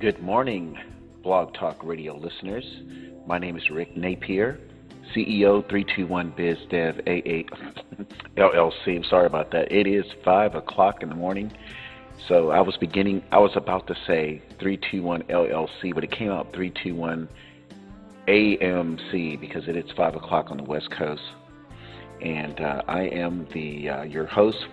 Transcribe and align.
Good 0.00 0.22
morning, 0.22 0.78
Blog 1.24 1.54
Talk 1.54 1.82
Radio 1.82 2.16
listeners. 2.16 2.64
My 3.26 3.36
name 3.36 3.56
is 3.56 3.68
Rick 3.68 3.96
Napier, 3.96 4.60
CEO 5.12 5.68
321 5.68 6.34
Biz 6.36 6.56
Dev 6.70 7.00
AA 7.00 7.42
LLC. 8.36 8.86
I'm 8.86 9.02
sorry 9.02 9.26
about 9.26 9.50
that. 9.50 9.72
It 9.72 9.88
is 9.88 10.04
5 10.24 10.54
o'clock 10.54 11.02
in 11.02 11.08
the 11.08 11.16
morning. 11.16 11.50
So 12.28 12.50
I 12.50 12.60
was 12.60 12.76
beginning, 12.76 13.24
I 13.32 13.38
was 13.38 13.50
about 13.56 13.88
to 13.88 13.94
say 14.06 14.40
321 14.60 15.24
LLC, 15.24 15.92
but 15.92 16.04
it 16.04 16.12
came 16.12 16.30
out 16.30 16.52
321 16.52 17.28
AMC 18.28 19.40
because 19.40 19.66
it 19.66 19.76
is 19.76 19.90
5 19.96 20.14
o'clock 20.14 20.52
on 20.52 20.58
the 20.58 20.62
West 20.62 20.92
Coast. 20.92 21.22
And 22.22 22.60
uh, 22.60 22.82
I 22.86 23.00
am 23.00 23.48
the 23.52 23.88
uh, 23.88 24.02
your 24.02 24.26
host 24.26 24.64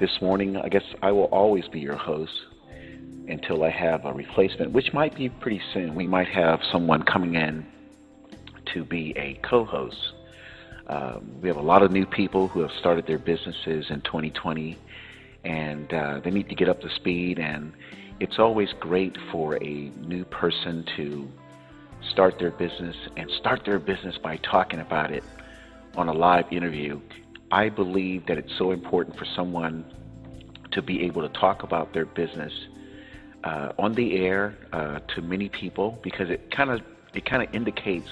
this 0.00 0.20
morning. 0.20 0.56
I 0.56 0.68
guess 0.68 0.82
I 1.00 1.12
will 1.12 1.26
always 1.26 1.68
be 1.68 1.78
your 1.78 1.96
host 1.96 2.32
until 3.28 3.64
I 3.64 3.70
have 3.70 4.04
a 4.04 4.12
replacement, 4.12 4.72
which 4.72 4.92
might 4.92 5.16
be 5.16 5.28
pretty 5.28 5.60
soon. 5.72 5.94
We 5.94 6.06
might 6.06 6.28
have 6.28 6.60
someone 6.72 7.02
coming 7.02 7.34
in 7.34 7.66
to 8.74 8.84
be 8.84 9.14
a 9.16 9.38
co 9.48 9.64
host. 9.64 10.12
Um, 10.86 11.40
we 11.42 11.48
have 11.48 11.58
a 11.58 11.62
lot 11.62 11.82
of 11.82 11.90
new 11.90 12.06
people 12.06 12.48
who 12.48 12.60
have 12.60 12.70
started 12.80 13.06
their 13.06 13.18
businesses 13.18 13.86
in 13.90 14.00
2020 14.02 14.78
and 15.44 15.92
uh, 15.92 16.20
they 16.24 16.30
need 16.30 16.48
to 16.48 16.54
get 16.54 16.68
up 16.68 16.80
to 16.80 16.90
speed. 16.96 17.38
And 17.38 17.72
it's 18.20 18.38
always 18.38 18.70
great 18.80 19.16
for 19.30 19.62
a 19.62 19.92
new 20.06 20.24
person 20.24 20.84
to 20.96 21.28
start 22.10 22.38
their 22.38 22.50
business 22.50 22.96
and 23.16 23.30
start 23.32 23.64
their 23.64 23.78
business 23.78 24.16
by 24.18 24.38
talking 24.38 24.80
about 24.80 25.12
it 25.12 25.24
on 25.96 26.08
a 26.08 26.12
live 26.12 26.46
interview. 26.50 27.00
I 27.50 27.68
believe 27.68 28.26
that 28.26 28.38
it's 28.38 28.56
so 28.58 28.70
important 28.70 29.18
for 29.18 29.26
someone 29.36 29.84
to 30.72 30.82
be 30.82 31.02
able 31.04 31.26
to 31.26 31.40
talk 31.40 31.62
about 31.62 31.92
their 31.92 32.04
business 32.06 32.52
uh, 33.48 33.72
on 33.78 33.94
the 33.94 34.18
air 34.18 34.54
uh, 34.74 34.98
to 35.14 35.22
many 35.22 35.48
people 35.48 35.98
because 36.02 36.28
it 36.28 36.50
kind 36.50 36.70
of 36.70 36.82
it 37.14 37.24
kind 37.24 37.42
of 37.42 37.54
indicates 37.54 38.10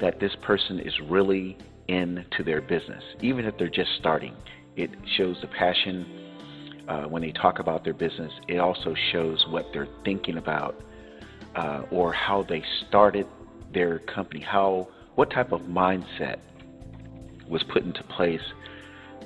that 0.00 0.18
this 0.18 0.34
person 0.42 0.80
is 0.80 0.98
really 1.00 1.56
into 1.86 2.42
their 2.42 2.60
business, 2.60 3.04
even 3.20 3.44
if 3.44 3.56
they're 3.56 3.68
just 3.68 3.92
starting. 4.00 4.34
It 4.74 4.90
shows 5.16 5.40
the 5.40 5.46
passion 5.46 6.04
uh, 6.88 7.04
when 7.04 7.22
they 7.22 7.30
talk 7.30 7.60
about 7.60 7.84
their 7.84 7.94
business. 7.94 8.32
It 8.48 8.58
also 8.58 8.94
shows 9.12 9.46
what 9.46 9.72
they're 9.72 9.94
thinking 10.04 10.38
about 10.38 10.74
uh, 11.54 11.82
or 11.92 12.12
how 12.12 12.42
they 12.42 12.64
started 12.88 13.28
their 13.72 14.00
company, 14.00 14.40
how 14.40 14.88
what 15.14 15.30
type 15.30 15.52
of 15.52 15.60
mindset 15.62 16.38
was 17.46 17.62
put 17.62 17.84
into 17.84 18.02
place 18.02 18.42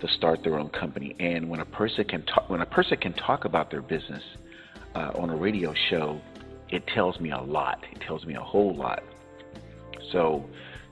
to 0.00 0.08
start 0.08 0.42
their 0.42 0.58
own 0.58 0.68
company. 0.68 1.16
And 1.18 1.48
when 1.48 1.60
a 1.60 1.64
person 1.64 2.04
can 2.04 2.22
talk, 2.26 2.50
when 2.50 2.60
a 2.60 2.66
person 2.66 2.98
can 2.98 3.14
talk 3.14 3.46
about 3.46 3.70
their 3.70 3.82
business 3.82 4.22
uh, 4.98 5.12
on 5.14 5.30
a 5.30 5.36
radio 5.36 5.72
show, 5.74 6.20
it 6.70 6.86
tells 6.88 7.20
me 7.20 7.30
a 7.30 7.40
lot. 7.40 7.84
It 7.92 8.00
tells 8.00 8.26
me 8.26 8.34
a 8.34 8.40
whole 8.40 8.74
lot. 8.74 9.02
So 10.10 10.44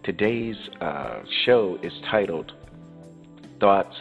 today's 0.04 0.56
uh, 0.80 1.22
show 1.44 1.78
is 1.82 1.92
titled 2.08 2.52
"Thoughts 3.58 3.96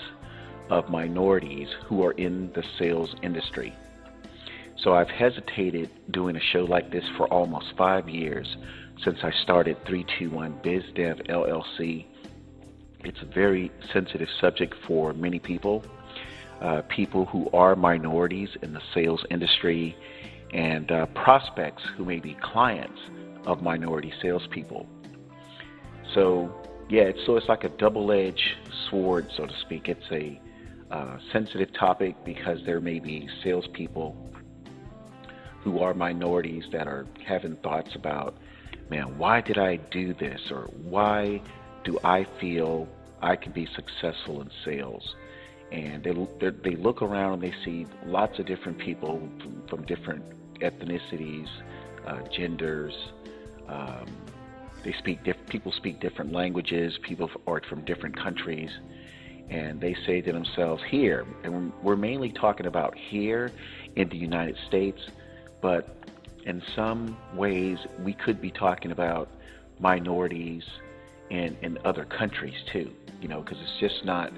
of 0.69 0.89
Minorities 0.89 1.69
Who 1.85 2.03
Are 2.03 2.11
in 2.11 2.51
the 2.53 2.63
Sales 2.77 3.15
Industry." 3.23 3.73
So 4.77 4.93
I've 4.93 5.09
hesitated 5.09 5.89
doing 6.11 6.35
a 6.35 6.41
show 6.41 6.65
like 6.65 6.91
this 6.91 7.05
for 7.17 7.27
almost 7.33 7.73
five 7.75 8.07
years 8.07 8.57
since 9.03 9.19
I 9.23 9.31
started 9.43 9.83
321 9.85 10.59
BizDev 10.61 11.27
LLC. 11.27 12.05
It's 13.03 13.21
a 13.21 13.25
very 13.25 13.71
sensitive 13.91 14.29
subject 14.39 14.75
for 14.85 15.13
many 15.13 15.39
people, 15.39 15.83
uh, 16.61 16.81
people 16.89 17.25
who 17.25 17.49
are 17.53 17.75
minorities 17.75 18.49
in 18.61 18.73
the 18.73 18.81
sales 18.93 19.25
industry, 19.29 19.95
and 20.53 20.91
uh, 20.91 21.05
prospects 21.07 21.83
who 21.97 22.05
may 22.05 22.19
be 22.19 22.33
clients 22.35 22.99
of 23.45 23.61
minority 23.61 24.13
salespeople. 24.21 24.87
So, 26.13 26.53
yeah, 26.89 27.03
it's, 27.03 27.25
so 27.25 27.35
it's 27.35 27.49
like 27.49 27.63
a 27.63 27.69
double-edged 27.69 28.55
sword, 28.89 29.29
so 29.35 29.45
to 29.45 29.57
speak. 29.59 29.89
It's 29.89 30.05
a 30.11 30.39
uh, 30.91 31.17
sensitive 31.31 31.73
topic 31.73 32.15
because 32.23 32.63
there 32.65 32.79
may 32.79 32.99
be 32.99 33.27
salespeople 33.43 34.15
who 35.61 35.79
are 35.79 35.93
minorities 35.93 36.63
that 36.71 36.87
are 36.87 37.07
having 37.25 37.55
thoughts 37.57 37.95
about, 37.95 38.37
man, 38.89 39.17
why 39.17 39.41
did 39.41 39.57
I 39.57 39.77
do 39.77 40.13
this? 40.13 40.51
Or 40.51 40.69
why 40.83 41.41
do 41.83 41.97
I 42.03 42.25
feel 42.39 42.87
I 43.21 43.35
can 43.35 43.51
be 43.51 43.67
successful 43.75 44.41
in 44.41 44.51
sales? 44.63 45.15
And 45.71 46.03
they, 46.03 46.13
they 46.63 46.75
look 46.75 47.01
around 47.01 47.33
and 47.33 47.41
they 47.41 47.53
see 47.63 47.85
lots 48.05 48.39
of 48.39 48.45
different 48.45 48.77
people 48.77 49.19
from, 49.39 49.63
from 49.67 49.85
different 49.85 50.23
ethnicities, 50.59 51.49
uh, 52.05 52.21
genders. 52.31 52.93
Um, 53.67 54.05
they 54.83 54.93
speak 54.93 55.23
diff- 55.23 55.47
people 55.49 55.71
speak 55.71 55.99
different 55.99 56.31
languages. 56.31 56.97
People 57.01 57.29
are 57.47 57.61
from 57.67 57.83
different 57.83 58.15
countries, 58.15 58.69
and 59.49 59.81
they 59.81 59.95
say 60.05 60.21
to 60.21 60.31
themselves, 60.31 60.83
"Here," 60.87 61.25
and 61.43 61.73
we're 61.81 61.95
mainly 61.95 62.31
talking 62.31 62.67
about 62.67 62.95
here 62.95 63.51
in 63.95 64.07
the 64.09 64.17
United 64.17 64.57
States 64.67 65.01
but 65.65 65.97
in 66.45 66.61
some 66.75 67.17
ways 67.33 67.79
we 68.03 68.13
could 68.13 68.39
be 68.39 68.51
talking 68.51 68.91
about 68.91 69.27
minorities 69.79 70.63
in, 71.31 71.57
in 71.63 71.79
other 71.83 72.05
countries 72.05 72.53
too, 72.71 72.91
you 73.19 73.27
know, 73.27 73.41
because 73.41 73.57
it's 73.63 73.79
just 73.79 74.05
not 74.05 74.31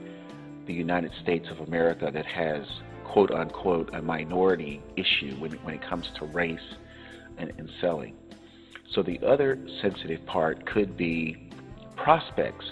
the 0.67 0.73
United 0.73 1.11
States 1.23 1.47
of 1.49 1.67
America 1.67 2.11
that 2.13 2.25
has 2.25 2.65
quote 3.05 3.31
unquote 3.31 3.89
a 3.93 4.01
minority 4.01 4.81
issue 4.95 5.35
when, 5.39 5.51
when 5.63 5.73
it 5.73 5.81
comes 5.81 6.05
to 6.19 6.25
race 6.25 6.59
and, 7.37 7.51
and 7.57 7.69
selling. 7.81 8.15
So 8.93 9.01
the 9.01 9.19
other 9.25 9.57
sensitive 9.81 10.25
part 10.25 10.65
could 10.65 10.95
be 10.95 11.49
prospects 11.95 12.65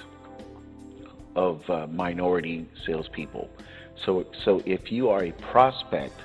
of 1.35 1.61
uh, 1.69 1.88
minority 1.88 2.67
salespeople. 2.85 3.50
So, 4.06 4.25
so 4.44 4.62
if 4.66 4.91
you 4.91 5.09
are 5.09 5.23
a 5.25 5.31
prospect 5.51 6.19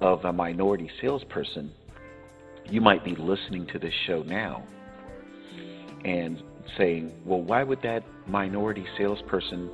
of 0.00 0.24
a 0.24 0.32
minority 0.32 0.90
salesperson, 1.00 1.72
you 2.70 2.80
might 2.80 3.04
be 3.04 3.14
listening 3.16 3.66
to 3.68 3.78
this 3.78 3.94
show 4.06 4.22
now 4.22 4.62
and 6.04 6.42
saying, 6.76 7.12
well, 7.24 7.40
why 7.40 7.62
would 7.62 7.82
that 7.82 8.02
minority 8.26 8.84
salesperson, 8.98 9.70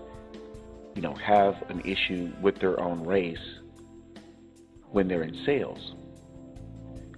you 1.01 1.09
know, 1.09 1.15
have 1.15 1.55
an 1.71 1.81
issue 1.81 2.31
with 2.43 2.59
their 2.61 2.79
own 2.79 3.03
race 3.07 3.39
when 4.91 5.09
they're 5.09 5.23
in 5.23 5.35
sales? 5.47 5.95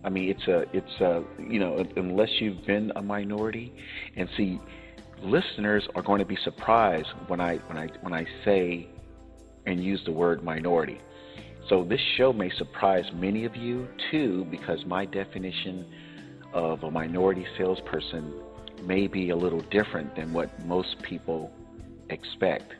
I 0.05 0.09
mean, 0.09 0.31
it's 0.31 0.47
a, 0.47 0.67
it's 0.73 1.01
a, 1.01 1.25
you 1.41 1.59
know, 1.59 1.85
unless 1.97 2.41
you've 2.41 2.65
been 2.65 2.93
a 2.95 3.03
minority, 3.03 3.73
and 4.15 4.29
see, 4.37 4.61
listeners 5.21 5.89
are 5.97 6.03
going 6.03 6.21
to 6.21 6.25
be 6.25 6.37
surprised 6.37 7.09
when 7.27 7.41
I, 7.41 7.57
when 7.57 7.77
I, 7.77 7.89
when 8.03 8.13
I 8.13 8.25
say 8.45 8.89
and 9.67 9.83
use 9.83 10.05
the 10.05 10.13
word 10.13 10.45
minority. 10.45 11.01
So 11.69 11.83
this 11.83 12.01
show 12.17 12.33
may 12.33 12.51
surprise 12.51 13.07
many 13.13 13.45
of 13.47 13.57
you 13.57 13.89
too, 14.13 14.47
because 14.49 14.87
my 14.87 15.07
definition 15.07 15.93
of 16.53 16.85
a 16.85 16.91
minority 16.93 17.49
salesperson 17.59 18.33
may 18.85 19.09
be 19.09 19.31
a 19.31 19.37
little 19.37 19.63
different 19.73 20.15
than 20.15 20.33
what 20.33 20.65
most 20.67 21.03
people 21.03 21.53
expect. 22.11 22.75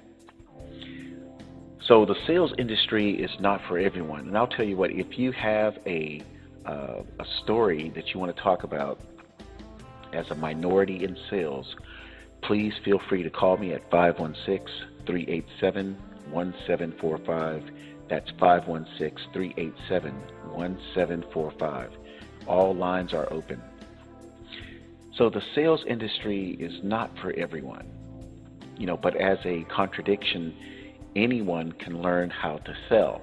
So 1.87 2.05
the 2.05 2.17
sales 2.27 2.53
industry 2.59 3.11
is 3.11 3.31
not 3.41 3.61
for 3.67 3.79
everyone, 3.79 4.29
and 4.29 4.37
I'll 4.37 4.47
tell 4.47 4.65
you 4.65 4.77
what: 4.77 4.93
if 4.93 5.19
you 5.19 5.33
have 5.33 5.79
a 5.87 6.23
uh, 6.65 7.03
a 7.19 7.25
story 7.43 7.91
that 7.91 8.15
you 8.15 8.21
want 8.21 8.35
to 8.35 8.43
talk 8.43 8.63
about 8.63 9.01
as 10.13 10.31
a 10.31 10.35
minority 10.37 11.05
in 11.05 11.17
sales, 11.29 11.75
please 12.43 12.73
feel 12.85 13.01
free 13.09 13.23
to 13.23 13.31
call 13.31 13.57
me 13.57 13.73
at 13.73 13.91
516 13.91 14.69
387 15.07 15.97
1745 16.31 17.71
that's 18.13 18.31
516 18.33 19.33
387 19.33 20.13
1745. 20.53 21.91
All 22.47 22.75
lines 22.75 23.15
are 23.15 23.33
open. 23.33 23.63
So 25.15 25.31
the 25.31 25.43
sales 25.55 25.83
industry 25.87 26.51
is 26.61 26.83
not 26.83 27.17
for 27.19 27.33
everyone. 27.33 27.87
You 28.77 28.85
know, 28.85 28.99
but 28.99 29.17
as 29.17 29.39
a 29.47 29.65
contradiction, 29.65 30.55
anyone 31.17 31.73
can 31.73 32.01
learn 32.01 32.31
how 32.31 32.59
to 32.59 32.77
sell. 32.89 33.21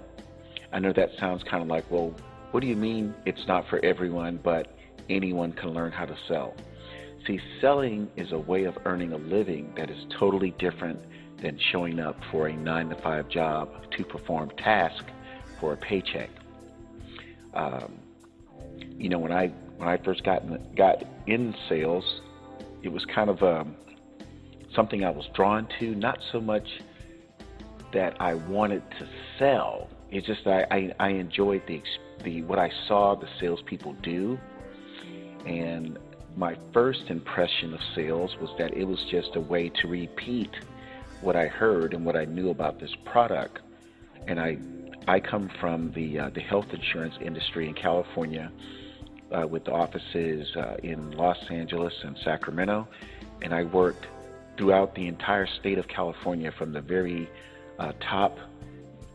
I 0.71 0.80
know 0.80 0.94
that 0.94 1.12
sounds 1.19 1.44
kind 1.44 1.63
of 1.63 1.69
like, 1.69 1.89
well, 1.89 2.13
what 2.51 2.62
do 2.62 2.68
you 2.68 2.75
mean 2.75 3.13
it's 3.25 3.47
not 3.47 3.68
for 3.68 3.83
everyone, 3.83 4.39
but 4.44 4.75
anyone 5.09 5.51
can 5.53 5.74
learn 5.74 5.91
how 5.91 6.06
to 6.06 6.15
sell? 6.27 6.56
See, 7.25 7.39
selling 7.59 8.09
is 8.15 8.31
a 8.31 8.39
way 8.39 8.63
of 8.63 8.77
earning 8.86 9.13
a 9.13 9.18
living 9.18 9.74
that 9.75 9.89
is 9.89 10.06
totally 10.18 10.51
different 10.51 11.00
than 11.41 11.57
showing 11.71 12.00
up 12.00 12.18
for 12.31 12.47
a 12.47 12.53
nine 12.53 12.89
to 12.89 12.95
five 12.95 13.30
job 13.30 13.69
to 13.92 14.03
perform 14.03 14.51
tasks 14.51 15.12
for 15.59 15.74
a 15.74 15.77
paycheck. 15.77 16.30
Um, 17.53 18.00
you 18.97 19.09
know, 19.09 19.19
when 19.19 19.31
I 19.31 19.47
when 19.77 19.88
I 19.88 19.97
first 19.97 20.24
got 20.24 20.44
in, 20.44 20.75
got 20.75 21.03
in 21.27 21.56
sales, 21.68 22.21
it 22.83 22.89
was 22.89 23.06
kind 23.06 23.30
of 23.30 23.42
um, 23.44 23.75
something 24.74 25.03
I 25.03 25.09
was 25.09 25.27
drawn 25.33 25.68
to. 25.80 25.95
Not 25.95 26.19
so 26.31 26.42
much 26.42 26.81
that 27.94 28.19
I 28.19 28.33
wanted 28.36 28.83
to 29.00 29.07
sell, 29.38 29.89
it's 30.12 30.25
just 30.27 30.45
I, 30.47 30.65
I, 30.71 30.94
I 31.00 31.09
enjoyed 31.09 31.63
the 31.68 31.81
the 32.24 32.44
what 32.44 32.59
I 32.59 32.69
saw 32.88 33.15
the 33.15 33.27
salespeople 33.39 33.94
do, 34.03 34.38
and 35.45 35.97
my 36.36 36.56
first 36.74 37.03
impression 37.09 37.74
of 37.74 37.80
sales 37.95 38.36
was 38.41 38.50
that 38.57 38.74
it 38.74 38.86
was 38.86 39.03
just 39.09 39.36
a 39.36 39.39
way 39.39 39.69
to 39.81 39.88
repeat 39.88 40.51
what 41.21 41.36
I 41.36 41.47
heard 41.47 41.94
and 41.94 42.06
what 42.06 42.15
I 42.15 42.25
knew 42.25 42.50
about 42.50 42.80
this 42.80 42.95
product. 43.06 43.59
And 44.27 44.39
I 44.39 44.57
I 45.07 45.19
come 45.19 45.50
from 45.59 45.92
the 45.94 46.19
uh, 46.19 46.30
the 46.30 46.42
health 46.42 46.68
insurance 46.71 47.15
industry 47.21 47.68
in 47.68 47.74
California, 47.74 48.51
uh, 49.31 49.47
with 49.47 49.68
offices 49.68 50.47
uh, 50.56 50.75
in 50.83 51.12
Los 51.12 51.38
Angeles 51.50 51.94
and 52.03 52.18
Sacramento, 52.24 52.88
and 53.42 53.53
I 53.53 53.63
worked 53.63 54.06
throughout 54.57 54.95
the 54.95 55.07
entire 55.07 55.47
state 55.59 55.77
of 55.77 55.88
California 55.88 56.51
from 56.51 56.74
the 56.74 56.81
very 56.81 57.30
uh, 57.80 57.94
top 58.08 58.38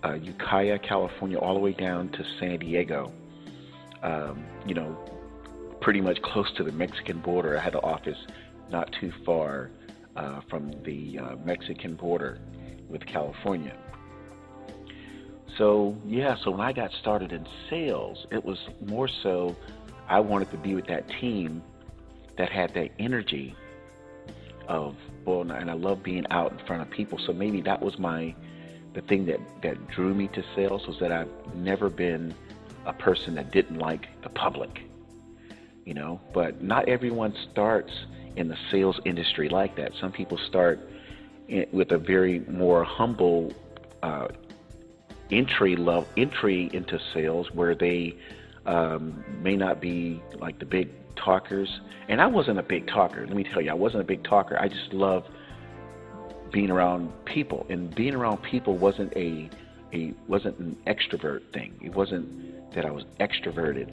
uh, 0.05 0.15
Ukiah, 0.15 0.79
California, 0.79 1.39
all 1.39 1.55
the 1.55 1.61
way 1.61 1.73
down 1.73 2.09
to 2.11 2.25
San 2.41 2.59
Diego. 2.59 3.13
Um, 4.03 4.45
you 4.67 4.75
know, 4.75 4.99
pretty 5.81 6.01
much 6.01 6.21
close 6.23 6.51
to 6.57 6.65
the 6.65 6.73
Mexican 6.73 7.21
border. 7.21 7.57
I 7.59 7.63
had 7.63 7.75
an 7.75 7.81
office 7.83 8.19
not 8.71 8.95
too 9.01 9.13
far 9.25 9.71
uh, 10.17 10.41
from 10.51 10.73
the 10.85 11.19
uh, 11.19 11.37
Mexican 11.45 11.95
border 11.95 12.39
with 12.89 13.05
California. 13.07 13.77
So, 15.59 15.97
yeah, 16.05 16.37
so 16.43 16.51
when 16.51 16.61
I 16.61 16.73
got 16.73 16.91
started 17.01 17.33
in 17.33 17.47
sales, 17.71 18.27
it 18.33 18.45
was 18.45 18.59
more 18.85 19.09
so 19.23 19.57
I 20.09 20.21
wanted 20.21 20.51
to 20.51 20.59
be 20.59 20.75
with 20.75 20.87
that 20.89 21.09
team 21.21 21.63
that 22.37 22.51
had 22.51 22.75
that 22.75 22.91
energy 22.99 23.55
of, 24.69 24.97
well, 25.25 25.43
and 25.43 25.71
I 25.71 25.75
love 25.75 26.03
being 26.03 26.25
out 26.31 26.53
in 26.53 26.67
front 26.67 26.83
of 26.83 26.91
people. 26.91 27.19
So 27.27 27.33
maybe 27.33 27.61
that 27.63 27.81
was 27.81 27.99
my 27.99 28.35
the 28.95 29.03
thing 29.03 29.27
that 29.27 29.41
that 29.63 29.89
drew 29.89 30.15
me 30.15 30.29
to 30.29 30.43
sales 30.55 30.87
was 30.87 30.99
that 31.01 31.13
I've 31.13 31.29
never 31.55 31.91
been 31.91 32.35
a 32.87 32.93
person 32.93 33.35
that 33.35 33.51
didn't 33.51 33.79
like 33.79 34.09
the 34.23 34.29
public, 34.29 34.83
you 35.85 35.95
know. 35.95 36.21
But 36.33 36.63
not 36.63 36.89
everyone 36.89 37.35
starts 37.51 37.93
in 38.37 38.49
the 38.49 38.57
sales 38.71 39.01
industry 39.05 39.49
like 39.49 39.77
that. 39.77 39.93
Some 40.01 40.13
people 40.13 40.39
start 40.39 40.81
in, 41.49 41.67
with 41.73 41.91
a 41.93 41.99
very 41.99 42.41
more 42.41 42.85
humble 42.85 43.53
uh, 44.03 44.29
entry 45.31 45.77
level 45.77 46.07
entry 46.17 46.71
into 46.73 46.99
sales, 47.13 47.51
where 47.53 47.75
they 47.75 48.17
um, 48.67 49.25
may 49.43 49.57
not 49.57 49.81
be 49.81 50.23
like 50.39 50.59
the 50.61 50.67
big 50.67 50.89
talkers. 51.17 51.81
And 52.09 52.21
I 52.21 52.27
wasn't 52.27 52.59
a 52.59 52.63
big 52.63 52.87
talker. 52.87 53.27
Let 53.27 53.35
me 53.35 53.45
tell 53.45 53.61
you, 53.61 53.71
I 53.71 53.75
wasn't 53.75 54.03
a 54.03 54.07
big 54.07 54.23
talker. 54.23 54.57
I 54.61 54.69
just 54.69 54.93
love 54.93 55.27
being 56.55 56.71
around 56.71 57.13
people, 57.25 57.67
and 57.69 57.93
being 57.97 58.15
around 58.15 58.41
people 58.41 58.77
wasn't 58.77 59.13
a 59.17 59.51
a 59.93 60.15
wasn't 60.29 60.57
an 60.61 60.77
extrovert 60.87 61.43
thing. 61.53 61.75
It 61.83 61.93
wasn't 61.93 62.73
that 62.75 62.87
I 62.87 62.93
was 62.93 63.05
extroverted 63.19 63.93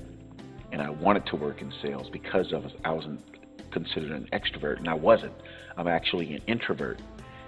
and 0.72 0.80
I 0.80 0.92
wanted 0.92 1.26
to 1.28 1.36
work 1.36 1.62
in 1.62 1.74
sales 1.82 2.08
because 2.12 2.54
of 2.54 2.72
I 2.86 2.92
wasn't 2.92 3.20
considered 3.72 4.12
an 4.12 4.28
extrovert, 4.32 4.78
and 4.78 4.88
I 4.88 4.94
wasn't. 4.94 5.34
I'm 5.76 5.88
actually 5.88 6.36
an 6.36 6.42
introvert. 6.46 7.00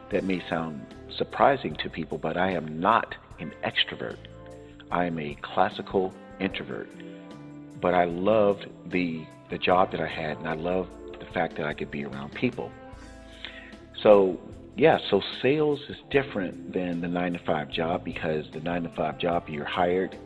That 0.10 0.24
may 0.24 0.44
sound 0.50 0.84
surprising 1.16 1.76
to 1.76 1.90
people, 1.92 2.18
but 2.18 2.36
I 2.36 2.52
am 2.52 2.80
not 2.80 3.14
an 3.40 3.54
extrovert. 3.64 4.18
I 4.90 5.06
am 5.06 5.20
a 5.20 5.36
classical 5.44 6.12
introvert. 6.40 6.90
But 7.80 7.94
I 7.94 8.06
loved 8.06 8.68
the 8.88 9.28
the 9.52 9.60
job 9.60 9.92
that 9.92 10.02
I 10.02 10.08
had, 10.08 10.38
and 10.40 10.48
I 10.48 10.56
loved 10.56 11.20
the 11.20 11.28
fact 11.28 11.56
that 11.58 11.68
I 11.68 11.74
could 11.74 11.92
be 11.92 12.04
around 12.04 12.34
people. 12.34 12.72
So 14.02 14.40
yeah, 14.76 14.98
so 15.10 15.22
sales 15.42 15.80
is 15.90 15.98
different 16.10 16.74
than 16.74 17.02
the 17.02 17.08
nine 17.08 17.34
to 17.34 17.40
five 17.40 17.70
job 17.70 18.04
because 18.04 18.46
the 18.54 18.60
nine 18.60 18.84
to 18.84 18.90
five 18.90 19.20
job 19.20 19.48
you're 19.48 19.66
hired 19.66 20.18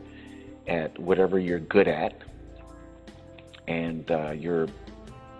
at 0.66 0.98
whatever 0.98 1.38
you're 1.38 1.60
good 1.60 1.88
at, 1.88 2.22
and 3.66 4.10
uh, 4.10 4.30
your 4.30 4.68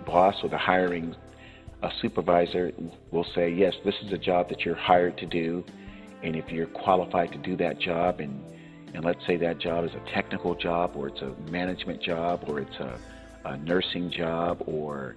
boss 0.05 0.37
or 0.43 0.49
the 0.49 0.59
hiring 0.59 1.15
a 1.83 1.91
supervisor 2.03 2.73
will 3.11 3.27
say, 3.35 3.51
yes, 3.51 3.75
this 3.85 3.95
is 4.03 4.13
a 4.13 4.19
job 4.19 4.49
that 4.49 4.65
you're 4.65 4.75
hired 4.75 5.17
to 5.19 5.27
do, 5.27 5.65
and 6.23 6.35
if 6.35 6.51
you're 6.51 6.67
qualified 6.67 7.33
to 7.33 7.39
do 7.39 7.57
that 7.57 7.79
job, 7.79 8.21
and 8.21 8.45
and 8.95 9.05
let's 9.05 9.25
say 9.27 9.37
that 9.37 9.59
job 9.59 9.85
is 9.85 9.93
a 9.95 10.11
technical 10.11 10.55
job, 10.55 10.97
or 10.97 11.09
it's 11.09 11.21
a 11.21 11.35
management 11.51 12.03
job, 12.03 12.45
or 12.49 12.61
it's 12.61 12.77
a, 12.77 12.99
a 13.45 13.57
nursing 13.59 14.11
job, 14.11 14.63
or 14.67 15.17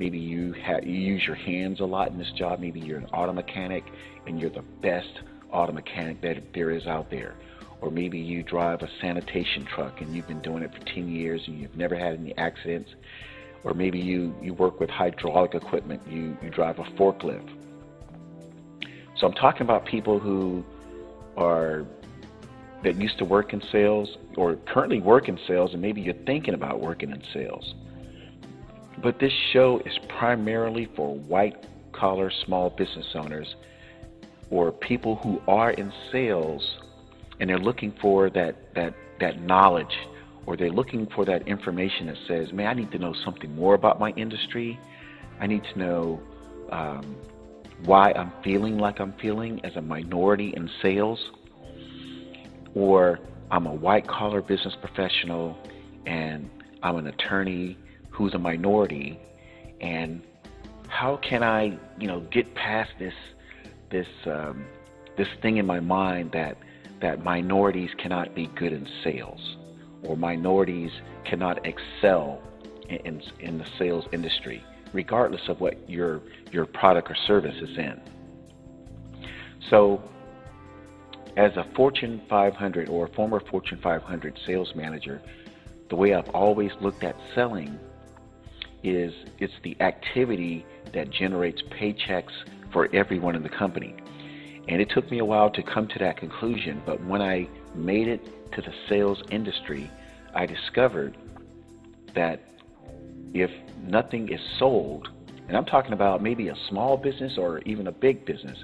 Maybe 0.00 0.18
you 0.18 0.54
have 0.54 0.86
you 0.86 0.94
use 0.94 1.26
your 1.26 1.36
hands 1.36 1.80
a 1.80 1.84
lot 1.84 2.08
in 2.10 2.16
this 2.16 2.32
job. 2.32 2.58
Maybe 2.58 2.80
you're 2.80 2.96
an 2.96 3.04
auto 3.12 3.34
mechanic 3.34 3.84
and 4.26 4.40
you're 4.40 4.48
the 4.48 4.64
best 4.80 5.20
auto 5.52 5.72
mechanic 5.72 6.22
that 6.22 6.54
there 6.54 6.70
is 6.70 6.86
out 6.86 7.10
there. 7.10 7.34
Or 7.82 7.90
maybe 7.90 8.18
you 8.18 8.42
drive 8.42 8.80
a 8.80 8.88
sanitation 9.02 9.66
truck 9.66 10.00
and 10.00 10.16
you've 10.16 10.26
been 10.26 10.40
doing 10.40 10.62
it 10.62 10.72
for 10.72 10.80
10 10.86 11.06
years 11.06 11.42
and 11.46 11.60
you've 11.60 11.76
never 11.76 11.94
had 11.94 12.14
any 12.14 12.34
accidents. 12.38 12.88
Or 13.62 13.74
maybe 13.74 13.98
you, 13.98 14.34
you 14.40 14.54
work 14.54 14.80
with 14.80 14.88
hydraulic 14.88 15.54
equipment, 15.54 16.00
you, 16.08 16.34
you 16.42 16.48
drive 16.48 16.78
a 16.78 16.84
forklift. 16.84 17.50
So 19.18 19.26
I'm 19.26 19.34
talking 19.34 19.62
about 19.62 19.84
people 19.84 20.18
who 20.18 20.64
are 21.36 21.84
that 22.84 22.96
used 22.96 23.18
to 23.18 23.26
work 23.26 23.52
in 23.52 23.62
sales 23.70 24.16
or 24.38 24.56
currently 24.66 24.98
work 24.98 25.28
in 25.28 25.38
sales 25.46 25.74
and 25.74 25.82
maybe 25.82 26.00
you're 26.00 26.14
thinking 26.24 26.54
about 26.54 26.80
working 26.80 27.10
in 27.10 27.22
sales. 27.34 27.74
But 29.02 29.18
this 29.18 29.32
show 29.52 29.80
is 29.86 29.98
primarily 30.18 30.88
for 30.94 31.14
white 31.14 31.56
collar 31.92 32.30
small 32.44 32.70
business 32.70 33.06
owners 33.14 33.54
or 34.50 34.72
people 34.72 35.16
who 35.16 35.40
are 35.48 35.70
in 35.70 35.92
sales 36.12 36.62
and 37.38 37.48
they're 37.48 37.58
looking 37.58 37.94
for 38.00 38.28
that, 38.30 38.56
that, 38.74 38.94
that 39.20 39.40
knowledge 39.40 39.96
or 40.46 40.56
they're 40.56 40.70
looking 40.70 41.06
for 41.14 41.24
that 41.24 41.46
information 41.48 42.06
that 42.06 42.16
says, 42.28 42.52
man, 42.52 42.66
I 42.66 42.74
need 42.74 42.90
to 42.92 42.98
know 42.98 43.14
something 43.24 43.54
more 43.54 43.74
about 43.74 43.98
my 43.98 44.10
industry. 44.10 44.78
I 45.38 45.46
need 45.46 45.62
to 45.72 45.78
know 45.78 46.20
um, 46.70 47.16
why 47.84 48.12
I'm 48.12 48.32
feeling 48.44 48.78
like 48.78 49.00
I'm 49.00 49.14
feeling 49.20 49.64
as 49.64 49.76
a 49.76 49.80
minority 49.80 50.52
in 50.54 50.68
sales. 50.82 51.18
Or 52.74 53.18
I'm 53.50 53.66
a 53.66 53.74
white 53.74 54.06
collar 54.06 54.42
business 54.42 54.74
professional 54.80 55.56
and 56.06 56.50
I'm 56.82 56.96
an 56.96 57.06
attorney 57.06 57.78
who's 58.10 58.34
a 58.34 58.38
minority, 58.38 59.18
and 59.80 60.22
how 60.88 61.16
can 61.16 61.42
I, 61.42 61.78
you 61.98 62.06
know, 62.06 62.20
get 62.20 62.54
past 62.54 62.90
this 62.98 63.14
this 63.90 64.08
um, 64.26 64.64
this 65.16 65.28
thing 65.42 65.56
in 65.56 65.66
my 65.66 65.80
mind 65.80 66.32
that 66.32 66.56
that 67.00 67.24
minorities 67.24 67.90
cannot 67.98 68.34
be 68.34 68.46
good 68.48 68.72
in 68.72 68.86
sales, 69.02 69.56
or 70.02 70.16
minorities 70.16 70.90
cannot 71.24 71.64
excel 71.66 72.42
in, 72.88 72.96
in, 72.98 73.22
in 73.40 73.58
the 73.58 73.66
sales 73.78 74.04
industry, 74.12 74.62
regardless 74.92 75.48
of 75.48 75.60
what 75.60 75.88
your 75.88 76.20
your 76.52 76.66
product 76.66 77.10
or 77.10 77.16
service 77.26 77.56
is 77.56 77.78
in. 77.78 78.00
So, 79.68 80.02
as 81.36 81.56
a 81.56 81.64
Fortune 81.74 82.20
500 82.28 82.88
or 82.88 83.06
a 83.06 83.08
former 83.10 83.40
Fortune 83.40 83.78
500 83.82 84.38
sales 84.46 84.74
manager, 84.74 85.22
the 85.88 85.96
way 85.96 86.14
I've 86.14 86.28
always 86.30 86.72
looked 86.80 87.04
at 87.04 87.16
selling 87.34 87.78
is 88.82 89.12
it's 89.38 89.52
the 89.62 89.76
activity 89.80 90.64
that 90.92 91.10
generates 91.10 91.62
paychecks 91.62 92.32
for 92.72 92.88
everyone 92.94 93.34
in 93.34 93.42
the 93.42 93.48
company. 93.48 93.94
And 94.68 94.80
it 94.80 94.90
took 94.90 95.10
me 95.10 95.18
a 95.18 95.24
while 95.24 95.50
to 95.50 95.62
come 95.62 95.88
to 95.88 95.98
that 95.98 96.16
conclusion, 96.16 96.82
but 96.86 97.02
when 97.04 97.22
I 97.22 97.48
made 97.74 98.08
it 98.08 98.52
to 98.52 98.62
the 98.62 98.72
sales 98.88 99.22
industry, 99.30 99.90
I 100.34 100.46
discovered 100.46 101.16
that 102.14 102.40
if 103.34 103.50
nothing 103.82 104.28
is 104.28 104.40
sold, 104.58 105.08
and 105.48 105.56
I'm 105.56 105.64
talking 105.64 105.92
about 105.92 106.22
maybe 106.22 106.48
a 106.48 106.56
small 106.68 106.96
business 106.96 107.38
or 107.38 107.60
even 107.60 107.86
a 107.86 107.92
big 107.92 108.24
business, 108.24 108.58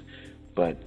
but 0.55 0.77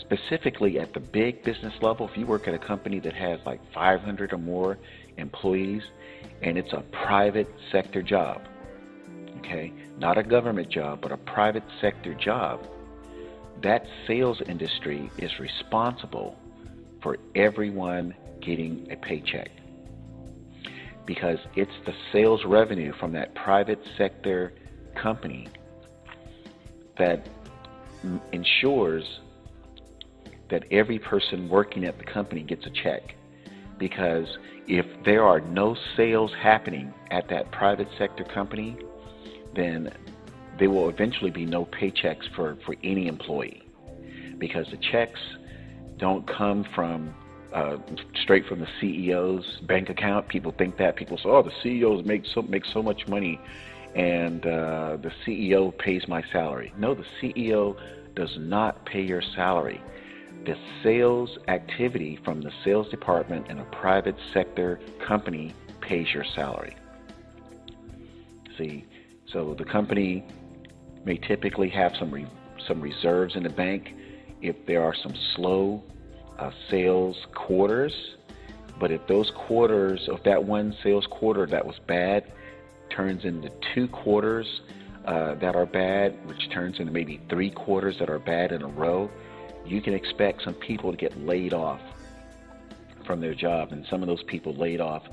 specifically 0.00 0.78
at 0.78 0.92
the 0.92 1.00
big 1.00 1.42
business 1.42 1.74
level, 1.80 2.08
if 2.08 2.16
you 2.16 2.26
work 2.26 2.46
at 2.46 2.54
a 2.54 2.58
company 2.58 2.98
that 3.00 3.14
has 3.14 3.40
like 3.46 3.60
500 3.72 4.32
or 4.32 4.38
more 4.38 4.78
employees, 5.16 5.82
and 6.42 6.58
it's 6.58 6.72
a 6.72 6.82
private 6.92 7.52
sector 7.72 8.02
job. 8.02 8.42
Okay, 9.38 9.72
not 9.98 10.18
a 10.18 10.22
government 10.22 10.68
job, 10.68 11.00
but 11.00 11.12
a 11.12 11.16
private 11.16 11.64
sector 11.80 12.14
job. 12.14 12.66
That 13.62 13.86
sales 14.06 14.40
industry 14.46 15.10
is 15.18 15.38
responsible 15.38 16.38
for 17.02 17.18
everyone 17.34 18.14
getting 18.40 18.88
a 18.90 18.96
paycheck 18.96 19.50
because 21.06 21.38
it's 21.54 21.72
the 21.84 21.94
sales 22.12 22.44
revenue 22.44 22.92
from 22.92 23.12
that 23.12 23.34
private 23.34 23.80
sector 23.96 24.52
company 24.94 25.48
that 26.98 27.28
ensures 28.32 29.20
that 30.48 30.64
every 30.70 30.98
person 30.98 31.48
working 31.48 31.84
at 31.84 31.98
the 31.98 32.04
company 32.04 32.42
gets 32.42 32.66
a 32.66 32.70
check 32.70 33.14
because 33.78 34.38
if 34.68 34.86
there 35.04 35.24
are 35.24 35.40
no 35.40 35.76
sales 35.96 36.32
happening 36.34 36.92
at 37.10 37.28
that 37.28 37.50
private 37.52 37.88
sector 37.98 38.24
company, 38.24 38.76
then 39.54 39.92
there 40.58 40.70
will 40.70 40.88
eventually 40.88 41.30
be 41.30 41.46
no 41.46 41.66
paychecks 41.66 42.28
for, 42.34 42.56
for 42.64 42.74
any 42.82 43.06
employee 43.06 43.62
because 44.38 44.66
the 44.70 44.76
checks 44.76 45.20
don't 45.98 46.26
come 46.26 46.64
from 46.74 47.14
uh, 47.52 47.78
straight 48.22 48.46
from 48.46 48.60
the 48.60 48.68
CEO's 48.80 49.60
bank 49.62 49.88
account. 49.88 50.28
People 50.28 50.52
think 50.52 50.76
that 50.76 50.96
people 50.96 51.16
say, 51.16 51.28
"Oh, 51.28 51.42
the 51.42 51.52
CEOs 51.62 52.04
make 52.04 52.26
so 52.26 52.42
make 52.42 52.64
so 52.66 52.82
much 52.82 53.06
money, 53.08 53.40
and 53.94 54.44
uh, 54.44 54.98
the 55.00 55.10
CEO 55.24 55.76
pays 55.78 56.06
my 56.06 56.22
salary." 56.32 56.72
No, 56.76 56.94
the 56.94 57.06
CEO 57.20 57.76
does 58.14 58.36
not 58.38 58.84
pay 58.84 59.00
your 59.00 59.22
salary. 59.22 59.80
The 60.46 60.56
sales 60.84 61.38
activity 61.48 62.20
from 62.24 62.40
the 62.40 62.52
sales 62.64 62.88
department 62.88 63.48
in 63.48 63.58
a 63.58 63.64
private 63.64 64.14
sector 64.32 64.78
company 65.04 65.52
pays 65.80 66.06
your 66.14 66.24
salary. 66.36 66.76
See, 68.56 68.84
so 69.32 69.54
the 69.58 69.64
company 69.64 70.24
may 71.04 71.16
typically 71.16 71.68
have 71.70 71.92
some 71.98 72.12
re- 72.12 72.28
some 72.68 72.80
reserves 72.80 73.34
in 73.34 73.42
the 73.42 73.50
bank 73.50 73.92
if 74.40 74.54
there 74.66 74.82
are 74.82 74.94
some 75.02 75.14
slow 75.34 75.82
uh, 76.38 76.50
sales 76.70 77.16
quarters. 77.34 77.92
But 78.78 78.92
if 78.92 79.04
those 79.08 79.32
quarters, 79.34 80.00
if 80.06 80.22
that 80.22 80.44
one 80.44 80.76
sales 80.82 81.06
quarter 81.10 81.46
that 81.46 81.66
was 81.66 81.76
bad 81.88 82.32
turns 82.90 83.24
into 83.24 83.50
two 83.74 83.88
quarters 83.88 84.46
uh, 85.06 85.34
that 85.36 85.56
are 85.56 85.66
bad, 85.66 86.14
which 86.28 86.50
turns 86.52 86.78
into 86.78 86.92
maybe 86.92 87.20
three 87.28 87.50
quarters 87.50 87.96
that 87.98 88.08
are 88.10 88.20
bad 88.20 88.52
in 88.52 88.62
a 88.62 88.68
row, 88.68 89.10
you 89.68 89.80
can 89.80 89.94
expect 89.94 90.42
some 90.42 90.54
people 90.54 90.90
to 90.90 90.96
get 90.96 91.18
laid 91.18 91.52
off 91.52 91.80
from 93.06 93.20
their 93.20 93.34
job. 93.34 93.72
And 93.72 93.86
some 93.88 94.02
of 94.02 94.08
those 94.08 94.22
people 94.24 94.54
laid 94.54 94.80
off 94.80 95.04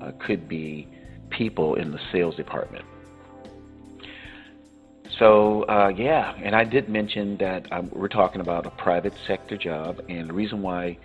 uh, 0.00 0.12
could 0.18 0.48
be 0.48 0.88
people 1.30 1.74
in 1.74 1.90
the 1.90 2.00
sales 2.12 2.36
department. 2.36 2.84
So, 5.18 5.64
uh, 5.64 5.88
yeah, 5.88 6.34
and 6.42 6.54
I 6.54 6.64
did 6.64 6.88
mention 6.88 7.36
that 7.38 7.70
um, 7.72 7.90
we're 7.92 8.08
talking 8.08 8.40
about 8.40 8.64
a 8.64 8.70
private 8.70 9.12
sector 9.26 9.56
job, 9.56 10.00
and 10.08 10.28
the 10.28 10.32
reason 10.32 10.62
why 10.62 10.98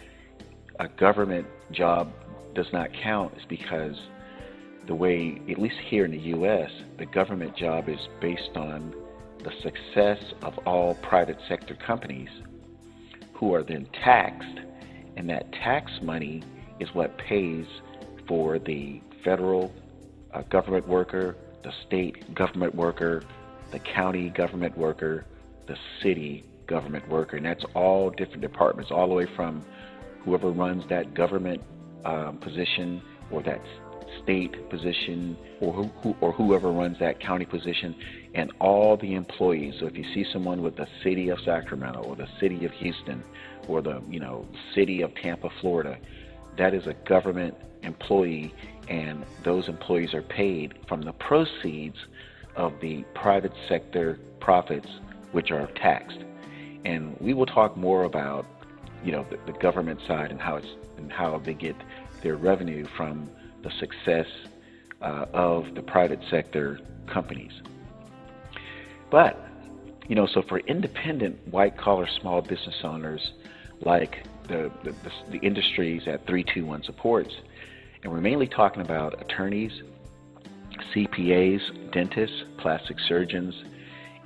a 0.80 0.88
government 0.88 1.48
job 1.72 2.12
does 2.54 2.72
not 2.72 2.94
count 2.94 3.34
is 3.36 3.44
because 3.50 4.00
the 4.88 4.96
way, 4.96 5.42
at 5.50 5.58
least 5.58 5.78
here 5.78 6.06
in 6.06 6.12
the 6.12 6.20
U.S., 6.20 6.70
the 6.98 7.08
government 7.08 7.58
job 7.58 7.90
is 7.90 8.00
based 8.22 8.56
on 8.56 8.94
the 9.44 9.52
success 9.62 10.20
of 10.44 10.58
all 10.60 10.96
private 10.96 11.38
sector 11.48 11.76
companies 11.76 12.30
who 13.36 13.54
are 13.54 13.64
then 13.64 13.88
taxed, 14.04 14.60
and 15.18 15.30
that 15.30 15.52
tax 15.52 15.92
money 16.02 16.42
is 16.80 16.90
what 16.94 17.18
pays 17.18 17.66
for 18.28 18.58
the 18.58 19.02
federal 19.24 19.72
uh, 20.34 20.42
government 20.44 20.88
worker, 20.88 21.36
the 21.64 21.72
state 21.86 22.34
government 22.34 22.74
worker, 22.74 23.24
the 23.72 23.80
county 23.80 24.30
government 24.30 24.78
worker, 24.78 25.26
the 25.68 25.78
city 26.02 26.44
government 26.68 27.08
worker, 27.10 27.38
and 27.38 27.46
that's 27.46 27.66
all 27.74 28.10
different 28.10 28.42
departments, 28.42 28.92
all 28.92 29.08
the 29.08 29.14
way 29.14 29.28
from 29.36 29.64
whoever 30.24 30.50
runs 30.50 30.84
that 30.90 31.14
government 31.14 31.62
um, 32.06 32.38
position 32.38 33.02
or 33.32 33.44
that 33.44 33.62
state 34.24 34.70
position 34.70 35.38
or 35.60 35.74
who, 35.74 35.84
who, 36.02 36.16
or 36.22 36.32
whoever 36.32 36.72
runs 36.72 37.00
that 37.00 37.20
county 37.20 37.46
position 37.46 37.96
and 38.34 38.52
all 38.60 38.98
the 38.98 39.16
employees. 39.16 39.76
So 39.80 39.88
if 39.88 39.98
you 39.98 40.04
see 40.14 40.26
someone 40.32 40.62
with 40.62 40.76
the 40.76 40.88
city 41.04 41.30
of 41.30 41.40
Sacramento 41.42 42.04
or 42.04 42.16
the 42.16 42.28
city 42.40 42.66
of 42.66 42.72
Houston 42.74 43.24
or 43.68 43.82
the 43.82 44.02
you 44.10 44.20
know 44.20 44.48
city 44.74 45.02
of 45.02 45.14
Tampa, 45.16 45.50
Florida, 45.62 45.98
that 46.58 46.74
is 46.74 46.88
a 46.88 46.94
government 46.94 47.56
employee 47.84 48.54
and 48.88 49.26
those 49.44 49.68
employees 49.68 50.14
are 50.14 50.22
paid 50.22 50.76
from 50.88 51.02
the 51.02 51.14
proceeds 51.14 51.98
of 52.56 52.80
the 52.80 53.04
private 53.14 53.54
sector 53.68 54.20
profits 54.40 54.90
which 55.32 55.52
are 55.52 55.68
taxed. 55.68 56.20
And 56.86 57.18
we 57.20 57.34
will 57.34 57.46
talk 57.46 57.76
more 57.76 58.04
about, 58.04 58.46
you 59.04 59.12
know, 59.12 59.26
the, 59.30 59.52
the 59.52 59.58
government 59.58 60.02
side 60.08 60.32
and 60.32 60.40
how 60.40 60.58
it's 60.58 60.68
and 60.98 61.12
how 61.12 61.38
they 61.40 61.54
get 61.54 61.76
their 62.22 62.36
revenue 62.36 62.86
from 62.96 63.30
the 63.66 63.72
success 63.80 64.28
uh, 65.02 65.26
of 65.34 65.76
the 65.76 65.82
private 65.82 66.20
sector 66.30 66.80
companies. 67.08 67.52
But, 69.10 69.44
you 70.08 70.16
know, 70.16 70.28
so 70.28 70.42
for 70.44 70.60
independent 70.60 71.48
white 71.48 71.78
collar 71.78 72.08
small 72.08 72.42
business 72.42 72.76
owners 72.84 73.34
like 73.82 74.26
the, 74.48 74.72
the, 74.84 74.94
the, 75.32 75.38
industries 75.40 76.04
that 76.06 76.26
321 76.28 76.84
supports, 76.84 77.34
and 78.04 78.12
we're 78.12 78.22
mainly 78.22 78.48
talking 78.48 78.82
about 78.82 79.20
attorneys, 79.20 79.82
CPAs, 80.94 81.92
dentists, 81.92 82.44
plastic 82.58 83.00
surgeons, 83.00 83.56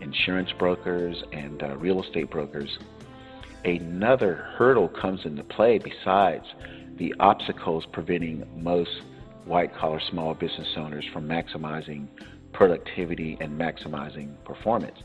insurance 0.01 0.51
brokers, 0.51 1.24
and 1.31 1.63
uh, 1.63 1.77
real 1.77 2.03
estate 2.03 2.29
brokers. 2.29 2.77
Another 3.63 4.36
hurdle 4.58 4.89
comes 4.89 5.25
into 5.25 5.43
play 5.43 5.77
besides 5.77 6.46
the 6.98 7.15
obstacles 7.19 7.86
preventing 7.86 8.46
most 8.62 9.01
white 9.50 9.75
collar 9.75 10.00
small 10.00 10.36
business 10.36 10.68
owners 10.77 11.03
from 11.12 11.27
maximizing 11.27 12.08
productivity 12.53 13.36
and 13.41 13.60
maximizing 13.60 14.32
performance. 14.46 15.00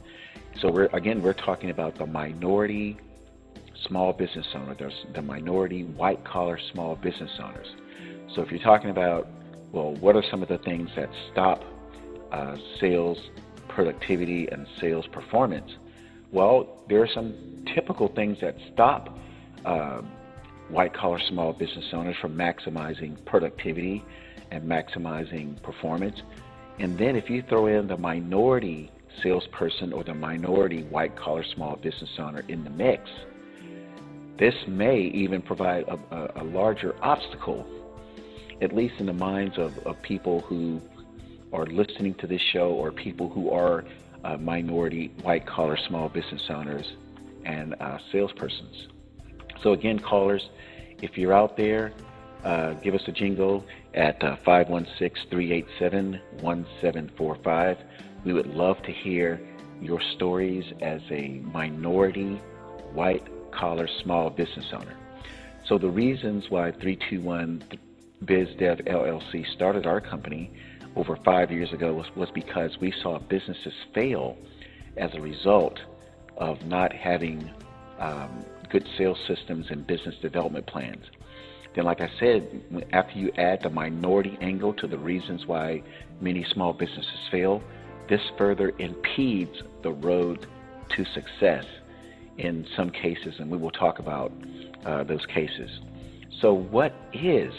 So 0.60 0.70
we're 0.70 0.90
again 0.92 1.22
we're 1.22 1.32
talking 1.32 1.70
about 1.70 1.96
the 1.96 2.06
minority 2.06 2.98
small 3.86 4.12
business 4.12 4.46
owner, 4.54 4.74
there's 4.74 5.06
the 5.14 5.22
minority 5.22 5.84
white 5.84 6.24
collar 6.24 6.58
small 6.72 6.94
business 6.94 7.32
owners. 7.42 7.74
So 8.34 8.42
if 8.42 8.50
you're 8.50 8.60
talking 8.60 8.90
about 8.90 9.26
well, 9.72 9.94
what 9.94 10.14
are 10.14 10.22
some 10.30 10.42
of 10.42 10.48
the 10.48 10.58
things 10.58 10.90
that 10.94 11.10
stop 11.32 11.64
uh, 12.30 12.56
sales 12.78 13.18
productivity 13.68 14.46
and 14.52 14.66
sales 14.80 15.06
performance? 15.06 15.72
Well, 16.30 16.84
there 16.88 17.02
are 17.02 17.08
some 17.08 17.34
typical 17.74 18.08
things 18.08 18.38
that 18.40 18.56
stop 18.72 19.18
uh, 19.64 20.02
white 20.68 20.92
collar 20.94 21.20
small 21.28 21.52
business 21.52 21.86
owners 21.92 22.16
from 22.20 22.36
maximizing 22.36 23.24
productivity 23.24 24.04
and 24.50 24.64
maximizing 24.64 25.60
performance. 25.62 26.22
And 26.78 26.98
then 26.98 27.16
if 27.16 27.30
you 27.30 27.42
throw 27.42 27.66
in 27.66 27.86
the 27.86 27.96
minority 27.96 28.90
salesperson 29.22 29.92
or 29.92 30.02
the 30.02 30.14
minority 30.14 30.82
white 30.82 31.16
collar 31.16 31.44
small 31.54 31.76
business 31.76 32.10
owner 32.18 32.44
in 32.48 32.64
the 32.64 32.70
mix, 32.70 33.08
this 34.38 34.54
may 34.66 34.98
even 34.98 35.40
provide 35.40 35.84
a, 35.84 35.98
a, 36.14 36.42
a 36.42 36.44
larger 36.44 36.96
obstacle 37.02 37.66
at 38.60 38.72
least 38.74 38.94
in 38.98 39.06
the 39.06 39.12
minds 39.12 39.58
of, 39.58 39.76
of 39.86 40.00
people 40.02 40.40
who 40.40 40.80
are 41.52 41.66
listening 41.66 42.14
to 42.14 42.26
this 42.26 42.40
show 42.52 42.70
or 42.70 42.90
people 42.90 43.28
who 43.28 43.50
are 43.50 43.84
uh, 44.24 44.36
minority, 44.36 45.12
white 45.22 45.46
collar, 45.46 45.76
small 45.88 46.08
business 46.08 46.42
owners 46.48 46.86
and 47.44 47.74
uh, 47.80 47.98
salespersons. 48.12 48.88
So, 49.62 49.72
again, 49.72 49.98
callers, 49.98 50.48
if 51.02 51.18
you're 51.18 51.32
out 51.32 51.56
there, 51.56 51.92
uh, 52.44 52.74
give 52.74 52.94
us 52.94 53.02
a 53.08 53.12
jingle 53.12 53.64
at 53.94 54.22
uh, 54.22 54.36
516 54.44 55.30
387 55.30 56.20
1745. 56.40 57.78
We 58.24 58.32
would 58.32 58.46
love 58.46 58.82
to 58.82 58.92
hear 58.92 59.40
your 59.80 60.00
stories 60.14 60.64
as 60.80 61.00
a 61.10 61.40
minority, 61.52 62.34
white 62.92 63.26
collar, 63.50 63.88
small 64.02 64.30
business 64.30 64.66
owner. 64.72 64.96
So, 65.64 65.78
the 65.78 65.88
reasons 65.88 66.50
why 66.50 66.72
321 66.72 67.64
BizDev 68.24 68.86
LLC 68.86 69.46
started 69.54 69.86
our 69.86 70.00
company 70.00 70.50
over 70.96 71.16
five 71.16 71.50
years 71.50 71.72
ago 71.72 71.94
was, 71.94 72.14
was 72.14 72.30
because 72.30 72.78
we 72.80 72.92
saw 73.02 73.18
businesses 73.18 73.74
fail 73.94 74.36
as 74.96 75.14
a 75.14 75.20
result 75.20 75.80
of 76.36 76.64
not 76.66 76.92
having 76.92 77.50
um, 77.98 78.44
good 78.68 78.86
sales 78.96 79.18
systems 79.26 79.70
and 79.70 79.86
business 79.86 80.16
development 80.18 80.66
plans. 80.66 81.04
Then, 81.75 81.85
like 81.85 82.00
I 82.00 82.11
said, 82.19 82.62
after 82.93 83.19
you 83.19 83.33
add 83.37 83.62
the 83.62 83.71
minority 83.71 84.38
angle 84.40 84.73
to 84.75 84.87
the 84.87 84.99
reasons 84.99 85.47
why 85.47 85.83
many 86.21 86.45
small 86.45 86.73
businesses 86.73 87.28
fail, 87.31 87.62
this 88.09 88.23
further 88.38 88.73
impedes 88.78 89.62
the 89.83 89.93
road 89.93 90.47
to 90.90 91.04
success 91.04 91.64
in 92.38 92.66
some 92.76 92.90
cases, 92.90 93.38
and 93.38 93.50
we 93.50 93.57
will 93.57 93.71
talk 93.71 93.99
about 93.99 94.33
uh, 94.85 95.02
those 95.02 95.26
cases. 95.26 95.81
So, 96.40 96.52
what 96.52 96.95
is 97.12 97.54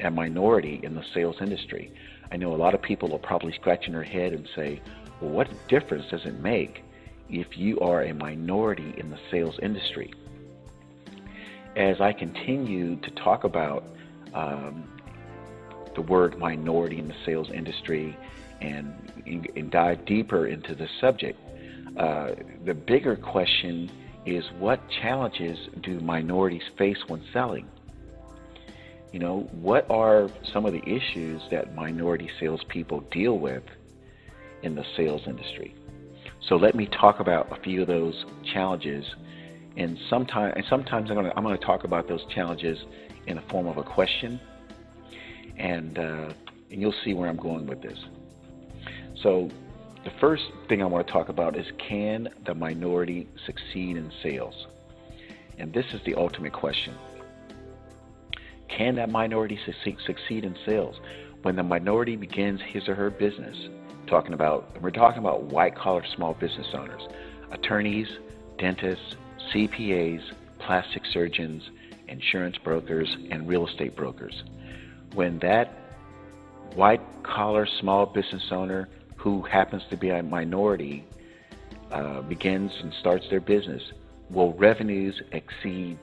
a 0.00 0.10
minority 0.10 0.80
in 0.82 0.94
the 0.94 1.04
sales 1.14 1.36
industry. 1.40 1.90
I 2.30 2.36
know 2.36 2.54
a 2.54 2.56
lot 2.56 2.74
of 2.74 2.82
people 2.82 3.14
are 3.14 3.18
probably 3.18 3.52
scratching 3.52 3.94
their 3.94 4.02
head 4.02 4.32
and 4.32 4.48
say, 4.54 4.80
well, 5.20 5.30
what 5.30 5.68
difference 5.68 6.06
does 6.10 6.24
it 6.24 6.40
make 6.40 6.84
if 7.28 7.58
you 7.58 7.80
are 7.80 8.02
a 8.02 8.14
minority 8.14 8.94
in 8.96 9.10
the 9.10 9.18
sales 9.30 9.58
industry? 9.60 10.12
As 11.78 12.00
I 12.00 12.12
continue 12.12 12.96
to 12.96 13.10
talk 13.12 13.44
about 13.44 13.84
um, 14.34 14.82
the 15.94 16.02
word 16.02 16.36
minority 16.36 16.98
in 16.98 17.06
the 17.06 17.14
sales 17.24 17.50
industry 17.50 18.16
and, 18.60 18.92
and 19.54 19.70
dive 19.70 20.04
deeper 20.04 20.44
into 20.48 20.74
the 20.74 20.88
subject, 21.00 21.38
uh, 21.96 22.32
the 22.64 22.74
bigger 22.74 23.14
question 23.14 23.88
is 24.26 24.44
what 24.58 24.80
challenges 24.90 25.56
do 25.80 26.00
minorities 26.00 26.64
face 26.76 26.98
when 27.06 27.22
selling? 27.32 27.68
You 29.12 29.20
know, 29.20 29.48
what 29.52 29.88
are 29.88 30.28
some 30.52 30.66
of 30.66 30.72
the 30.72 30.82
issues 30.82 31.42
that 31.52 31.76
minority 31.76 32.28
salespeople 32.40 33.02
deal 33.12 33.38
with 33.38 33.62
in 34.62 34.74
the 34.74 34.84
sales 34.96 35.22
industry? 35.28 35.76
So 36.40 36.56
let 36.56 36.74
me 36.74 36.86
talk 36.86 37.20
about 37.20 37.56
a 37.56 37.62
few 37.62 37.82
of 37.82 37.86
those 37.86 38.24
challenges, 38.52 39.04
and 39.78 39.96
sometimes 40.10 40.54
and 40.56 40.64
sometimes 40.68 41.08
I'm 41.08 41.16
going 41.16 41.30
to 41.30 41.36
I'm 41.38 41.44
to 41.44 41.56
talk 41.64 41.84
about 41.84 42.08
those 42.08 42.24
challenges 42.34 42.78
in 43.26 43.36
the 43.36 43.42
form 43.42 43.66
of 43.66 43.78
a 43.78 43.82
question, 43.82 44.40
and, 45.56 45.98
uh, 45.98 46.32
and 46.70 46.80
you'll 46.80 46.94
see 47.04 47.14
where 47.14 47.28
I'm 47.28 47.36
going 47.36 47.66
with 47.66 47.80
this. 47.80 47.98
So, 49.22 49.50
the 50.04 50.10
first 50.20 50.44
thing 50.68 50.82
I 50.82 50.86
want 50.86 51.06
to 51.06 51.12
talk 51.12 51.28
about 51.28 51.56
is 51.56 51.66
can 51.78 52.28
the 52.44 52.54
minority 52.54 53.28
succeed 53.46 53.96
in 53.96 54.10
sales? 54.22 54.66
And 55.58 55.72
this 55.72 55.86
is 55.92 56.00
the 56.04 56.14
ultimate 56.14 56.52
question. 56.52 56.94
Can 58.68 58.94
that 58.96 59.10
minority 59.10 59.58
succeed 59.64 60.44
in 60.44 60.56
sales? 60.64 60.96
When 61.42 61.56
the 61.56 61.62
minority 61.62 62.16
begins 62.16 62.60
his 62.60 62.88
or 62.88 62.94
her 62.94 63.10
business, 63.10 63.56
talking 64.06 64.32
about 64.32 64.80
we're 64.80 64.90
talking 64.90 65.18
about 65.18 65.44
white 65.44 65.76
collar 65.76 66.04
small 66.16 66.34
business 66.34 66.68
owners, 66.74 67.02
attorneys, 67.52 68.08
dentists, 68.58 69.16
CPAs, 69.54 70.20
plastic 70.58 71.02
surgeons, 71.12 71.62
insurance 72.08 72.56
brokers, 72.62 73.08
and 73.30 73.48
real 73.48 73.66
estate 73.66 73.96
brokers. 73.96 74.42
When 75.14 75.38
that 75.40 75.72
white 76.74 77.00
collar 77.22 77.66
small 77.80 78.06
business 78.06 78.42
owner 78.50 78.88
who 79.16 79.42
happens 79.42 79.82
to 79.90 79.96
be 79.96 80.10
a 80.10 80.22
minority 80.22 81.04
uh, 81.90 82.22
begins 82.22 82.70
and 82.82 82.92
starts 83.00 83.26
their 83.30 83.40
business, 83.40 83.82
will 84.30 84.52
revenues 84.54 85.20
exceed 85.32 85.98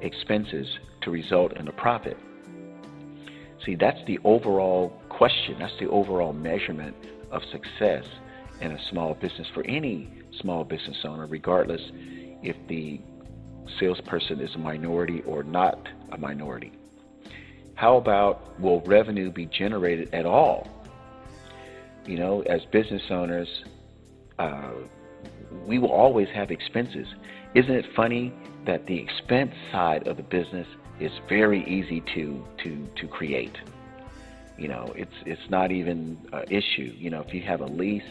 expenses 0.00 0.66
to 1.02 1.10
result 1.10 1.56
in 1.56 1.68
a 1.68 1.72
profit? 1.72 2.16
See, 3.64 3.74
that's 3.74 4.00
the 4.06 4.18
overall 4.24 4.92
question. 5.10 5.56
That's 5.58 5.78
the 5.78 5.88
overall 5.88 6.32
measurement 6.32 6.96
of 7.30 7.42
success 7.52 8.04
in 8.60 8.72
a 8.72 8.78
small 8.90 9.14
business 9.14 9.46
for 9.52 9.64
any 9.64 10.08
small 10.40 10.64
business 10.64 10.96
owner, 11.04 11.26
regardless 11.26 11.80
if 12.42 12.56
the 12.68 13.00
salesperson 13.78 14.40
is 14.40 14.54
a 14.54 14.58
minority 14.58 15.22
or 15.22 15.42
not 15.42 15.88
a 16.12 16.18
minority. 16.18 16.72
How 17.74 17.96
about 17.96 18.60
will 18.60 18.80
revenue 18.82 19.30
be 19.30 19.46
generated 19.46 20.12
at 20.12 20.26
all? 20.26 20.68
You 22.06 22.18
know, 22.18 22.42
as 22.42 22.64
business 22.66 23.02
owners, 23.10 23.64
uh, 24.38 24.72
we 25.66 25.78
will 25.78 25.92
always 25.92 26.28
have 26.28 26.50
expenses. 26.50 27.06
Isn't 27.54 27.74
it 27.74 27.86
funny 27.94 28.32
that 28.66 28.86
the 28.86 28.98
expense 28.98 29.54
side 29.72 30.06
of 30.06 30.16
the 30.16 30.22
business 30.22 30.66
is 30.98 31.12
very 31.28 31.64
easy 31.64 32.00
to 32.14 32.44
to 32.58 32.86
to 32.96 33.06
create? 33.06 33.56
You 34.58 34.68
know, 34.68 34.92
it's 34.94 35.14
it's 35.24 35.48
not 35.48 35.72
even 35.72 36.18
an 36.32 36.44
issue. 36.50 36.92
You 36.96 37.10
know, 37.10 37.20
if 37.22 37.32
you 37.32 37.42
have 37.42 37.60
a 37.60 37.66
lease, 37.66 38.02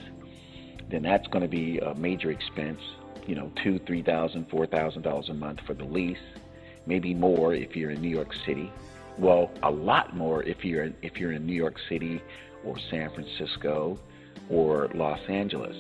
then 0.90 1.04
that's 1.04 1.28
going 1.28 1.44
to 1.44 1.48
be 1.48 1.78
a 1.80 1.94
major 1.96 2.32
expense. 2.32 2.82
You 3.30 3.36
know, 3.36 3.52
two, 3.64 3.78
three 3.86 4.02
thousand, 4.02 4.50
four 4.50 4.66
thousand 4.66 5.04
dollars 5.04 5.30
a 5.30 5.36
month 5.36 5.60
for 5.68 5.76
the 5.76 5.84
lease, 5.84 6.18
maybe 6.88 7.14
more 7.14 7.54
if 7.54 7.76
you're 7.76 7.92
in 7.92 8.02
New 8.02 8.10
York 8.10 8.34
City. 8.44 8.72
Well, 9.20 9.52
a 9.62 9.70
lot 9.70 10.16
more 10.16 10.42
if 10.42 10.66
you're 10.66 10.86
in, 10.86 10.96
if 11.04 11.20
you're 11.20 11.34
in 11.34 11.46
New 11.46 11.54
York 11.54 11.76
City 11.88 12.24
or 12.64 12.80
San 12.90 13.12
Francisco 13.12 14.00
or 14.50 14.90
Los 14.96 15.20
Angeles. 15.30 15.76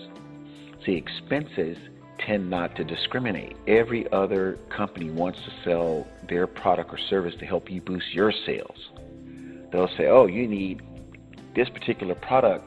See, 0.85 0.93
expenses 0.93 1.75
tend 2.19 2.51
not 2.51 2.75
to 2.75 2.83
discriminate. 2.83 3.57
Every 3.65 4.07
other 4.11 4.59
company 4.69 5.09
wants 5.09 5.41
to 5.41 5.51
sell 5.63 6.07
their 6.27 6.45
product 6.45 6.93
or 6.93 6.99
service 6.99 7.33
to 7.39 7.47
help 7.47 7.71
you 7.71 7.81
boost 7.81 8.13
your 8.13 8.31
sales. 8.31 8.91
They'll 9.71 9.95
say, 9.97 10.05
"Oh, 10.05 10.27
you 10.27 10.47
need 10.47 10.83
this 11.55 11.67
particular 11.67 12.13
product, 12.13 12.63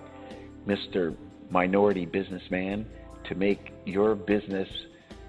Mr. 0.66 1.14
Minority 1.50 2.04
Businessman, 2.04 2.84
to 3.24 3.34
make 3.34 3.72
your 3.84 4.14
business 4.14 4.68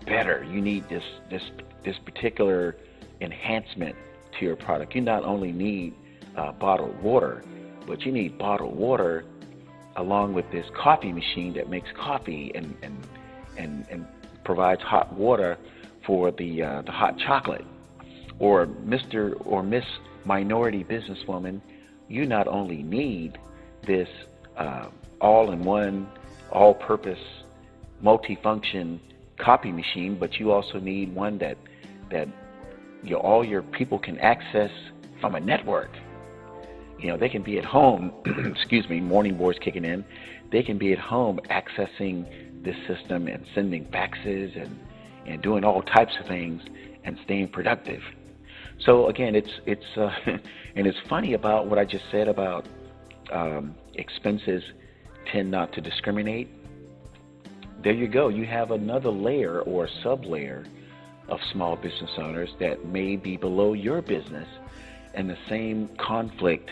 better. 0.06 0.46
You 0.50 0.62
need 0.62 0.88
this 0.90 1.04
this 1.30 1.44
this 1.84 1.98
particular 2.00 2.76
enhancement 3.22 3.96
to 4.40 4.46
your 4.46 4.56
product. 4.56 4.96
You 4.96 5.02
not 5.02 5.24
only 5.24 5.52
need 5.52 5.94
uh, 6.36 6.52
bottled 6.54 7.02
water, 7.02 7.44
but 7.86 8.06
you 8.06 8.12
need 8.12 8.38
bottled 8.38 8.76
water 8.76 9.26
along 9.96 10.34
with 10.34 10.50
this 10.52 10.66
coffee 10.74 11.12
machine 11.12 11.54
that 11.54 11.70
makes 11.70 11.90
coffee 11.92 12.52
and 12.56 12.76
and 12.82 12.98
and, 13.58 13.86
and 13.90 14.08
provides 14.44 14.82
hot 14.82 15.14
water 15.14 15.58
for 16.06 16.32
the 16.32 16.64
uh, 16.64 16.82
the 16.82 16.92
hot 16.92 17.18
chocolate. 17.18 17.66
Or 18.40 18.66
Mr. 18.66 19.40
or 19.46 19.64
Miss 19.64 19.86
Minority 20.26 20.84
Businesswoman, 20.84 21.62
you 22.10 22.26
not 22.26 22.48
only 22.48 22.82
need 22.82 23.38
this 23.84 24.10
uh, 24.58 24.88
all-in-one, 25.22 26.10
all-purpose, 26.52 27.20
multifunction 28.04 29.00
copy 29.38 29.72
machine, 29.72 30.18
but 30.20 30.40
you 30.40 30.52
also 30.52 30.80
need 30.80 31.14
one 31.14 31.38
that 31.40 31.58
that 32.12 32.28
all 33.14 33.44
your 33.44 33.62
people 33.62 34.00
can 34.00 34.18
access 34.20 34.72
from 35.20 35.36
a 35.36 35.40
network. 35.40 35.90
You 37.00 37.08
know, 37.10 37.18
they 37.18 37.30
can 37.30 37.44
be 37.44 37.58
at 37.58 37.66
home, 37.66 38.14
excuse 38.56 38.88
me, 38.88 39.02
morning 39.02 39.38
boards 39.38 39.60
kicking 39.60 39.84
in. 39.84 40.06
They 40.52 40.64
can 40.64 40.78
be 40.78 40.94
at 40.94 41.00
home 41.00 41.40
accessing 41.50 42.64
this 42.64 42.78
system 42.88 43.28
and 43.28 43.46
sending 43.54 43.86
faxes 43.86 44.56
and, 44.62 44.80
and 45.26 45.42
doing 45.42 45.64
all 45.64 45.82
types 45.82 46.14
of 46.20 46.28
things 46.28 46.62
and 47.04 47.18
staying 47.26 47.50
productive. 47.50 48.02
So 48.80 49.08
again, 49.08 49.36
it's 49.36 49.52
it's 49.66 49.98
uh, 49.98 50.12
and 50.76 50.88
it's 50.88 50.98
funny 51.10 51.34
about 51.34 51.68
what 51.68 51.78
I 51.78 51.86
just 51.86 52.06
said 52.12 52.28
about 52.28 52.66
um, 53.32 53.76
expenses 53.96 54.64
tend 55.32 55.52
not 55.52 55.74
to 55.74 55.82
discriminate. 55.82 56.50
There 57.84 57.94
you 57.94 58.08
go. 58.08 58.30
You 58.30 58.46
have 58.46 58.72
another 58.72 59.10
layer 59.10 59.60
or 59.62 59.90
sub 60.04 60.24
layer 60.24 60.66
of 61.28 61.40
small 61.52 61.76
business 61.76 62.12
owners 62.18 62.50
that 62.62 62.86
may 62.86 63.18
be 63.18 63.36
below 63.36 63.74
your 63.74 64.02
business, 64.02 64.48
and 65.14 65.30
the 65.30 65.38
same 65.50 65.90
conflict 66.00 66.70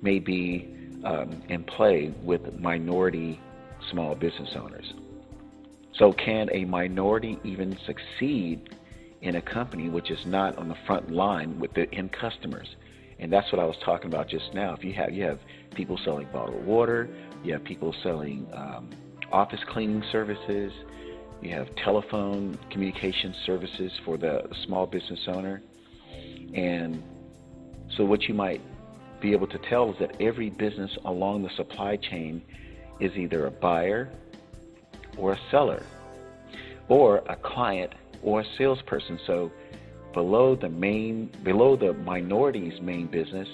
may 0.00 0.18
be 0.18 0.74
um, 1.04 1.42
in 1.50 1.64
play 1.64 2.14
with 2.22 2.58
minority 2.58 3.38
small 3.90 4.14
business 4.14 4.48
owners. 4.56 4.94
So, 5.94 6.14
can 6.14 6.48
a 6.52 6.64
minority 6.64 7.38
even 7.44 7.76
succeed 7.84 8.70
in 9.20 9.36
a 9.36 9.42
company 9.42 9.90
which 9.90 10.10
is 10.10 10.24
not 10.24 10.56
on 10.56 10.68
the 10.70 10.76
front 10.86 11.10
line 11.10 11.60
with 11.60 11.74
the 11.74 11.92
end 11.92 12.12
customers? 12.12 12.68
And 13.18 13.30
that's 13.30 13.52
what 13.52 13.60
I 13.60 13.64
was 13.64 13.76
talking 13.84 14.06
about 14.06 14.28
just 14.28 14.54
now. 14.54 14.72
If 14.72 14.82
you 14.82 14.94
have 14.94 15.12
you 15.12 15.24
have 15.24 15.40
people 15.74 15.98
selling 16.04 16.26
bottled 16.32 16.64
water, 16.64 17.06
you 17.44 17.52
have 17.52 17.64
people 17.64 17.94
selling 18.02 18.46
um, 18.54 18.88
office 19.32 19.60
cleaning 19.68 20.02
services, 20.10 20.72
you 21.40 21.50
have 21.50 21.68
telephone 21.76 22.58
communication 22.70 23.34
services 23.46 23.92
for 24.04 24.16
the 24.16 24.42
small 24.66 24.86
business 24.86 25.20
owner, 25.28 25.62
and 26.54 27.02
so 27.96 28.04
what 28.04 28.22
you 28.24 28.34
might 28.34 28.60
be 29.20 29.32
able 29.32 29.46
to 29.48 29.58
tell 29.70 29.90
is 29.90 29.96
that 29.98 30.20
every 30.20 30.50
business 30.50 30.90
along 31.04 31.42
the 31.42 31.50
supply 31.56 31.96
chain 31.96 32.42
is 33.00 33.12
either 33.16 33.46
a 33.46 33.50
buyer 33.50 34.08
or 35.16 35.32
a 35.32 35.40
seller 35.50 35.84
or 36.88 37.18
a 37.28 37.36
client 37.36 37.92
or 38.22 38.40
a 38.40 38.44
salesperson. 38.56 39.18
So 39.26 39.50
below 40.14 40.56
the 40.56 40.68
main, 40.68 41.30
below 41.42 41.76
the 41.76 41.92
minority's 41.92 42.80
main 42.80 43.06
business, 43.06 43.48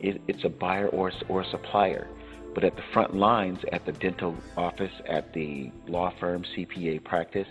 it, 0.00 0.20
it's 0.28 0.44
a 0.44 0.48
buyer 0.48 0.88
or, 0.88 1.12
or 1.28 1.42
a 1.42 1.50
supplier. 1.50 2.08
But 2.54 2.64
at 2.64 2.76
the 2.76 2.82
front 2.92 3.14
lines, 3.14 3.60
at 3.72 3.84
the 3.84 3.92
dental 3.92 4.36
office, 4.56 4.92
at 5.06 5.32
the 5.32 5.70
law 5.86 6.12
firm, 6.18 6.44
CPA 6.56 7.04
practice, 7.04 7.48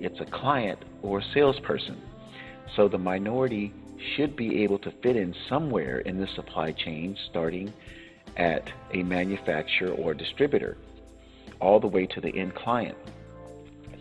it's 0.00 0.20
a 0.20 0.24
client 0.24 0.78
or 1.02 1.18
a 1.18 1.24
salesperson. 1.34 2.00
So 2.74 2.88
the 2.88 2.98
minority 2.98 3.72
should 4.16 4.34
be 4.34 4.62
able 4.62 4.78
to 4.78 4.90
fit 5.02 5.16
in 5.16 5.34
somewhere 5.48 5.98
in 5.98 6.18
the 6.18 6.26
supply 6.28 6.72
chain, 6.72 7.16
starting 7.28 7.72
at 8.36 8.72
a 8.92 9.02
manufacturer 9.02 9.92
or 9.92 10.14
distributor, 10.14 10.76
all 11.60 11.80
the 11.80 11.86
way 11.86 12.06
to 12.06 12.20
the 12.20 12.34
end 12.36 12.54
client. 12.54 12.96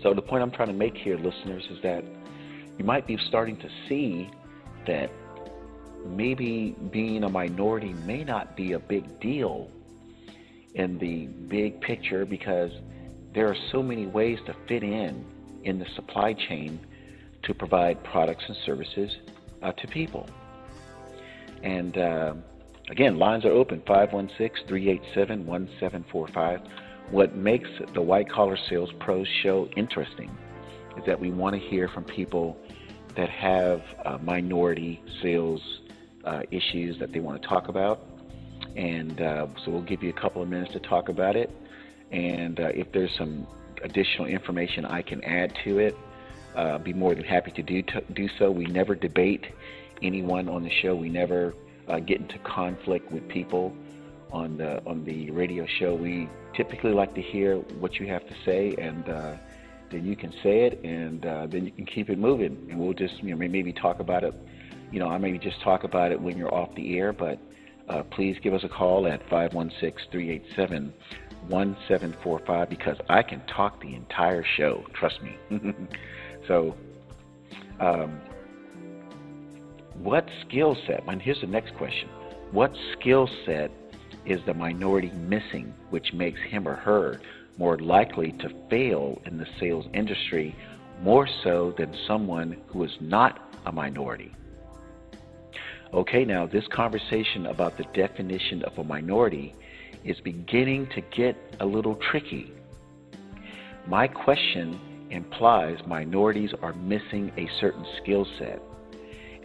So 0.02 0.14
the 0.14 0.22
point 0.22 0.42
I'm 0.44 0.52
trying 0.52 0.70
to 0.70 0.74
make 0.74 0.96
here, 0.96 1.18
listeners, 1.18 1.68
is 1.70 1.82
that 1.84 2.04
you 2.78 2.86
might 2.86 3.06
be 3.06 3.18
starting 3.28 3.58
to 3.58 3.70
see 3.88 4.30
that 4.88 5.12
maybe 6.06 6.76
being 6.92 7.26
a 7.26 7.30
minority 7.30 7.94
may 8.06 8.24
not 8.24 8.56
be 8.56 8.72
a 8.72 8.80
big 8.80 9.20
deal 9.20 9.70
in 10.74 10.98
the 10.98 11.28
big 11.48 11.82
picture 11.82 12.26
because 12.26 12.72
there 13.34 13.48
are 13.48 13.58
so 13.72 13.82
many 13.82 14.06
ways 14.06 14.40
to 14.46 14.56
fit 14.68 14.84
in 14.84 15.26
in 15.64 15.80
the 15.80 15.86
supply 15.96 16.34
chain 16.34 16.80
to 17.44 17.54
provide 17.54 18.04
products 18.04 18.44
and 18.48 18.58
services 18.66 19.18
uh, 19.62 19.72
to 19.74 19.88
people. 19.88 20.28
And 21.64 21.98
uh, 21.98 22.34
again, 22.90 23.18
lines 23.18 23.46
are 23.46 23.52
open 23.52 23.82
516 23.86 24.68
387 24.68 25.46
1745. 25.46 26.62
What 27.12 27.36
makes 27.36 27.70
the 27.94 28.02
White 28.02 28.30
Collar 28.30 28.58
Sales 28.70 28.92
Pros 29.00 29.28
show 29.42 29.68
interesting 29.76 30.36
is 30.98 31.06
that 31.06 31.20
we 31.20 31.32
want 31.32 31.56
to 31.56 31.60
hear 31.60 31.88
from 31.88 32.04
people 32.04 32.58
that 33.16 33.30
have 33.30 33.82
uh, 34.06 34.18
minority 34.22 35.02
sales 35.22 35.82
uh, 36.24 36.44
issues 36.52 37.00
that 37.00 37.12
they 37.12 37.20
want 37.20 37.42
to 37.42 37.48
talk 37.48 37.68
about. 37.68 38.09
And 38.76 39.22
uh, 39.22 39.48
so 39.64 39.72
we'll 39.72 39.82
give 39.82 40.04
you 40.04 40.10
a 40.10 40.20
couple 40.22 40.42
of 40.42 40.50
minutes 40.50 40.72
to 40.74 40.80
talk 40.80 41.10
about 41.10 41.36
it. 41.36 41.50
And 42.12 42.60
uh, 42.60 42.72
if 42.74 42.92
there's 42.92 43.16
some 43.18 43.48
additional 43.84 44.28
information 44.28 44.86
I 44.86 45.02
can 45.02 45.24
add 45.24 45.56
to 45.64 45.80
it, 45.80 45.96
uh, 46.56 46.78
be 46.78 46.94
more 46.94 47.14
than 47.16 47.24
happy 47.24 47.52
to 47.52 47.62
do, 47.62 47.84
do 48.14 48.28
so. 48.38 48.52
We 48.52 48.66
never 48.66 48.96
debate 48.96 49.46
anyone 50.02 50.50
on 50.50 50.64
the 50.64 50.70
show. 50.70 50.96
We 50.96 51.10
never 51.10 51.54
uh, 51.88 52.00
get 52.00 52.20
into 52.22 52.38
conflict 52.40 53.12
with 53.12 53.28
people 53.28 53.76
on 54.32 54.58
the 54.58 54.84
on 54.86 55.04
the 55.06 55.32
radio 55.32 55.66
show. 55.66 55.96
We 55.96 56.30
typically 56.54 56.92
like 56.92 57.16
to 57.16 57.22
hear 57.22 57.58
what 57.58 58.00
you 58.00 58.08
have 58.08 58.28
to 58.28 58.36
say, 58.46 58.76
and 58.78 59.08
uh, 59.10 59.34
then 59.90 60.06
you 60.06 60.16
can 60.16 60.32
say 60.44 60.66
it, 60.66 60.80
and 60.84 61.26
uh, 61.26 61.48
then 61.48 61.66
you 61.66 61.72
can 61.72 61.86
keep 61.86 62.10
it 62.10 62.18
moving. 62.18 62.68
And 62.70 62.80
we'll 62.80 62.94
just 62.94 63.24
you 63.24 63.36
know 63.36 63.38
maybe 63.38 63.74
talk 63.74 64.00
about 64.00 64.24
it. 64.24 64.34
You 64.92 65.00
know, 65.00 65.08
I 65.08 65.18
maybe 65.18 65.38
just 65.38 65.62
talk 65.62 65.84
about 65.84 66.12
it 66.12 66.20
when 66.20 66.38
you're 66.38 66.54
off 66.54 66.74
the 66.76 66.98
air, 66.98 67.14
but 67.14 67.40
uh, 67.90 68.04
please 68.04 68.38
give 68.42 68.54
us 68.54 68.64
a 68.64 68.70
call 68.70 69.08
at 69.08 69.28
516-387. 69.30 70.92
1745 71.48 72.70
because 72.70 72.98
I 73.10 73.24
can 73.24 73.42
talk 73.48 73.82
the 73.82 73.96
entire 73.96 74.44
show. 74.58 74.86
Trust 74.94 75.22
me. 75.22 75.38
so, 76.48 76.76
um, 77.80 78.20
what 79.96 80.28
skill 80.48 80.78
set? 80.86 81.04
And 81.08 81.22
here's 81.22 81.42
the 81.42 81.48
next 81.48 81.76
question: 81.76 82.10
What 82.52 82.74
skill 82.94 83.30
set 83.46 83.72
is 84.26 84.40
the 84.46 84.54
minority 84.54 85.12
missing, 85.12 85.74
which 85.90 86.14
makes 86.14 86.40
him 86.42 86.68
or 86.68 86.76
her 86.76 87.20
more 87.58 87.78
likely 87.78 88.32
to 88.34 88.50
fail 88.70 89.22
in 89.26 89.38
the 89.38 89.48
sales 89.60 89.86
industry 89.94 90.56
more 91.02 91.28
so 91.44 91.74
than 91.78 91.96
someone 92.08 92.58
who 92.68 92.84
is 92.84 92.92
not 93.02 93.54
a 93.66 93.72
minority? 93.72 94.34
Okay, 95.92 96.24
now 96.24 96.46
this 96.46 96.68
conversation 96.68 97.48
about 97.48 97.78
the 97.78 97.84
definition 97.96 98.62
of 98.64 98.78
a 98.78 98.84
minority 98.84 99.56
is 100.04 100.20
beginning 100.20 100.88
to 100.94 101.02
get 101.02 101.36
a 101.60 101.66
little 101.66 101.96
tricky. 101.96 102.54
My 103.88 104.08
question 104.08 104.80
implies 105.10 105.80
minorities 105.88 106.54
are 106.62 106.74
missing 106.74 107.32
a 107.38 107.50
certain 107.60 107.86
skill 107.98 108.28
set, 108.38 108.62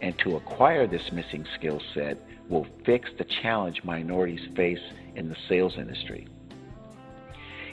and 0.01 0.17
to 0.19 0.35
acquire 0.35 0.85
this 0.85 1.11
missing 1.11 1.47
skill 1.55 1.81
set 1.95 2.19
will 2.47 2.67
fix 2.85 3.09
the 3.17 3.23
challenge 3.23 3.83
minorities 3.83 4.47
face 4.55 4.79
in 5.15 5.29
the 5.29 5.35
sales 5.49 5.77
industry. 5.77 6.27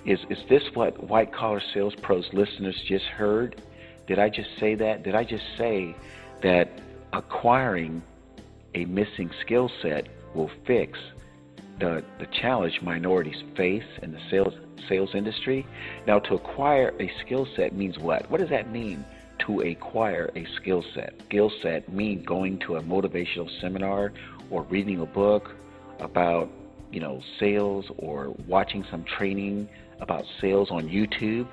Is, 0.06 0.20
is 0.30 0.38
this 0.48 0.62
what 0.72 1.10
White 1.10 1.30
Collar 1.30 1.62
Sales 1.74 1.94
Pros 1.94 2.26
listeners 2.32 2.80
just 2.88 3.04
heard? 3.04 3.60
Did 4.06 4.18
I 4.18 4.30
just 4.30 4.48
say 4.58 4.74
that? 4.76 5.02
Did 5.02 5.14
I 5.14 5.24
just 5.24 5.44
say 5.58 5.94
that 6.40 6.80
acquiring 7.12 8.02
a 8.74 8.84
missing 8.86 9.30
skill 9.40 9.70
set 9.80 10.08
will 10.34 10.50
fix 10.66 10.98
the, 11.78 12.04
the 12.18 12.26
challenge 12.26 12.80
minorities 12.82 13.42
face 13.56 13.84
in 14.02 14.12
the 14.12 14.20
sales 14.30 14.54
sales 14.88 15.14
industry. 15.14 15.66
Now, 16.06 16.18
to 16.20 16.34
acquire 16.34 16.92
a 16.98 17.10
skill 17.20 17.46
set 17.56 17.74
means 17.74 17.98
what? 17.98 18.28
What 18.30 18.40
does 18.40 18.50
that 18.50 18.70
mean? 18.70 19.04
To 19.46 19.60
acquire 19.60 20.30
a 20.34 20.44
skill 20.56 20.84
set. 20.94 21.14
Skill 21.26 21.52
set 21.62 21.92
mean 21.92 22.22
going 22.24 22.58
to 22.60 22.76
a 22.76 22.82
motivational 22.82 23.48
seminar 23.60 24.12
or 24.50 24.62
reading 24.64 25.00
a 25.00 25.06
book 25.06 25.54
about 26.00 26.50
you 26.90 27.00
know 27.00 27.20
sales 27.38 27.86
or 27.96 28.34
watching 28.46 28.84
some 28.90 29.04
training 29.04 29.68
about 30.00 30.24
sales 30.40 30.70
on 30.70 30.88
YouTube. 30.88 31.46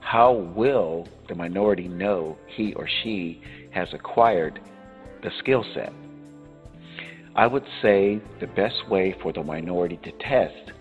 How 0.00 0.32
will 0.32 1.06
the 1.26 1.34
minority 1.34 1.88
know 1.88 2.38
he 2.46 2.72
or 2.74 2.88
she 3.02 3.42
has 3.70 3.92
acquired 3.92 4.60
the 5.22 5.30
skill 5.38 5.64
set? 5.74 5.92
I 7.34 7.46
would 7.46 7.66
say 7.80 8.20
the 8.40 8.46
best 8.46 8.88
way 8.88 9.12
for 9.22 9.32
the 9.32 9.44
minority 9.44 9.98
to 10.02 10.12
test 10.12 10.72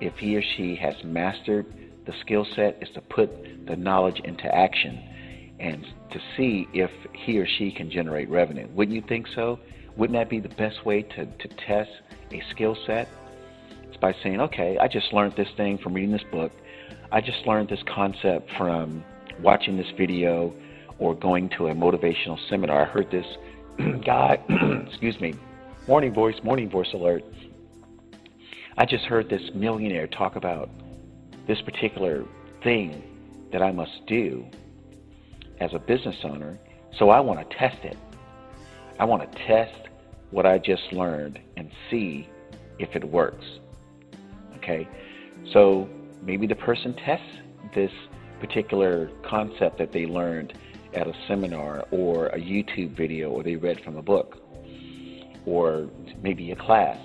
if 0.00 0.18
he 0.18 0.36
or 0.36 0.42
she 0.42 0.74
has 0.76 1.02
mastered 1.04 1.66
the 2.04 2.12
skill 2.20 2.44
set 2.44 2.82
is 2.82 2.88
to 2.90 3.00
put 3.00 3.66
the 3.66 3.76
knowledge 3.76 4.20
into 4.20 4.52
action 4.52 5.00
and 5.60 5.86
to 6.10 6.20
see 6.36 6.66
if 6.72 6.90
he 7.12 7.38
or 7.38 7.46
she 7.46 7.70
can 7.70 7.88
generate 7.90 8.28
revenue. 8.28 8.66
Wouldn't 8.74 8.94
you 8.94 9.02
think 9.02 9.28
so? 9.28 9.60
Wouldn't 9.96 10.18
that 10.18 10.28
be 10.28 10.40
the 10.40 10.48
best 10.48 10.84
way 10.84 11.02
to, 11.02 11.26
to 11.26 11.48
test 11.48 11.90
a 12.32 12.42
skill 12.50 12.76
set? 12.86 13.08
It's 13.84 13.96
by 13.96 14.14
saying, 14.22 14.40
okay, 14.40 14.78
I 14.78 14.88
just 14.88 15.12
learned 15.12 15.36
this 15.36 15.50
thing 15.56 15.78
from 15.78 15.94
reading 15.94 16.10
this 16.10 16.24
book. 16.32 16.50
I 17.12 17.20
just 17.20 17.46
learned 17.46 17.68
this 17.68 17.82
concept 17.86 18.50
from 18.56 19.04
watching 19.40 19.76
this 19.76 19.90
video 19.96 20.52
or 20.98 21.14
going 21.14 21.48
to 21.50 21.68
a 21.68 21.74
motivational 21.74 22.38
seminar. 22.48 22.82
I 22.82 22.84
heard 22.86 23.10
this 23.10 23.26
guy, 24.04 24.38
excuse 24.86 25.20
me, 25.20 25.34
Morning 25.88 26.14
voice, 26.14 26.36
morning 26.44 26.70
voice 26.70 26.92
alert. 26.94 27.24
I 28.78 28.86
just 28.86 29.04
heard 29.04 29.28
this 29.28 29.50
millionaire 29.52 30.06
talk 30.06 30.36
about 30.36 30.70
this 31.48 31.60
particular 31.60 32.24
thing 32.62 33.02
that 33.50 33.62
I 33.62 33.72
must 33.72 34.06
do 34.06 34.46
as 35.58 35.74
a 35.74 35.80
business 35.80 36.14
owner, 36.22 36.56
so 36.96 37.10
I 37.10 37.18
want 37.18 37.40
to 37.40 37.56
test 37.56 37.78
it. 37.82 37.98
I 39.00 39.04
want 39.06 39.28
to 39.28 39.38
test 39.44 39.88
what 40.30 40.46
I 40.46 40.58
just 40.58 40.92
learned 40.92 41.40
and 41.56 41.68
see 41.90 42.28
if 42.78 42.94
it 42.94 43.02
works. 43.02 43.44
Okay? 44.58 44.86
So 45.52 45.88
maybe 46.22 46.46
the 46.46 46.54
person 46.54 46.94
tests 46.94 47.26
this 47.74 47.90
particular 48.38 49.10
concept 49.24 49.78
that 49.78 49.90
they 49.90 50.06
learned 50.06 50.56
at 50.94 51.06
a 51.06 51.14
seminar 51.26 51.86
or 51.90 52.26
a 52.28 52.38
YouTube 52.38 52.96
video 52.96 53.30
or 53.30 53.42
they 53.42 53.56
read 53.56 53.80
from 53.82 53.96
a 53.96 54.02
book 54.02 54.38
or 55.46 55.88
maybe 56.22 56.50
a 56.52 56.56
class. 56.56 56.98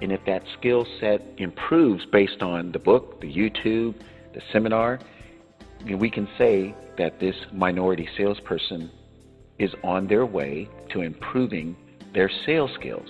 And 0.00 0.12
if 0.12 0.24
that 0.26 0.42
skill 0.58 0.86
set 1.00 1.22
improves 1.38 2.06
based 2.06 2.42
on 2.42 2.72
the 2.72 2.78
book, 2.78 3.20
the 3.20 3.32
YouTube, 3.32 3.94
the 4.32 4.40
seminar, 4.52 5.00
we 5.84 6.10
can 6.10 6.28
say 6.38 6.74
that 6.96 7.18
this 7.20 7.36
minority 7.52 8.08
salesperson 8.16 8.90
is 9.58 9.70
on 9.82 10.06
their 10.06 10.24
way 10.24 10.68
to 10.90 11.00
improving 11.00 11.76
their 12.14 12.30
sales 12.46 12.70
skills. 12.78 13.08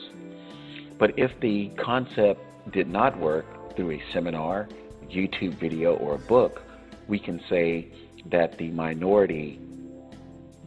But 0.99 1.19
if 1.19 1.31
the 1.41 1.71
concept 1.79 2.41
did 2.73 2.89
not 2.89 3.19
work 3.19 3.77
through 3.77 3.93
a 3.93 4.03
seminar, 4.13 4.69
YouTube 5.11 5.59
video, 5.61 5.95
or 5.97 6.15
a 6.15 6.19
book, 6.19 6.63
we 7.07 7.19
can 7.19 7.41
say 7.49 7.89
that 8.31 8.59
the 8.59 8.71
minority 8.71 9.61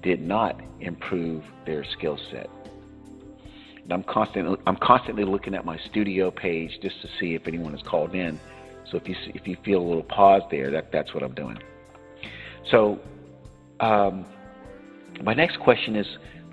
did 0.02 0.22
not 0.22 0.60
improve 0.80 1.44
their 1.66 1.84
skill 1.84 2.18
set. 2.32 2.50
And 3.84 3.92
I'm 3.94 4.04
constantly 4.04 4.58
I'm 4.68 4.78
constantly 4.78 5.26
looking 5.26 5.56
at 5.56 5.66
my 5.66 5.78
studio 5.90 6.32
page 6.32 6.80
just 6.82 7.02
to 7.02 7.08
see 7.20 7.36
if 7.36 7.48
anyone 7.48 7.74
has 7.74 7.82
called 7.82 8.16
in. 8.16 8.40
So 8.90 8.98
if 8.98 9.08
you 9.08 9.16
if 9.34 9.48
you 9.48 9.58
feel 9.64 9.82
a 9.82 9.88
little 9.88 10.04
pause 10.04 10.44
there, 10.52 10.72
that 10.72 10.92
that's 10.92 11.14
what 11.14 11.24
I'm 11.24 11.34
doing. 11.34 11.58
So 12.70 13.00
um, 13.80 14.26
my 15.24 15.34
next 15.34 15.60
question 15.60 15.96
is, 15.96 16.06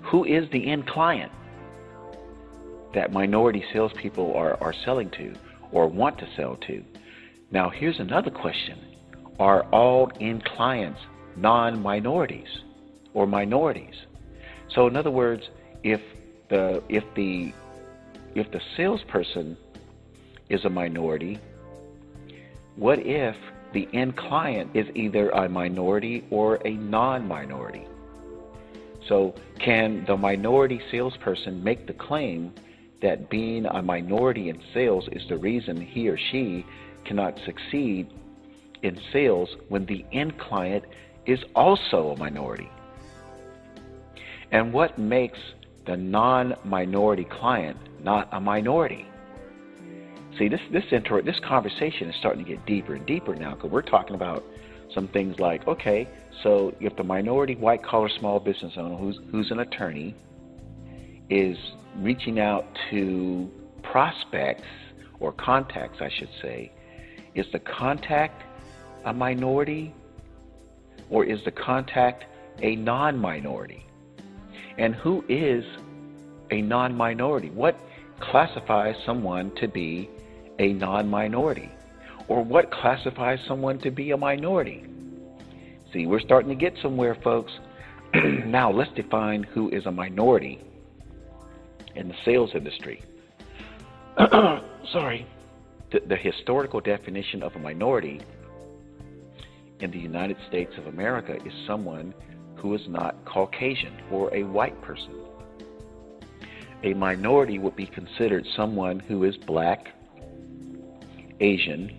who 0.03 0.25
is 0.25 0.49
the 0.51 0.69
end 0.69 0.87
client 0.87 1.31
that 2.93 3.11
minority 3.11 3.63
salespeople 3.71 4.33
are 4.33 4.61
are 4.61 4.73
selling 4.85 5.09
to 5.11 5.35
or 5.71 5.87
want 5.87 6.17
to 6.19 6.27
sell 6.35 6.55
to? 6.67 6.83
Now 7.51 7.69
here's 7.69 7.99
another 7.99 8.31
question: 8.31 8.79
Are 9.39 9.63
all 9.71 10.11
end 10.19 10.45
clients 10.45 10.99
non-minorities 11.35 12.49
or 13.13 13.27
minorities? 13.27 13.95
So 14.69 14.87
in 14.87 14.95
other 14.95 15.11
words, 15.11 15.49
if 15.83 16.01
the 16.49 16.83
if 16.89 17.03
the 17.15 17.53
if 18.35 18.51
the 18.51 18.61
salesperson 18.75 19.57
is 20.49 20.65
a 20.65 20.69
minority, 20.69 21.39
what 22.75 22.99
if 22.99 23.35
the 23.73 23.87
end 23.93 24.15
client 24.15 24.71
is 24.73 24.87
either 24.95 25.29
a 25.29 25.47
minority 25.47 26.25
or 26.29 26.59
a 26.65 26.71
non-minority? 26.71 27.85
So, 29.07 29.33
can 29.59 30.05
the 30.05 30.17
minority 30.17 30.81
salesperson 30.91 31.63
make 31.63 31.87
the 31.87 31.93
claim 31.93 32.53
that 33.01 33.29
being 33.29 33.65
a 33.65 33.81
minority 33.81 34.49
in 34.49 34.61
sales 34.73 35.07
is 35.11 35.27
the 35.27 35.37
reason 35.37 35.79
he 35.79 36.09
or 36.09 36.17
she 36.17 36.65
cannot 37.05 37.39
succeed 37.45 38.07
in 38.83 38.99
sales 39.11 39.49
when 39.69 39.85
the 39.85 40.05
end 40.11 40.37
client 40.37 40.83
is 41.25 41.39
also 41.55 42.11
a 42.11 42.17
minority? 42.17 42.69
And 44.51 44.73
what 44.73 44.97
makes 44.97 45.39
the 45.85 45.97
non-minority 45.97 47.23
client 47.25 47.77
not 48.03 48.29
a 48.31 48.39
minority. 48.39 49.05
See, 50.37 50.47
this 50.47 50.61
this 50.71 50.85
inter- 50.91 51.21
this 51.21 51.39
conversation 51.39 52.09
is 52.09 52.15
starting 52.15 52.45
to 52.45 52.49
get 52.49 52.65
deeper 52.65 52.93
and 52.93 53.05
deeper 53.05 53.35
now 53.35 53.55
because 53.55 53.71
we're 53.71 53.81
talking 53.81 54.15
about 54.15 54.43
some 54.93 55.07
things 55.07 55.39
like, 55.39 55.67
okay, 55.67 56.07
so 56.43 56.73
if 56.79 56.95
the 56.95 57.03
minority 57.03 57.55
white 57.55 57.83
collar 57.83 58.09
small 58.09 58.39
business 58.39 58.73
owner 58.77 58.95
who's 58.95 59.19
who's 59.31 59.51
an 59.51 59.59
attorney 59.59 60.15
is 61.29 61.57
reaching 61.97 62.39
out 62.39 62.65
to 62.89 63.51
prospects 63.83 64.67
or 65.19 65.31
contacts, 65.31 66.01
I 66.01 66.09
should 66.09 66.29
say, 66.41 66.71
is 67.35 67.45
the 67.51 67.59
contact 67.59 68.43
a 69.05 69.13
minority 69.13 69.93
or 71.09 71.25
is 71.25 71.43
the 71.43 71.51
contact 71.51 72.25
a 72.61 72.75
non-minority? 72.75 73.88
And 74.79 74.95
who 74.95 75.25
is 75.27 75.65
a 76.51 76.61
non 76.61 76.95
minority? 76.95 77.49
What 77.49 77.77
classifies 78.21 78.95
someone 79.05 79.53
to 79.55 79.67
be 79.67 80.09
a 80.57 80.71
non 80.71 81.09
minority? 81.09 81.69
Or 82.29 82.43
what 82.43 82.71
classifies 82.71 83.39
someone 83.45 83.79
to 83.79 83.91
be 83.91 84.11
a 84.11 84.17
minority? 84.17 84.85
See, 85.91 86.05
we're 86.05 86.21
starting 86.21 86.49
to 86.49 86.55
get 86.55 86.75
somewhere, 86.81 87.15
folks. 87.15 87.51
now, 88.13 88.71
let's 88.71 88.91
define 88.93 89.43
who 89.43 89.69
is 89.69 89.85
a 89.85 89.91
minority 89.91 90.61
in 91.95 92.07
the 92.07 92.15
sales 92.23 92.51
industry. 92.55 93.01
Sorry. 94.17 95.27
The, 95.91 96.01
the 96.07 96.15
historical 96.15 96.79
definition 96.79 97.43
of 97.43 97.53
a 97.55 97.59
minority 97.59 98.21
in 99.81 99.91
the 99.91 99.99
United 99.99 100.37
States 100.47 100.71
of 100.77 100.87
America 100.87 101.35
is 101.45 101.53
someone 101.67 102.13
who 102.61 102.73
is 102.75 102.87
not 102.87 103.15
Caucasian 103.25 103.93
or 104.11 104.33
a 104.33 104.43
white 104.43 104.79
person. 104.81 105.13
A 106.83 106.93
minority 106.93 107.59
would 107.59 107.75
be 107.75 107.85
considered 107.85 108.45
someone 108.55 108.99
who 108.99 109.23
is 109.23 109.35
black, 109.35 109.89
Asian, 111.39 111.91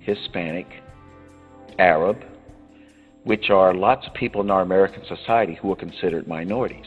Hispanic, 0.00 0.66
Arab, 1.78 2.24
which 3.24 3.50
are 3.50 3.74
lots 3.74 4.06
of 4.06 4.14
people 4.14 4.40
in 4.40 4.50
our 4.50 4.62
American 4.62 5.02
society 5.06 5.54
who 5.54 5.72
are 5.72 5.76
considered 5.76 6.26
minorities. 6.26 6.86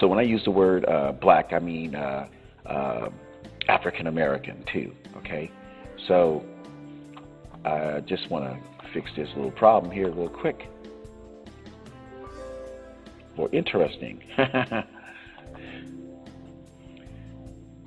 So 0.00 0.06
when 0.08 0.18
I 0.18 0.22
use 0.22 0.42
the 0.44 0.50
word 0.50 0.84
uh, 0.86 1.12
black, 1.12 1.52
I 1.52 1.58
mean 1.58 1.94
uh, 1.94 2.28
uh, 2.66 3.08
African 3.68 4.06
American 4.06 4.64
too. 4.72 4.92
Okay, 5.18 5.50
so 6.08 6.44
I 7.64 8.00
just 8.00 8.30
want 8.30 8.44
to 8.44 8.88
fix 8.92 9.10
this 9.16 9.28
little 9.36 9.50
problem 9.50 9.92
here 9.92 10.10
real 10.10 10.28
quick. 10.28 10.68
Or 13.36 13.48
interesting. 13.52 14.22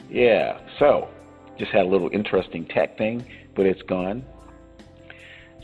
yeah, 0.10 0.60
so 0.80 1.10
just 1.58 1.72
had 1.72 1.86
a 1.86 1.88
little 1.88 2.10
interesting 2.12 2.66
tech 2.66 2.98
thing, 2.98 3.26
but 3.56 3.66
it's 3.66 3.82
gone. 3.84 4.24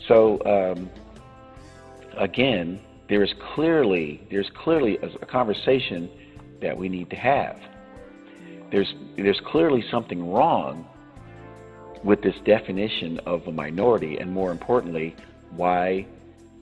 So 0.08 0.40
um, 0.44 0.90
again, 2.16 2.80
there 3.08 3.22
is 3.22 3.32
clearly 3.54 4.22
there's 4.30 4.50
clearly 4.54 4.98
a, 4.98 5.06
a 5.06 5.26
conversation 5.26 6.08
that 6.60 6.76
we 6.76 6.88
need 6.88 7.10
to 7.10 7.16
have. 7.16 7.60
There's 8.70 8.94
there's 9.16 9.40
clearly 9.40 9.84
something 9.90 10.32
wrong 10.32 10.86
with 12.02 12.22
this 12.22 12.34
definition 12.44 13.20
of 13.26 13.46
a 13.46 13.52
minority, 13.52 14.18
and 14.18 14.30
more 14.32 14.50
importantly, 14.50 15.14
why 15.50 16.06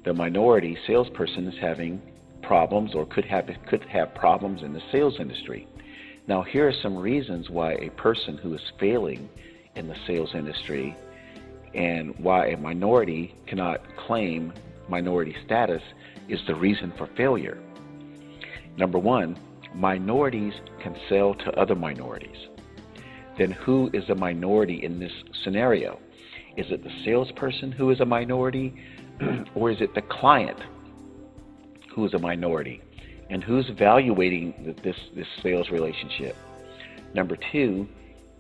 the 0.04 0.12
minority 0.12 0.76
salesperson 0.87 1.46
is 1.46 1.59
having 1.61 2.02
problems 2.42 2.94
or 2.94 3.07
could 3.07 3.24
have 3.24 3.48
could 3.66 3.85
have 3.85 4.14
problems 4.14 4.62
in 4.62 4.72
the 4.72 4.83
sales 4.92 5.20
industry. 5.20 5.66
Now, 6.26 6.42
here 6.42 6.68
are 6.68 6.72
some 6.72 6.96
reasons 6.96 7.50
why 7.50 7.72
a 7.72 7.90
person 7.90 8.37
who 8.37 8.55
is 8.55 8.72
failing 8.79 9.29
in 9.74 9.88
the 9.88 9.96
sales 10.07 10.35
industry 10.35 10.96
and 11.74 12.18
why 12.18 12.46
a 12.46 12.57
minority 12.57 13.35
cannot 13.46 13.81
claim 13.96 14.53
minority 14.88 15.37
status 15.44 15.83
is 16.29 16.40
the 16.46 16.55
reason 16.55 16.92
for 16.96 17.07
failure. 17.16 17.59
Number 18.76 18.98
one, 18.98 19.37
minorities 19.74 20.55
can 20.81 20.96
sell 21.09 21.35
to 21.35 21.59
other 21.59 21.74
minorities. 21.74 22.48
Then 23.38 23.53
who 23.53 23.90
is 23.92 24.09
a 24.11 24.14
minority 24.14 24.85
in 24.85 24.98
this 24.98 25.12
scenario? 25.42 25.98
Is 26.57 26.70
it 26.70 26.83
the 26.83 26.92
salesperson 27.05 27.72
who 27.72 27.90
is 27.90 28.00
a 28.00 28.05
minority, 28.05 28.74
or 29.55 29.70
is 29.70 29.81
it 29.81 29.94
the 29.94 30.03
client 30.03 30.59
who 31.92 32.05
is 32.05 32.14
a 32.14 32.18
minority? 32.18 32.83
And 33.29 33.44
who's 33.44 33.68
evaluating 33.68 34.76
this, 34.83 34.96
this 35.14 35.26
sales 35.42 35.70
relationship? 35.70 36.37
Number 37.14 37.37
two, 37.37 37.88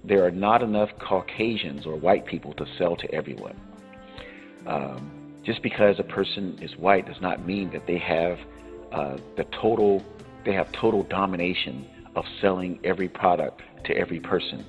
there 0.04 0.24
are 0.24 0.30
not 0.30 0.62
enough 0.62 0.90
Caucasians 0.98 1.86
or 1.86 1.96
white 1.96 2.24
people 2.24 2.52
to 2.54 2.66
sell 2.78 2.96
to 2.96 3.14
everyone. 3.14 3.58
Um, 4.66 5.32
just 5.42 5.62
because 5.62 5.98
a 5.98 6.04
person 6.04 6.58
is 6.60 6.76
white 6.76 7.06
does 7.06 7.20
not 7.20 7.46
mean 7.46 7.70
that 7.70 7.86
they 7.86 7.98
have 7.98 8.38
uh, 8.92 9.16
the 9.36 9.44
total 9.44 10.04
they 10.44 10.52
have 10.52 10.72
total 10.72 11.02
domination 11.02 11.86
of 12.16 12.24
selling 12.40 12.80
every 12.82 13.08
product 13.08 13.60
to 13.84 13.96
every 13.96 14.20
person. 14.20 14.64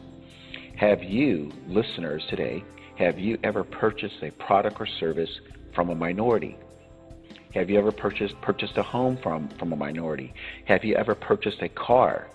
Have 0.76 1.02
you, 1.02 1.52
listeners 1.68 2.24
today, 2.30 2.64
have 2.98 3.18
you 3.18 3.38
ever 3.44 3.64
purchased 3.64 4.22
a 4.22 4.32
product 4.32 4.82
or 4.82 4.86
service 4.86 5.40
from 5.74 5.90
a 5.90 5.96
minority? 5.96 6.58
Have 7.54 7.70
you 7.70 7.78
ever 7.78 7.92
purchased 7.92 8.40
purchased 8.42 8.78
a 8.78 8.84
home 8.84 9.18
from 9.22 9.50
from 9.60 9.74
a 9.74 9.76
minority? 9.76 10.34
Have 10.66 10.86
you 10.86 10.96
ever 10.96 11.16
purchased 11.16 11.62
a 11.62 11.70
car, 11.70 12.30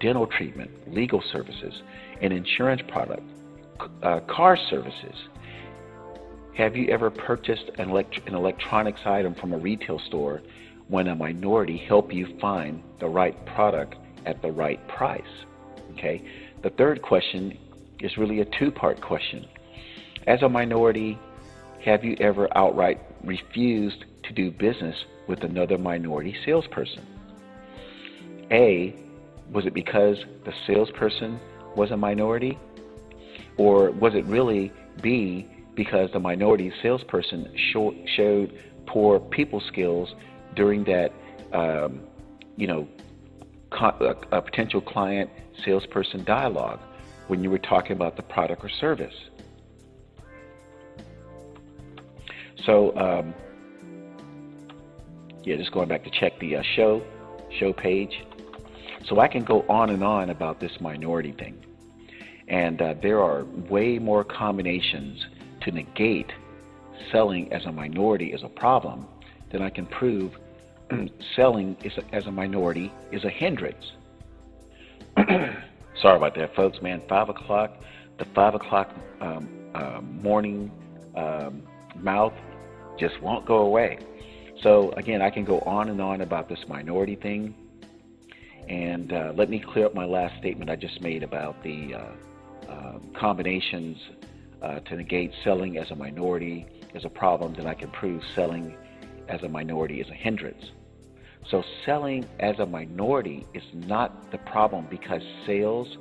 dental 0.00 0.26
treatment, 0.26 0.70
legal 0.92 1.22
services, 1.32 1.82
an 2.22 2.32
insurance 2.32 2.82
product, 2.88 3.22
uh, 4.02 4.20
car 4.20 4.56
services? 4.56 5.14
Have 6.56 6.74
you 6.74 6.88
ever 6.88 7.10
purchased 7.10 7.70
an, 7.76 7.90
elect- 7.90 8.26
an 8.26 8.34
electronics 8.34 9.02
item 9.04 9.34
from 9.34 9.52
a 9.52 9.58
retail 9.58 9.98
store 9.98 10.40
when 10.88 11.08
a 11.08 11.14
minority 11.14 11.76
helped 11.76 12.14
you 12.14 12.38
find 12.40 12.82
the 12.98 13.08
right 13.08 13.44
product 13.44 13.96
at 14.24 14.40
the 14.40 14.50
right 14.50 14.86
price? 14.88 15.22
Okay. 15.92 16.22
The 16.62 16.70
third 16.70 17.02
question 17.02 17.58
is 18.00 18.16
really 18.16 18.40
a 18.40 18.46
two-part 18.46 19.02
question. 19.02 19.46
As 20.26 20.42
a 20.42 20.48
minority, 20.48 21.18
have 21.84 22.04
you 22.04 22.16
ever 22.20 22.48
outright 22.56 23.00
refused 23.22 24.06
to 24.26 24.32
do 24.32 24.50
business 24.50 24.96
with 25.26 25.42
another 25.42 25.78
minority 25.78 26.36
salesperson? 26.44 27.04
A, 28.50 28.94
was 29.50 29.66
it 29.66 29.74
because 29.74 30.18
the 30.44 30.52
salesperson 30.66 31.40
was 31.74 31.90
a 31.90 31.96
minority? 31.96 32.58
Or 33.56 33.90
was 33.90 34.14
it 34.14 34.24
really 34.26 34.72
B, 35.00 35.48
because 35.74 36.10
the 36.12 36.20
minority 36.20 36.72
salesperson 36.82 37.52
show, 37.72 37.94
showed 38.16 38.58
poor 38.86 39.20
people 39.20 39.60
skills 39.60 40.14
during 40.54 40.84
that, 40.84 41.12
um, 41.52 42.00
you 42.56 42.66
know, 42.66 42.88
a 43.72 44.40
potential 44.40 44.80
client 44.80 45.30
salesperson 45.64 46.24
dialogue 46.24 46.80
when 47.28 47.42
you 47.42 47.50
were 47.50 47.58
talking 47.58 47.92
about 47.92 48.16
the 48.16 48.22
product 48.22 48.64
or 48.64 48.68
service. 48.68 49.14
So, 52.64 52.96
um, 52.96 53.34
yeah, 55.46 55.56
just 55.56 55.72
going 55.72 55.88
back 55.88 56.04
to 56.04 56.10
check 56.10 56.38
the 56.40 56.56
uh, 56.56 56.62
show 56.74 57.02
show 57.58 57.72
page. 57.72 58.10
So 59.08 59.20
I 59.20 59.28
can 59.28 59.44
go 59.44 59.62
on 59.68 59.90
and 59.90 60.02
on 60.02 60.30
about 60.30 60.60
this 60.60 60.72
minority 60.80 61.32
thing, 61.32 61.64
and 62.48 62.82
uh, 62.82 62.94
there 63.00 63.22
are 63.22 63.44
way 63.70 63.98
more 63.98 64.24
combinations 64.24 65.24
to 65.62 65.70
negate 65.70 66.30
selling 67.12 67.52
as 67.52 67.64
a 67.66 67.72
minority 67.72 68.32
is 68.32 68.42
a 68.42 68.48
problem, 68.48 69.06
than 69.52 69.62
I 69.62 69.70
can 69.70 69.86
prove 69.86 70.32
selling 71.36 71.76
a, 71.84 72.14
as 72.14 72.26
a 72.26 72.32
minority 72.32 72.92
is 73.12 73.24
a 73.24 73.30
hindrance. 73.30 73.92
Sorry 76.02 76.16
about 76.16 76.34
that, 76.34 76.54
folks. 76.56 76.82
Man, 76.82 77.00
five 77.08 77.28
o'clock, 77.28 77.78
the 78.18 78.26
five 78.34 78.54
o'clock 78.54 78.92
um, 79.20 79.48
uh, 79.74 80.00
morning 80.00 80.70
um, 81.16 81.62
mouth 81.96 82.34
just 82.98 83.20
won't 83.22 83.46
go 83.46 83.58
away. 83.58 83.98
So 84.62 84.90
again, 84.92 85.22
I 85.22 85.30
can 85.30 85.44
go 85.44 85.60
on 85.60 85.88
and 85.88 86.00
on 86.00 86.20
about 86.20 86.48
this 86.48 86.66
minority 86.68 87.16
thing. 87.16 87.54
And 88.68 89.12
uh, 89.12 89.32
let 89.36 89.48
me 89.48 89.60
clear 89.60 89.86
up 89.86 89.94
my 89.94 90.04
last 90.04 90.38
statement 90.38 90.70
I 90.70 90.76
just 90.76 91.00
made 91.00 91.22
about 91.22 91.62
the 91.62 91.94
uh, 91.94 92.06
um, 92.68 93.10
combinations 93.14 93.98
uh, 94.62 94.80
to 94.80 94.96
negate 94.96 95.32
selling 95.44 95.78
as 95.78 95.90
a 95.90 95.94
minority 95.94 96.66
is 96.94 97.04
a 97.04 97.08
problem, 97.08 97.54
then 97.54 97.66
I 97.66 97.74
can 97.74 97.90
prove 97.90 98.22
selling 98.34 98.76
as 99.28 99.42
a 99.42 99.48
minority 99.48 100.00
is 100.00 100.08
a 100.08 100.14
hindrance. 100.14 100.70
So 101.50 101.62
selling 101.84 102.26
as 102.40 102.58
a 102.58 102.66
minority 102.66 103.46
is 103.54 103.62
not 103.72 104.32
the 104.32 104.38
problem 104.38 104.86
because 104.90 105.22
sales 105.44 105.96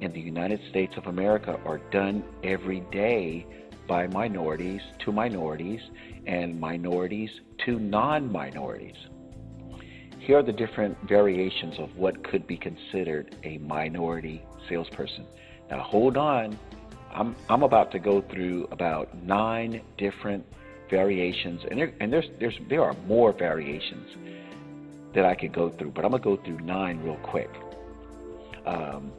in 0.00 0.12
the 0.12 0.20
United 0.20 0.60
States 0.70 0.96
of 0.96 1.06
America 1.06 1.58
are 1.64 1.78
done 1.90 2.22
every 2.44 2.80
day 2.92 3.46
by 3.88 4.06
minorities 4.06 4.80
to 5.00 5.12
minorities 5.12 5.80
and 6.26 6.58
minorities 6.58 7.40
to 7.64 7.78
non 7.78 8.30
minorities. 8.30 8.96
Here 10.18 10.38
are 10.38 10.42
the 10.42 10.52
different 10.52 10.96
variations 11.06 11.78
of 11.78 11.96
what 11.96 12.24
could 12.24 12.46
be 12.46 12.56
considered 12.56 13.34
a 13.44 13.58
minority 13.58 14.42
salesperson. 14.68 15.26
Now, 15.70 15.80
hold 15.80 16.16
on, 16.16 16.58
I'm 17.12 17.36
I'm 17.48 17.62
about 17.62 17.92
to 17.92 17.98
go 17.98 18.20
through 18.20 18.68
about 18.70 19.14
nine 19.22 19.82
different 19.98 20.44
variations, 20.90 21.62
and 21.70 21.78
there, 21.78 21.92
and 22.00 22.12
there's 22.12 22.30
there's 22.38 22.58
there 22.68 22.82
are 22.82 22.94
more 23.06 23.32
variations 23.32 24.10
that 25.14 25.24
I 25.24 25.34
could 25.34 25.52
go 25.52 25.70
through, 25.70 25.90
but 25.90 26.04
I'm 26.04 26.10
gonna 26.10 26.22
go 26.22 26.36
through 26.36 26.60
nine 26.60 27.00
real 27.02 27.16
quick. 27.16 27.50
Um, 28.66 29.12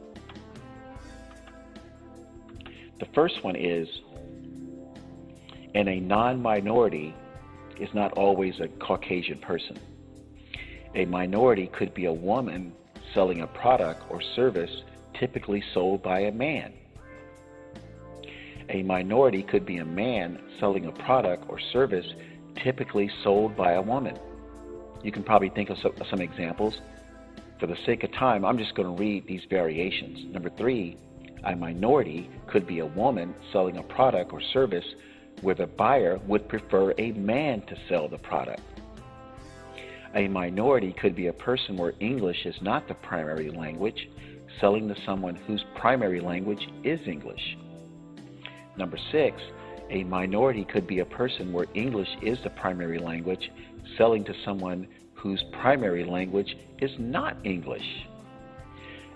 the 2.98 3.06
first 3.14 3.44
one 3.44 3.56
is, 3.56 3.88
and 5.74 5.88
a 5.88 6.00
non-minority 6.00 7.14
is 7.80 7.92
not 7.94 8.12
always 8.12 8.60
a 8.60 8.68
Caucasian 8.68 9.38
person. 9.38 9.78
A 10.94 11.04
minority 11.04 11.66
could 11.66 11.92
be 11.92 12.06
a 12.06 12.12
woman 12.12 12.72
selling 13.12 13.42
a 13.42 13.46
product 13.46 14.02
or 14.10 14.20
service 14.34 14.82
typically 15.14 15.62
sold 15.74 16.02
by 16.02 16.20
a 16.20 16.32
man. 16.32 16.72
A 18.70 18.82
minority 18.82 19.42
could 19.42 19.64
be 19.64 19.78
a 19.78 19.84
man 19.84 20.40
selling 20.58 20.86
a 20.86 20.92
product 20.92 21.44
or 21.48 21.60
service 21.72 22.06
typically 22.56 23.10
sold 23.22 23.56
by 23.56 23.72
a 23.72 23.82
woman. 23.82 24.18
You 25.02 25.12
can 25.12 25.22
probably 25.22 25.50
think 25.50 25.70
of 25.70 25.78
some, 25.78 25.92
some 26.10 26.20
examples. 26.20 26.80
For 27.60 27.66
the 27.66 27.76
sake 27.86 28.02
of 28.02 28.12
time, 28.12 28.44
I'm 28.44 28.58
just 28.58 28.74
going 28.74 28.88
to 28.88 29.00
read 29.00 29.26
these 29.26 29.42
variations. 29.48 30.32
Number 30.32 30.50
three, 30.50 30.96
a 31.44 31.54
minority 31.54 32.28
could 32.46 32.66
be 32.66 32.80
a 32.80 32.86
woman 32.86 33.34
selling 33.52 33.76
a 33.76 33.82
product 33.82 34.32
or 34.32 34.40
service 34.40 34.84
where 35.42 35.54
the 35.54 35.66
buyer 35.66 36.18
would 36.26 36.48
prefer 36.48 36.92
a 36.98 37.12
man 37.12 37.60
to 37.62 37.76
sell 37.88 38.08
the 38.08 38.18
product. 38.18 38.62
A 40.14 40.28
minority 40.28 40.92
could 40.92 41.14
be 41.14 41.26
a 41.26 41.32
person 41.32 41.76
where 41.76 41.92
English 42.00 42.46
is 42.46 42.56
not 42.62 42.88
the 42.88 42.94
primary 42.94 43.50
language, 43.50 44.08
selling 44.60 44.88
to 44.88 44.96
someone 45.04 45.34
whose 45.34 45.64
primary 45.74 46.20
language 46.20 46.68
is 46.84 47.00
English. 47.06 47.56
Number 48.76 48.98
six, 49.12 49.40
a 49.90 50.04
minority 50.04 50.64
could 50.64 50.86
be 50.86 51.00
a 51.00 51.04
person 51.04 51.52
where 51.52 51.66
English 51.74 52.08
is 52.22 52.38
the 52.42 52.50
primary 52.50 52.98
language, 52.98 53.50
selling 53.96 54.24
to 54.24 54.34
someone 54.44 54.88
whose 55.14 55.42
primary 55.52 56.04
language 56.04 56.56
is 56.80 56.90
not 56.98 57.36
English. 57.44 58.06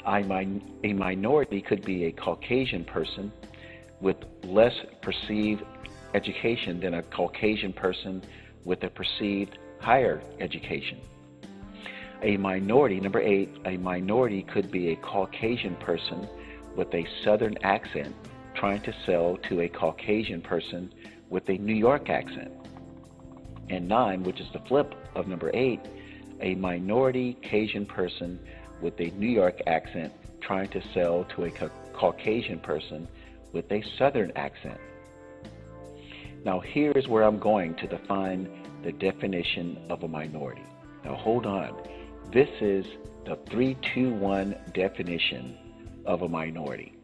A, 0.07 0.93
minority 0.93 1.61
could 1.61 1.85
be 1.85 2.07
a 2.07 2.13
Caucasian 2.13 2.85
person 2.85 3.33
with 4.01 4.17
less 4.45 4.75
perceived 5.03 5.63
education 6.15 6.81
than 6.81 6.95
a 6.95 7.03
Caucasian 7.03 7.73
person 7.73 8.23
with 8.65 8.83
a 8.85 8.91
perceived 8.91 9.59
higher 9.79 10.21
education. 10.41 10.99
A 12.23 12.37
minority, 12.37 13.01
number 13.01 13.21
eight, 13.21 13.49
a 13.65 13.77
minority 13.79 14.43
could 14.43 14.71
be 14.71 14.91
a 14.91 14.97
Caucasian 14.97 15.75
person 15.77 16.29
with 16.77 16.93
a 16.95 17.07
Southern 17.25 17.57
accent 17.63 18.15
trying 18.55 18.83
to 18.83 18.95
sell 19.07 19.39
to 19.49 19.63
a 19.63 19.69
Caucasian 19.69 20.43
person 20.43 20.93
with 21.31 21.49
a 21.49 21.57
New 21.57 21.75
York 21.75 22.11
accent. 22.11 22.53
And 23.71 23.89
nine, 23.89 24.23
which 24.23 24.41
is 24.41 24.49
the 24.53 24.59
flip 24.61 24.95
of 25.15 25.29
number 25.29 25.51
eight, 25.55 25.81
a 26.41 26.55
minority 26.57 27.39
Cajun 27.43 27.87
person 27.87 28.39
with 28.83 28.99
a 29.01 29.11
New 29.11 29.29
York 29.29 29.61
accent 29.67 30.13
trying 30.41 30.69
to 30.69 30.83
sell 30.93 31.25
to 31.37 31.45
a 31.45 31.51
ca- 31.51 31.69
Caucasian 31.95 32.59
person 32.59 33.07
with 33.53 33.71
a 33.71 33.83
Southern 33.99 34.33
accent. 34.37 34.79
Now, 36.45 36.61
here's 36.61 37.07
where 37.07 37.25
I'm 37.25 37.39
going 37.39 37.75
to 37.77 37.87
define 37.87 38.49
the 38.83 38.93
definition 38.93 39.79
of 39.91 40.03
a 40.03 40.09
minority. 40.09 40.63
Now, 41.05 41.15
hold 41.15 41.47
on. 41.47 41.77
This 42.33 42.49
is 42.61 42.87
the 43.27 43.37
321 43.51 44.57
definition 44.73 45.59
of 46.07 46.23
a 46.23 46.29
minority. 46.29 46.95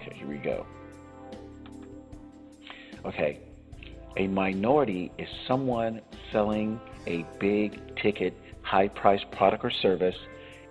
Okay, 0.00 0.16
here 0.16 0.26
we 0.26 0.38
go. 0.38 0.66
Okay, 3.04 3.38
a 4.16 4.26
minority 4.26 5.12
is 5.18 5.28
someone 5.46 6.00
selling 6.32 6.80
a 7.06 7.24
big 7.38 7.96
ticket, 7.96 8.34
high 8.62 8.88
priced 8.88 9.30
product 9.30 9.64
or 9.64 9.70
service 9.70 10.16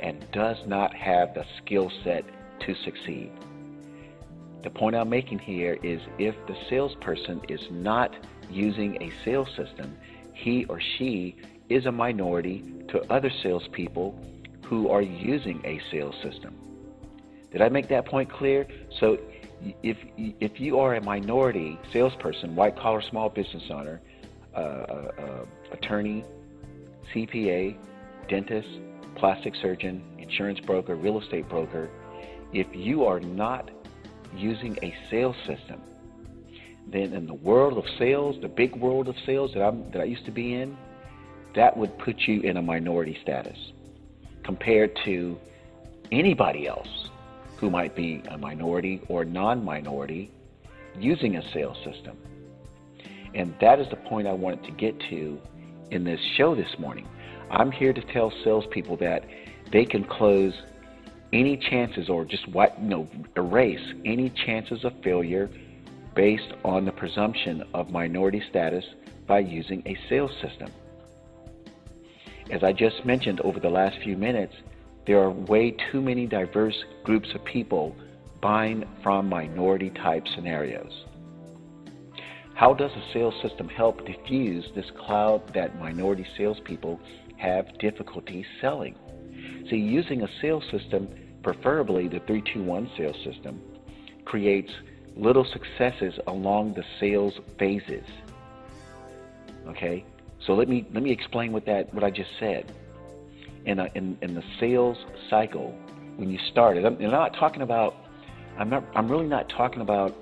and 0.01 0.29
does 0.31 0.57
not 0.67 0.93
have 0.93 1.33
the 1.33 1.45
skill 1.57 1.89
set 2.03 2.25
to 2.59 2.75
succeed. 2.83 3.31
The 4.65 4.71
point 4.71 4.95
I'm 4.95 5.10
making 5.10 5.38
here 5.38 5.78
is 5.84 6.01
if 6.17 6.36
the 6.47 6.58
salesperson 6.67 7.39
is 7.47 7.62
not 7.69 8.15
using 8.49 8.99
a 8.99 9.12
sales 9.23 9.49
system, 9.56 9.95
he 10.34 10.65
or 10.65 10.82
she 10.82 11.36
is 11.69 11.86
a 11.86 11.91
minority 11.91 12.63
to 12.88 12.99
other 13.13 13.30
salespeople 13.43 14.19
who 14.63 14.89
are 14.89 15.04
using 15.04 15.62
a 15.65 15.80
sales 15.91 16.15
system. 16.23 16.56
Did 17.51 17.62
I 17.62 17.69
make 17.69 17.89
that 17.89 18.08
point 18.08 18.28
clear? 18.28 18.65
So 18.99 19.19
if 19.84 19.97
if 20.17 20.60
you 20.60 20.80
are 20.80 20.95
a 20.95 21.01
minority 21.04 21.80
salesperson, 21.93 22.56
white 22.56 22.75
collar 22.75 23.01
small 23.01 23.30
business 23.30 23.65
owner, 23.69 24.01
uh, 24.56 24.58
uh, 24.58 25.12
uh, 25.19 25.45
attorney, 25.73 26.25
CPA, 27.13 27.78
dentist, 28.28 28.69
plastic 29.13 29.54
surgeon, 29.62 30.04
insurance 30.17 30.60
broker, 30.60 30.95
real 30.95 31.21
estate 31.21 31.47
broker, 31.47 31.91
if 32.51 32.75
you 32.75 33.06
are 33.06 33.19
not 33.19 33.69
using 34.38 34.78
a 34.82 34.95
sales 35.10 35.36
system, 35.45 35.82
then 36.88 37.13
in 37.13 37.26
the 37.26 37.34
world 37.34 37.78
of 37.78 37.86
sales, 37.98 38.39
the 38.41 38.48
big 38.48 38.76
world 38.76 39.08
of 39.08 39.15
sales 39.26 39.54
that, 39.54 39.63
I'm, 39.63 39.89
that 39.91 40.02
I 40.02 40.06
used 40.06 40.26
to 40.26 40.32
be 40.32 40.54
in, 40.54 40.78
that 41.56 41.76
would 41.78 41.98
put 41.98 42.21
you 42.21 42.41
in 42.41 42.58
a 42.58 42.62
minority 42.62 43.17
status 43.21 43.58
compared 44.43 44.95
to 45.06 45.39
anybody 46.12 46.67
else 46.67 47.10
who 47.58 47.69
might 47.69 47.95
be 47.95 48.21
a 48.30 48.38
minority 48.38 49.02
or 49.08 49.26
non 49.26 49.63
minority 49.63 50.30
using 51.00 51.38
a 51.38 51.52
sales 51.52 51.78
system. 51.84 52.17
And 53.34 53.54
that 53.60 53.80
is 53.80 53.89
the 53.89 53.95
point 53.95 54.28
I 54.28 54.34
wanted 54.34 54.63
to 54.65 54.71
get 54.71 55.00
to 55.10 55.41
in 55.91 56.04
this 56.04 56.19
show 56.21 56.56
this 56.56 56.78
morning. 56.80 57.08
I'm 57.50 57.71
here 57.71 57.93
to 57.93 58.02
tell 58.02 58.32
salespeople 58.43 58.98
that 58.98 59.26
they 59.71 59.86
can 59.86 60.04
close 60.04 60.54
any 61.36 61.58
chances 61.58 62.08
or 62.10 62.24
just 62.24 62.48
what 62.48 62.82
you 62.82 62.88
know 62.88 63.08
erase 63.36 63.93
any 64.06 64.30
chances 64.45 64.86
of 64.86 64.93
failure 65.04 65.50
based 66.15 66.54
on 66.63 66.86
the 66.86 66.91
presumption 66.93 67.62
of 67.74 67.91
minority 67.91 68.41
status 68.50 68.86
by 69.28 69.39
using 69.39 69.84
a 69.86 69.98
sales 70.08 70.32
system. 70.41 70.71
As 72.52 72.63
I 72.63 72.71
just 72.71 73.06
mentioned 73.06 73.41
over 73.41 73.60
the 73.60 73.69
last 73.69 73.98
few 74.02 74.15
minutes, 74.15 74.54
there 75.06 75.19
are 75.19 75.32
way 75.32 75.76
too 75.91 76.02
many 76.02 76.26
diverse 76.26 76.78
groups 77.04 77.28
of 77.36 77.43
people 77.43 77.95
buying 78.41 78.86
from 79.04 79.28
minority 79.28 79.89
type 79.89 80.26
scenarios. 80.36 81.06
How 82.54 82.74
does 82.74 82.91
a 82.91 83.13
sales 83.13 83.34
system 83.41 83.67
help 83.67 84.06
diffuse 84.06 84.63
this 84.74 84.89
cloud 85.06 85.54
that 85.54 85.78
minority 85.80 86.26
salespeople 86.38 86.98
have 87.38 87.78
difficulty 87.80 88.45
selling? 88.62 88.95
See, 89.69 89.76
using 89.76 90.21
a 90.21 90.30
sales 90.41 90.63
system, 90.71 91.10
preferably 91.45 92.08
the 92.08 92.19
321 92.21 92.89
sales 92.97 93.15
system, 93.23 93.62
creates 94.25 94.71
little 95.15 95.45
successes 95.45 96.15
along 96.25 96.73
the 96.73 96.84
sales 96.99 97.36
phases. 97.60 98.03
Okay? 99.67 100.03
So 100.43 100.55
let 100.55 100.67
me 100.67 100.88
let 100.91 101.03
me 101.03 101.12
explain 101.12 101.51
what 101.51 101.67
that 101.67 101.93
what 101.93 102.03
I 102.03 102.10
just 102.10 102.31
said. 102.39 102.73
In 103.65 103.79
a, 103.79 103.88
in, 103.95 104.17
in 104.21 104.34
the 104.36 104.43
sales 104.60 104.97
cycle, 105.29 105.71
when 106.17 106.29
you 106.29 106.39
started, 106.51 106.86
I'm, 106.86 106.95
I'm 106.95 107.12
not 107.12 107.36
talking 107.36 107.62
about 107.62 107.95
I'm 108.58 108.69
not 108.69 108.84
I'm 108.95 109.08
really 109.08 109.27
not 109.27 109.47
talking 109.47 109.81
about 109.81 110.15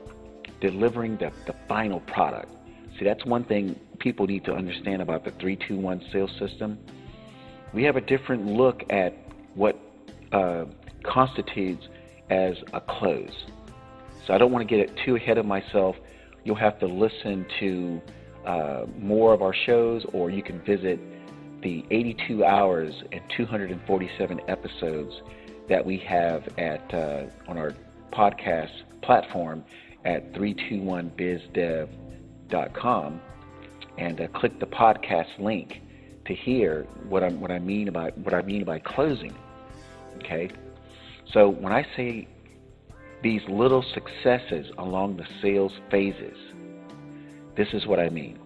delivering 0.60 1.16
the, 1.18 1.32
the 1.48 1.56
final 1.70 2.02
product. 2.02 2.52
See, 3.00 3.06
that's 3.06 3.26
one 3.26 3.46
thing 3.46 3.80
people 4.00 4.28
need 4.28 4.44
to 4.44 4.54
understand 4.54 5.02
about 5.02 5.24
the 5.24 5.32
321 5.32 6.04
sales 6.12 6.32
system. 6.38 6.78
We 7.74 7.84
have 7.84 7.96
a 7.96 8.02
different 8.02 8.46
look 8.46 8.84
at 8.90 9.14
what 9.56 9.78
uh, 10.34 10.66
constitutes 11.04 11.88
as 12.30 12.56
a 12.74 12.82
close. 12.82 13.46
So 14.26 14.34
I 14.34 14.38
don't 14.38 14.52
want 14.52 14.68
to 14.68 14.76
get 14.76 14.80
it 14.80 14.92
too 15.06 15.16
ahead 15.16 15.38
of 15.38 15.46
myself. 15.46 15.96
You'll 16.44 16.56
have 16.56 16.80
to 16.80 16.88
listen 16.88 17.46
to 17.60 18.02
uh, 18.46 18.86
more 18.98 19.34
of 19.34 19.42
our 19.42 19.54
shows, 19.54 20.06
or 20.14 20.30
you 20.30 20.44
can 20.44 20.60
visit 20.62 21.00
the 21.62 21.86
82 21.92 22.44
hours 22.44 23.04
and 23.12 23.22
247 23.36 24.42
episodes 24.48 25.22
that 25.70 25.86
we 25.86 25.98
have 26.00 26.48
at 26.58 26.94
uh, 26.94 27.26
on 27.48 27.58
our 27.58 27.74
podcast 28.12 28.72
platform 29.02 29.64
at 30.06 30.34
321bizdev.com 30.34 33.22
and 33.98 34.22
uh, 34.22 34.28
click 34.28 34.60
the 34.60 34.66
podcast 34.66 35.40
link 35.40 35.82
to 36.26 36.34
hear 36.34 36.84
what 37.08 37.24
I 37.24 37.30
what 37.30 37.52
I 37.52 37.60
mean 37.60 37.88
about 37.88 38.18
what 38.18 38.34
I 38.34 38.42
mean 38.42 38.64
by 38.64 38.80
closing. 38.80 39.36
Okay, 40.18 40.50
so 41.34 41.50
when 41.50 41.74
I 41.74 41.86
say 41.96 42.28
these 43.24 43.42
little 43.50 43.82
successes 43.82 44.72
along 44.78 45.18
the 45.18 45.26
sales 45.42 45.74
phases, 45.90 46.38
this 47.56 47.70
is 47.74 47.88
what 47.88 48.00
I 48.00 48.10
mean. 48.10 48.40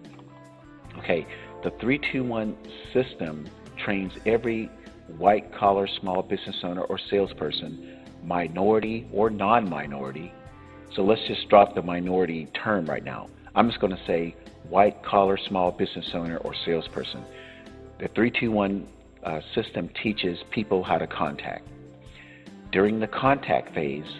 Okay, 0.98 1.26
the 1.62 1.70
321 1.70 2.56
system 2.92 3.46
trains 3.76 4.12
every 4.24 4.70
white 5.18 5.52
collar 5.52 5.86
small 5.86 6.22
business 6.22 6.56
owner 6.62 6.82
or 6.82 6.98
salesperson, 6.98 7.98
minority 8.24 9.06
or 9.12 9.28
non 9.28 9.68
minority. 9.68 10.32
So 10.94 11.02
let's 11.02 11.26
just 11.26 11.48
drop 11.48 11.74
the 11.74 11.82
minority 11.82 12.46
term 12.54 12.86
right 12.86 13.04
now. 13.04 13.28
I'm 13.54 13.68
just 13.68 13.80
going 13.80 13.94
to 13.94 14.04
say 14.06 14.34
white 14.68 15.02
collar 15.02 15.36
small 15.36 15.72
business 15.72 16.10
owner 16.14 16.38
or 16.38 16.54
salesperson. 16.64 17.24
The 17.98 18.08
321 18.08 18.86
uh, 19.24 19.40
system 19.54 19.90
teaches 20.02 20.38
people 20.50 20.82
how 20.82 20.98
to 20.98 21.06
contact. 21.06 21.68
During 22.70 23.00
the 23.00 23.06
contact 23.06 23.74
phase, 23.74 24.10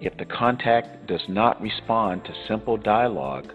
if 0.00 0.16
the 0.16 0.24
contact 0.24 1.06
does 1.06 1.28
not 1.28 1.60
respond 1.60 2.24
to 2.24 2.34
simple 2.46 2.76
dialogue 2.76 3.52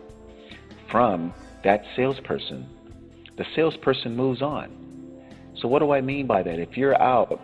from 0.89 1.33
that 1.63 1.83
salesperson, 1.95 2.67
the 3.37 3.45
salesperson 3.55 4.15
moves 4.15 4.41
on. 4.41 4.69
So, 5.55 5.67
what 5.67 5.79
do 5.79 5.91
I 5.91 6.01
mean 6.01 6.27
by 6.27 6.43
that? 6.43 6.59
If 6.59 6.77
you're 6.77 6.99
out 7.01 7.41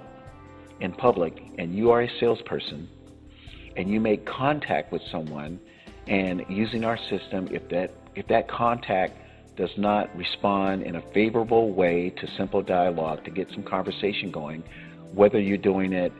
in 0.79 0.93
public 0.93 1.51
and 1.57 1.75
you 1.75 1.91
are 1.91 2.01
a 2.01 2.19
salesperson 2.19 2.87
and 3.75 3.89
you 3.89 3.99
make 3.99 4.25
contact 4.25 4.91
with 4.91 5.01
someone, 5.11 5.59
and 6.07 6.45
using 6.47 6.83
our 6.85 6.97
system, 7.09 7.47
if 7.51 7.67
that 7.69 7.91
if 8.15 8.27
that 8.27 8.47
contact 8.47 9.17
does 9.57 9.71
not 9.77 10.15
respond 10.15 10.83
in 10.83 10.95
a 10.95 11.01
favorable 11.13 11.71
way 11.71 12.11
to 12.11 12.27
simple 12.37 12.61
dialogue 12.61 13.23
to 13.25 13.31
get 13.31 13.49
some 13.49 13.63
conversation 13.63 14.31
going, 14.31 14.63
whether 15.13 15.39
you're 15.39 15.57
doing 15.57 15.93
it 15.93 16.13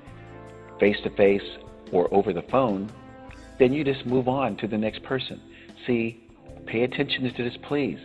face 0.80 0.98
to 1.04 1.10
face 1.12 1.58
or 1.92 2.14
over 2.14 2.34
the 2.34 2.42
phone, 2.44 2.90
then 3.60 3.74
you 3.74 3.84
just 3.84 4.06
move 4.06 4.28
on 4.28 4.56
to 4.58 4.68
the 4.68 4.78
next 4.78 5.04
person. 5.04 5.42
See, 5.86 6.24
pay 6.66 6.84
attention 6.84 7.32
to 7.34 7.44
this, 7.44 7.58
please. 7.64 8.00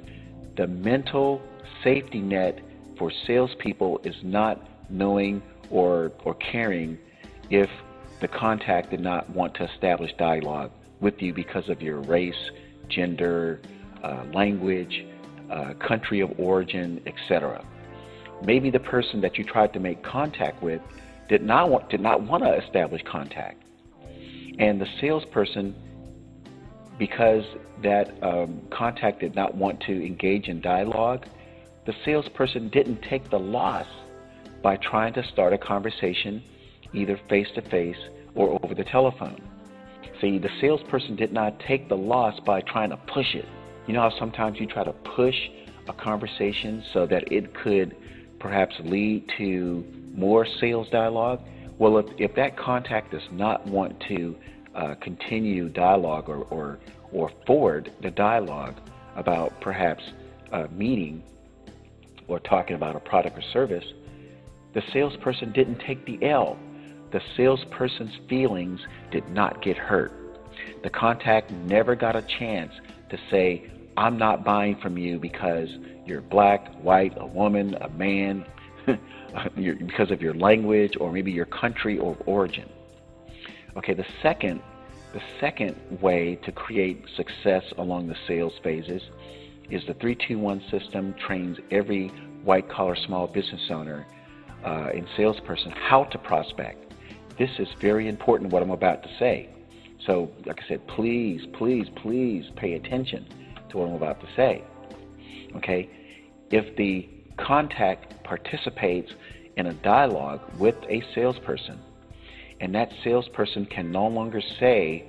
The 0.57 0.67
mental 0.67 1.43
safety 1.83 2.21
net 2.21 2.61
for 2.99 3.11
salespeople 3.27 4.01
is 4.05 4.15
not 4.23 4.61
knowing 4.91 5.43
or, 5.71 6.13
or 6.25 6.35
caring 6.35 6.99
if 7.51 7.71
the 8.21 8.29
contact 8.29 8.91
did 8.91 9.01
not 9.01 9.29
want 9.31 9.55
to 9.55 9.65
establish 9.73 10.13
dialogue 10.17 10.71
with 11.01 11.21
you 11.21 11.35
because 11.35 11.69
of 11.69 11.83
your 11.83 12.01
race, 12.01 12.51
gender, 12.89 13.61
uh, 14.03 14.25
language, 14.33 15.05
uh, 15.51 15.75
country 15.75 16.21
of 16.21 16.31
origin, 16.39 17.03
etc. 17.07 17.65
Maybe 18.45 18.71
the 18.71 18.81
person 18.81 19.21
that 19.21 19.39
you 19.39 19.45
tried 19.45 19.73
to 19.73 19.81
make 19.81 20.03
contact 20.03 20.63
with 20.63 20.81
did 21.33 21.43
not 21.43 21.71
want 21.71 21.89
did 21.89 22.03
not 22.03 22.21
want 22.21 22.45
to 22.45 22.53
establish 22.63 23.01
contact, 23.11 23.65
and 24.59 24.79
the 24.79 24.87
salesperson, 25.01 25.75
because 26.99 27.43
that 27.83 28.23
um, 28.23 28.61
contact 28.69 29.21
did 29.21 29.35
not 29.35 29.55
want 29.55 29.81
to 29.81 29.93
engage 30.07 30.49
in 30.49 30.61
dialogue, 30.61 31.25
the 31.87 31.95
salesperson 32.05 32.69
didn't 32.69 33.01
take 33.01 33.31
the 33.31 33.39
loss 33.39 33.87
by 34.63 34.77
trying 34.77 35.15
to 35.15 35.25
start 35.33 35.55
a 35.55 35.59
conversation 35.59 36.43
either 36.93 37.19
face 37.31 37.49
to 37.55 37.63
face 37.63 37.97
or 38.35 38.61
over 38.63 38.75
the 38.75 38.85
telephone. 38.85 39.41
See, 40.21 40.37
the 40.37 40.51
salesperson 40.61 41.17
did 41.17 41.33
not 41.33 41.59
take 41.61 41.89
the 41.89 41.97
loss 41.97 42.39
by 42.41 42.61
trying 42.61 42.91
to 42.91 42.99
push 42.99 43.35
it. 43.35 43.47
You 43.87 43.95
know 43.95 44.03
how 44.03 44.19
sometimes 44.19 44.61
you 44.61 44.67
try 44.67 44.85
to 44.85 44.93
push 44.93 45.49
a 45.89 45.95
conversation 45.95 46.85
so 46.93 47.07
that 47.07 47.33
it 47.33 47.55
could 47.55 47.97
perhaps 48.39 48.75
lead 48.85 49.31
to 49.39 49.83
more 50.13 50.47
sales 50.61 50.89
dialogue? 50.91 51.41
Well, 51.79 51.99
if, 51.99 52.07
if 52.19 52.35
that 52.35 52.57
contact 52.57 53.13
does 53.13 53.29
not 53.33 53.67
want 53.67 53.99
to 54.09 54.37
uh, 54.75 54.95
continue 54.97 55.69
dialogue 55.69 56.29
or, 56.29 56.45
or, 56.45 56.79
or 57.13 57.31
forward 57.47 57.93
the 58.03 58.11
dialogue 58.11 58.75
about 59.17 59.61
perhaps 59.61 60.03
a 60.53 60.69
meeting 60.69 61.23
or 62.29 62.39
talking 62.41 62.77
about 62.77 62.97
a 62.97 63.01
product 63.01 63.39
or 63.39 63.43
service, 63.53 63.85
the 64.75 64.83
salesperson 64.93 65.53
didn't 65.53 65.79
take 65.81 66.05
the 66.07 66.25
L. 66.27 66.59
The 67.11 67.21
salesperson's 67.37 68.17
feelings 68.29 68.81
did 69.11 69.29
not 69.31 69.63
get 69.63 69.77
hurt. 69.77 70.13
The 70.83 70.91
contact 70.91 71.51
never 71.51 71.95
got 71.95 72.17
a 72.17 72.23
chance 72.23 72.73
to 73.11 73.19
say, 73.31 73.71
I'm 73.97 74.17
not 74.17 74.45
buying 74.45 74.77
from 74.77 74.97
you 74.97 75.19
because 75.19 75.69
you're 76.07 76.23
black, 76.23 76.75
white, 76.77 77.13
a 77.19 77.27
woman, 77.27 77.75
a 77.75 77.89
man, 77.91 78.47
because 79.57 80.11
of 80.11 80.21
your 80.21 80.35
language 80.35 80.97
or 81.01 81.13
maybe 81.13 81.33
your 81.33 81.47
country 81.47 81.99
or 81.99 82.17
origin. 82.27 82.69
Okay, 83.77 83.95
the 83.95 84.07
second 84.23 84.63
the 85.13 85.23
second 85.41 85.77
way 86.01 86.37
to 86.37 86.51
create 86.51 87.05
success 87.17 87.65
along 87.77 88.09
the 88.09 88.17
sales 88.27 88.55
phases 88.63 89.03
is 89.71 89.83
the 89.87 89.95
321 89.95 90.63
system 90.71 91.15
trains 91.15 91.59
every 91.71 92.09
white 92.45 92.69
collar 92.69 92.97
small 92.97 93.27
business 93.27 93.71
owner 93.71 94.07
uh, 94.65 94.91
and 94.95 95.07
salesperson 95.17 95.71
how 95.71 96.05
to 96.05 96.19
prospect. 96.19 96.95
This 97.39 97.51
is 97.59 97.69
very 97.79 98.09
important 98.09 98.53
what 98.53 98.63
I'm 98.63 98.71
about 98.71 99.03
to 99.03 99.11
say. 99.19 99.49
So, 100.07 100.31
like 100.47 100.61
I 100.65 100.69
said, 100.69 100.87
please, 100.89 101.47
please, 101.53 101.89
please 101.97 102.51
pay 102.57 102.75
attention 102.75 103.27
to 103.69 103.79
what 103.79 103.89
I'm 103.89 103.95
about 103.95 104.21
to 104.21 104.29
say. 104.35 104.65
Okay? 105.57 105.89
If 106.51 106.77
the 106.77 107.09
contact 107.37 108.23
participates 108.25 109.13
in 109.57 109.67
a 109.67 109.75
dialogue 109.75 110.41
with 110.59 110.77
a 110.89 111.03
salesperson, 111.15 111.79
and 112.61 112.75
that 112.75 112.93
salesperson 113.03 113.67
can 113.67 113.91
no 113.91 114.07
longer 114.07 114.41
say, 114.41 115.05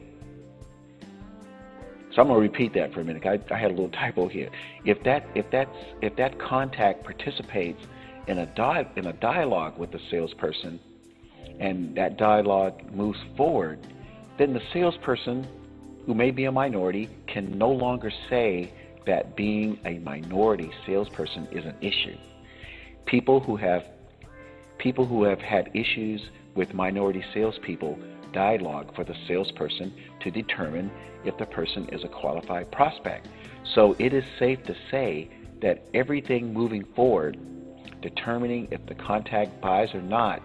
so 2.14 2.22
I'm 2.22 2.28
going 2.28 2.38
to 2.38 2.42
repeat 2.42 2.74
that 2.74 2.94
for 2.94 3.02
a 3.02 3.04
minute. 3.04 3.26
I, 3.26 3.40
I 3.54 3.58
had 3.58 3.72
a 3.72 3.74
little 3.74 3.90
typo 4.02 4.28
here. 4.28 4.50
If 4.86 5.04
that 5.04 5.26
if 5.34 5.50
that's 5.50 5.76
if 6.02 6.16
that 6.18 6.40
contact 6.40 7.04
participates 7.04 7.84
in 8.28 8.40
a 8.40 8.46
di- 8.46 8.88
in 8.96 9.08
a 9.08 9.14
dialogue 9.14 9.78
with 9.78 9.92
the 9.92 10.00
salesperson, 10.12 10.80
and 11.60 11.96
that 11.96 12.18
dialogue 12.18 12.94
moves 12.94 13.20
forward, 13.36 13.80
then 14.38 14.54
the 14.54 14.62
salesperson, 14.72 15.48
who 16.06 16.14
may 16.14 16.32
be 16.32 16.46
a 16.46 16.52
minority, 16.52 17.10
can 17.28 17.58
no 17.58 17.70
longer 17.70 18.12
say 18.30 18.72
that 19.06 19.36
being 19.36 19.80
a 19.86 20.00
minority 20.00 20.72
salesperson 20.86 21.48
is 21.52 21.66
an 21.66 21.76
issue. 21.82 22.18
People 23.06 23.40
who 23.40 23.56
have 23.58 23.86
people 24.78 25.06
who 25.06 25.24
have 25.24 25.40
had 25.40 25.70
issues 25.74 26.30
with 26.56 26.74
minority 26.74 27.24
salespeople 27.34 27.98
dialogue 28.34 28.94
for 28.96 29.04
the 29.04 29.16
salesperson 29.28 29.94
to 30.20 30.32
determine 30.32 30.92
if 31.24 31.38
the 31.38 31.46
person 31.46 31.88
is 31.90 32.04
a 32.04 32.08
qualified 32.08 32.70
prospect. 32.72 33.28
So 33.76 33.96
it 34.00 34.14
is 34.14 34.24
safe 34.40 34.64
to 34.64 34.76
say 34.92 35.30
that 35.62 35.86
everything 35.94 36.54
moving 36.54 36.84
forward, 36.96 37.38
determining 38.02 38.68
if 38.72 38.86
the 38.88 38.96
contact 38.96 39.62
buys 39.62 39.94
or 39.94 40.02
not, 40.02 40.42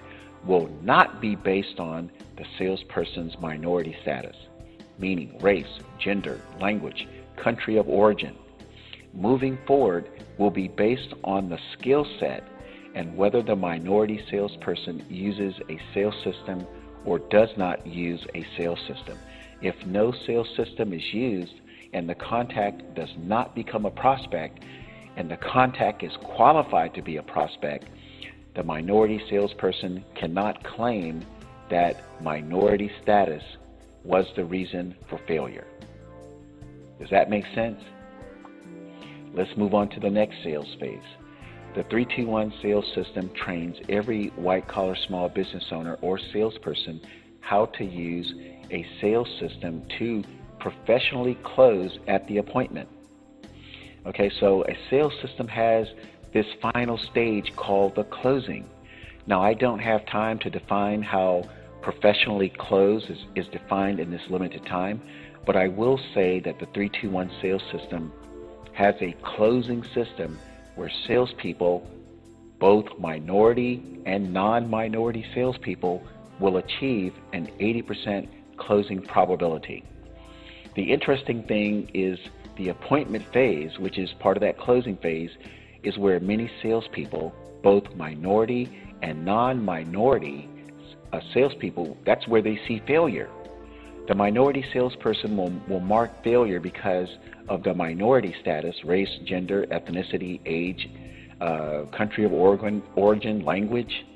will 0.47 0.69
not 0.83 1.21
be 1.21 1.35
based 1.35 1.81
on 1.81 2.11
the 2.37 2.45
salesperson's 2.59 3.37
minority 3.41 3.97
status, 4.03 4.37
meaning 4.99 5.37
race, 5.41 5.81
gender, 5.99 6.41
language, 6.61 7.09
country 7.37 7.77
of 7.77 7.89
origin. 7.89 8.37
Moving 9.15 9.59
forward 9.67 10.09
will 10.39 10.51
be 10.51 10.69
based 10.69 11.15
on 11.25 11.49
the 11.49 11.59
skill 11.73 12.07
set 12.21 12.45
and 12.95 13.17
whether 13.17 13.43
the 13.43 13.57
minority 13.57 14.21
salesperson 14.31 15.05
uses 15.09 15.55
a 15.69 15.81
sales 15.95 16.15
system 16.25 16.67
or 17.05 17.19
does 17.19 17.49
not 17.57 17.87
use 17.87 18.25
a 18.35 18.47
sales 18.57 18.79
system. 18.87 19.19
If 19.61 19.75
no 19.87 20.13
sales 20.27 20.49
system 20.57 20.93
is 20.93 21.03
used 21.13 21.55
and 21.93 22.09
the 22.09 22.15
contact 22.15 22.95
does 22.95 23.11
not 23.19 23.55
become 23.55 23.87
a 23.87 23.91
prospect 23.91 24.63
and 25.17 25.31
the 25.31 25.37
contact 25.37 26.03
is 26.03 26.13
qualified 26.23 26.95
to 26.95 27.03
be 27.03 27.17
a 27.17 27.23
prospect, 27.23 27.87
the 28.55 28.63
minority 28.63 29.21
salesperson 29.31 30.05
cannot 30.15 30.63
claim 30.65 31.25
that 31.71 32.03
minority 32.23 32.91
status 33.03 33.43
was 34.05 34.27
the 34.37 34.45
reason 34.45 34.95
for 35.09 35.19
failure. 35.27 35.67
Does 37.01 37.11
that 37.11 37.31
make 37.31 37.45
sense? 37.55 37.81
Let's 39.39 39.57
move 39.57 39.72
on 39.72 39.89
to 39.91 40.01
the 40.01 40.11
next 40.11 40.43
sales 40.43 40.66
phase. 40.80 40.99
The 41.76 41.84
321 41.84 42.55
sales 42.61 42.84
system 42.93 43.30
trains 43.36 43.76
every 43.89 44.30
white 44.30 44.66
collar 44.66 44.97
small 45.07 45.28
business 45.28 45.62
owner 45.70 45.97
or 46.03 46.18
salesperson 46.32 47.01
how 47.39 47.66
to 47.66 47.84
use 47.84 48.34
a 48.72 48.84
sales 49.01 49.28
system 49.39 49.84
to 49.97 50.24
professionally 50.59 51.39
close 51.45 52.01
at 52.09 52.26
the 52.26 52.39
appointment. 52.39 52.89
Okay, 54.07 54.28
so 54.41 54.64
a 54.64 54.76
sales 54.91 55.12
system 55.22 55.47
has 55.47 55.86
this 56.34 56.47
final 56.61 56.99
stage 56.99 57.55
called 57.55 57.95
the 57.95 58.05
closing. 58.05 58.68
Now, 59.28 59.41
I 59.41 59.55
don't 59.55 59.78
have 59.78 60.05
time 60.07 60.41
to 60.41 60.51
define 60.51 61.01
how 61.01 61.45
professionally 61.80 62.53
close 62.59 63.05
is, 63.09 63.18
is 63.36 63.47
defined 63.53 64.01
in 64.01 64.11
this 64.11 64.22
limited 64.30 64.66
time, 64.66 65.01
but 65.47 65.55
I 65.55 65.68
will 65.68 66.01
say 66.12 66.41
that 66.41 66.59
the 66.59 66.66
321 66.66 67.30
sales 67.41 67.62
system 67.70 68.12
has 68.79 68.95
a 69.01 69.12
closing 69.24 69.83
system 69.93 70.39
where 70.76 70.89
salespeople, 71.09 71.85
both 72.61 72.87
minority 72.97 73.83
and 74.07 74.33
non 74.33 74.70
minority 74.70 75.26
salespeople, 75.35 76.01
will 76.39 76.59
achieve 76.59 77.12
an 77.33 77.49
80% 77.59 78.29
closing 78.57 79.03
probability. 79.03 79.83
The 80.76 80.93
interesting 80.93 81.43
thing 81.43 81.91
is 81.93 82.20
the 82.57 82.68
appointment 82.68 83.26
phase, 83.33 83.81
which 83.81 83.99
is 83.99 84.12
part 84.20 84.37
of 84.37 84.43
that 84.43 84.59
closing 84.59 84.97
phase, 84.97 85.33
is 85.83 85.99
where 85.99 86.20
many 86.20 86.49
salespeople, 86.62 87.35
both 87.64 87.97
minority 87.97 88.81
and 89.03 89.24
non 89.24 89.64
minority 89.64 90.49
uh, 91.12 91.20
salespeople, 91.35 91.97
that's 92.07 92.29
where 92.29 92.43
they 92.43 92.61
see 92.68 92.81
failure. 92.87 93.29
The 94.09 94.15
minority 94.15 94.65
salesperson 94.73 95.37
will, 95.37 95.53
will 95.69 95.81
mark 95.81 96.25
failure 96.25 96.61
because 96.61 97.11
of 97.47 97.63
the 97.63 97.75
minority 97.75 98.35
status 98.41 98.83
race, 98.83 99.19
gender, 99.25 99.67
ethnicity, 99.67 100.41
age, 100.47 100.89
uh, 101.43 101.85
country 101.93 102.25
of 102.25 102.33
origin, 102.33 102.83
origin, 102.97 103.45
language. 103.45 104.07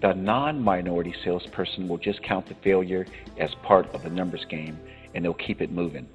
The 0.00 0.14
non 0.14 0.64
minority 0.64 1.14
salesperson 1.22 1.88
will 1.88 1.98
just 1.98 2.22
count 2.22 2.46
the 2.46 2.54
failure 2.54 3.06
as 3.36 3.54
part 3.56 3.94
of 3.94 4.02
the 4.02 4.08
numbers 4.08 4.46
game 4.46 4.80
and 5.14 5.22
they'll 5.22 5.34
keep 5.34 5.60
it 5.60 5.70
moving. 5.70 6.08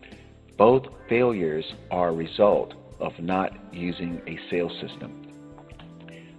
Both 0.57 0.87
failures 1.07 1.71
are 1.91 2.09
a 2.09 2.13
result 2.13 2.73
of 2.99 3.19
not 3.19 3.55
using 3.71 4.23
a 4.25 4.39
sales 4.49 4.73
system. 4.81 5.21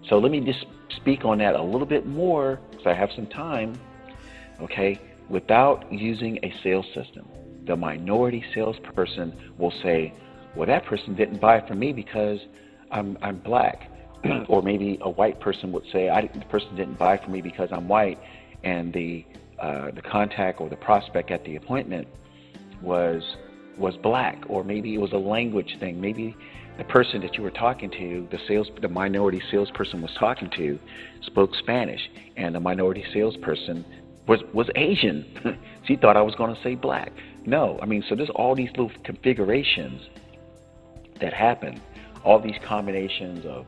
So 0.09 0.18
let 0.18 0.33
me 0.33 0.41
just 0.41 0.66
speak 0.97 1.25
on 1.25 1.39
that 1.39 1.55
a 1.55 1.62
little 1.62 1.87
bit 1.87 2.05
more 2.05 2.59
because 2.72 2.87
I 2.87 2.95
have 2.95 3.12
some 3.12 3.29
time. 3.29 3.79
Okay, 4.61 5.01
without 5.29 5.91
using 5.93 6.39
a 6.43 6.53
sales 6.62 6.87
system, 6.95 7.29
the 7.66 7.77
minority 7.77 8.45
salesperson 8.55 9.35
will 9.59 9.72
say, 9.83 10.12
well, 10.55 10.66
that 10.66 10.85
person 10.85 11.14
didn't 11.14 11.41
buy 11.41 11.61
from 11.66 11.79
me 11.79 11.93
because 11.93 12.41
I'm, 12.91 13.18
I'm 13.22 13.39
black. 13.39 13.91
or 14.49 14.62
maybe 14.62 14.99
a 15.03 15.11
white 15.11 15.41
person 15.41 15.72
would 15.72 15.85
say, 15.93 16.09
I, 16.09 16.22
the 16.27 16.47
person 16.47 16.75
didn't 16.77 16.99
buy 16.99 17.18
from 17.18 17.33
me 17.33 17.41
because 17.43 17.68
I'm 17.72 17.89
white, 17.89 18.18
and 18.62 18.93
the, 18.93 19.25
uh, 19.59 19.91
the 19.91 20.03
contact 20.03 20.61
or 20.61 20.68
the 20.68 20.77
prospect 20.77 21.31
at 21.31 21.45
the 21.45 21.57
appointment 21.57 22.09
was, 22.81 23.22
was 23.77 23.97
black. 23.97 24.45
Or 24.49 24.64
maybe 24.64 24.95
it 24.95 25.01
was 25.01 25.12
a 25.12 25.18
language 25.18 25.77
thing. 25.79 26.01
Maybe 26.01 26.37
the 26.79 26.85
person 26.85 27.20
that 27.20 27.37
you 27.37 27.43
were 27.43 27.51
talking 27.51 27.91
to, 27.91 28.29
the 28.31 28.39
sales, 28.49 28.68
the 28.81 28.89
minority 28.89 29.43
salesperson 29.51 30.01
was 30.01 30.12
talking 30.18 30.51
to, 30.57 30.79
spoke 31.22 31.55
Spanish, 31.57 32.11
and 32.37 32.55
the 32.55 32.61
minority 32.61 33.05
salesperson 33.12 33.85
was 34.27 34.41
was 34.53 34.68
Asian. 34.75 35.59
she 35.87 35.97
thought 35.97 36.16
I 36.16 36.22
was 36.22 36.35
going 36.35 36.55
to 36.55 36.62
say 36.62 36.75
black. 36.75 37.12
No, 37.47 37.79
I 37.83 37.87
mean, 37.87 38.03
so 38.09 38.14
there's 38.14 38.31
all 38.31 38.55
these 38.55 38.70
little 38.70 38.91
configurations 39.05 40.01
that 41.20 41.33
happen, 41.33 41.81
all 42.25 42.41
these 42.41 42.57
combinations 42.64 43.45
of 43.45 43.66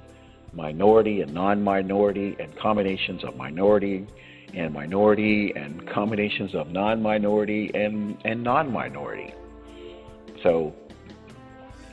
minority 0.53 1.21
and 1.21 1.35
non-minority, 1.35 2.37
and 2.39 2.57
combinations 2.57 3.23
of 3.25 3.37
minority 3.37 4.07
and 4.55 4.73
minority, 4.73 5.53
and 5.55 5.87
combinations 5.89 6.55
of 6.55 6.69
non-minority 6.69 7.71
and 7.75 8.17
and 8.25 8.43
non-minority. 8.43 9.35
So 10.43 10.75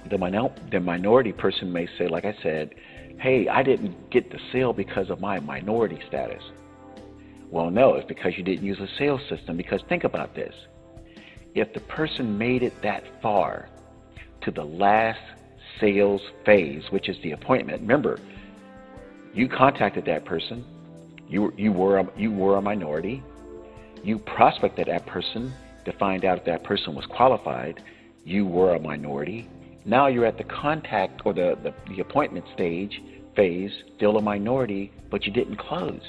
the, 0.10 0.18
minor, 0.18 0.50
the 0.72 0.80
minority 0.80 1.32
person 1.32 1.72
may 1.72 1.88
say, 1.98 2.08
like 2.08 2.26
I 2.26 2.36
said, 2.44 2.76
hey, 3.20 3.48
I 3.48 3.64
didn't 3.64 4.10
get 4.10 4.32
the 4.32 4.40
sale 4.52 4.74
because 4.74 5.10
of 5.10 5.20
my 5.20 5.40
minority 5.40 6.00
status. 6.08 6.44
Well, 7.54 7.70
no, 7.70 7.94
it's 7.94 8.08
because 8.08 8.36
you 8.36 8.44
didn't 8.44 8.66
use 8.66 8.80
a 8.80 8.88
sales 8.98 9.22
system. 9.30 9.58
Because 9.58 9.84
think 9.88 10.06
about 10.06 10.34
this. 10.34 10.56
If 11.54 11.72
the 11.76 11.82
person 11.82 12.36
made 12.36 12.64
it 12.64 12.74
that 12.82 13.04
far 13.22 13.70
to 14.42 14.50
the 14.50 14.64
last 14.64 15.22
sales 15.80 16.22
phase, 16.46 16.82
which 16.90 17.10
is 17.10 17.18
the 17.22 17.34
appointment, 17.34 17.82
remember, 17.82 18.20
you 19.36 19.48
contacted 19.48 20.04
that 20.06 20.26
person, 20.26 20.66
you, 21.30 21.54
you, 21.56 21.72
were, 21.72 22.00
a, 22.00 22.12
you 22.18 22.32
were 22.32 22.58
a 22.58 22.62
minority, 22.62 23.22
you 24.04 24.18
prospected 24.18 24.88
that 24.88 25.06
person 25.06 25.54
to 25.86 25.92
find 25.94 26.26
out 26.26 26.40
if 26.40 26.46
that 26.46 26.64
person 26.64 26.96
was 26.96 27.06
qualified, 27.06 27.84
you 28.26 28.48
were 28.48 28.74
a 28.74 28.80
minority, 28.80 29.48
now 29.86 30.08
you're 30.08 30.26
at 30.26 30.40
the 30.40 30.44
contact 30.46 31.22
or 31.24 31.34
the, 31.34 31.56
the, 31.62 31.72
the 31.94 32.02
appointment 32.02 32.46
stage 32.56 33.00
phase, 33.36 33.72
still 33.96 34.18
a 34.18 34.22
minority, 34.24 34.92
but 35.12 35.28
you 35.28 35.32
didn't 35.32 35.58
close. 35.58 36.02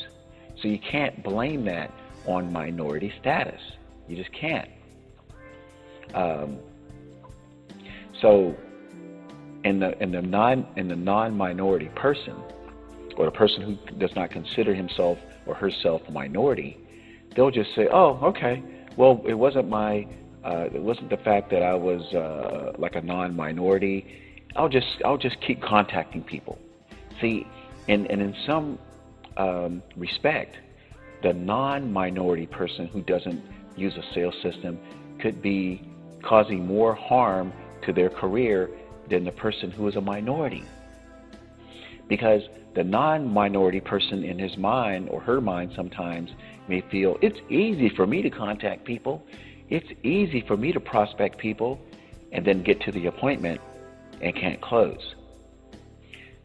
So 0.65 0.69
you 0.69 0.79
can't 0.79 1.23
blame 1.23 1.67
that 1.67 1.91
on 2.25 2.51
minority 2.51 3.13
status. 3.21 3.61
You 4.09 4.17
just 4.17 4.33
can't. 4.33 4.71
Um, 6.15 6.59
so 8.23 8.57
in 9.65 9.81
the 9.81 10.03
in 10.03 10.11
the 10.11 10.23
non 10.23 10.67
in 10.77 10.89
the 10.89 10.97
non-minority 10.97 11.91
person, 11.95 12.35
or 13.19 13.27
the 13.27 13.31
person 13.31 13.61
who 13.61 13.75
does 13.99 14.17
not 14.17 14.31
consider 14.31 14.75
himself 14.75 15.19
or 15.45 15.55
herself 15.55 16.01
a 16.09 16.13
minority, 16.13 16.79
they'll 17.35 17.51
just 17.51 17.75
say, 17.75 17.87
"Oh, 17.93 18.19
okay. 18.23 18.63
Well, 18.97 19.21
it 19.27 19.35
wasn't 19.35 19.69
my 19.69 20.07
uh, 20.45 20.69
it 20.73 20.81
wasn't 20.81 21.11
the 21.11 21.19
fact 21.19 21.51
that 21.51 21.63
I 21.63 21.75
was 21.75 22.15
uh, 22.15 22.73
like 22.79 22.95
a 22.95 23.03
non-minority. 23.03 24.07
I'll 24.57 24.71
just 24.71 25.03
I'll 25.05 25.19
just 25.19 25.39
keep 25.43 25.61
contacting 25.61 26.23
people. 26.23 26.59
See, 27.21 27.47
and 27.87 28.11
and 28.11 28.23
in 28.23 28.35
some 28.47 28.79
um, 29.37 29.83
respect, 29.97 30.57
the 31.23 31.33
non-minority 31.33 32.47
person 32.47 32.87
who 32.87 33.03
doesn't 33.03 33.43
use 33.77 33.95
a 33.97 34.15
sales 34.15 34.35
system 34.43 34.79
could 35.19 35.41
be 35.43 35.83
causing 36.23 36.67
more 36.67 36.95
harm 36.95 37.53
to 37.83 37.93
their 37.93 38.11
career 38.11 38.71
than 39.09 39.25
the 39.25 39.33
person 39.33 39.71
who 39.71 39.87
is 39.89 39.97
a 39.97 40.01
minority. 40.01 40.65
Because 42.09 42.43
the 42.75 42.85
non-minority 42.85 43.81
person 43.81 44.25
in 44.25 44.39
his 44.39 44.57
mind 44.57 45.09
or 45.09 45.21
her 45.21 45.41
mind 45.41 45.73
sometimes 45.75 46.31
may 46.69 46.81
feel 46.83 47.19
it's 47.23 47.41
easy 47.49 47.89
for 47.89 48.07
me 48.07 48.23
to 48.23 48.31
contact 48.31 48.85
people 48.85 49.25
it's 49.71 49.89
easy 50.03 50.43
for 50.43 50.57
me 50.57 50.73
to 50.73 50.81
prospect 50.81 51.39
people 51.39 51.81
and 52.33 52.45
then 52.45 52.63
get 52.63 52.81
to 52.83 52.93
the 52.93 53.07
appointment 53.07 53.61
and 54.21 54.35
can't 54.35 54.61
close. 54.61 55.15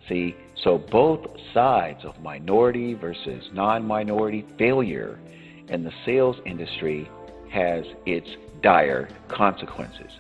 See, 0.08 0.36
so 0.64 0.78
both 0.78 1.28
sides 1.54 2.04
of 2.06 2.22
minority 2.22 2.94
versus 2.94 3.50
non 3.54 3.86
minority 3.86 4.46
failure 4.58 5.20
in 5.68 5.84
the 5.84 5.94
sales 6.06 6.38
industry 6.46 7.10
has 7.50 7.86
its 8.06 8.30
dire 8.62 9.08
consequences. 9.28 10.20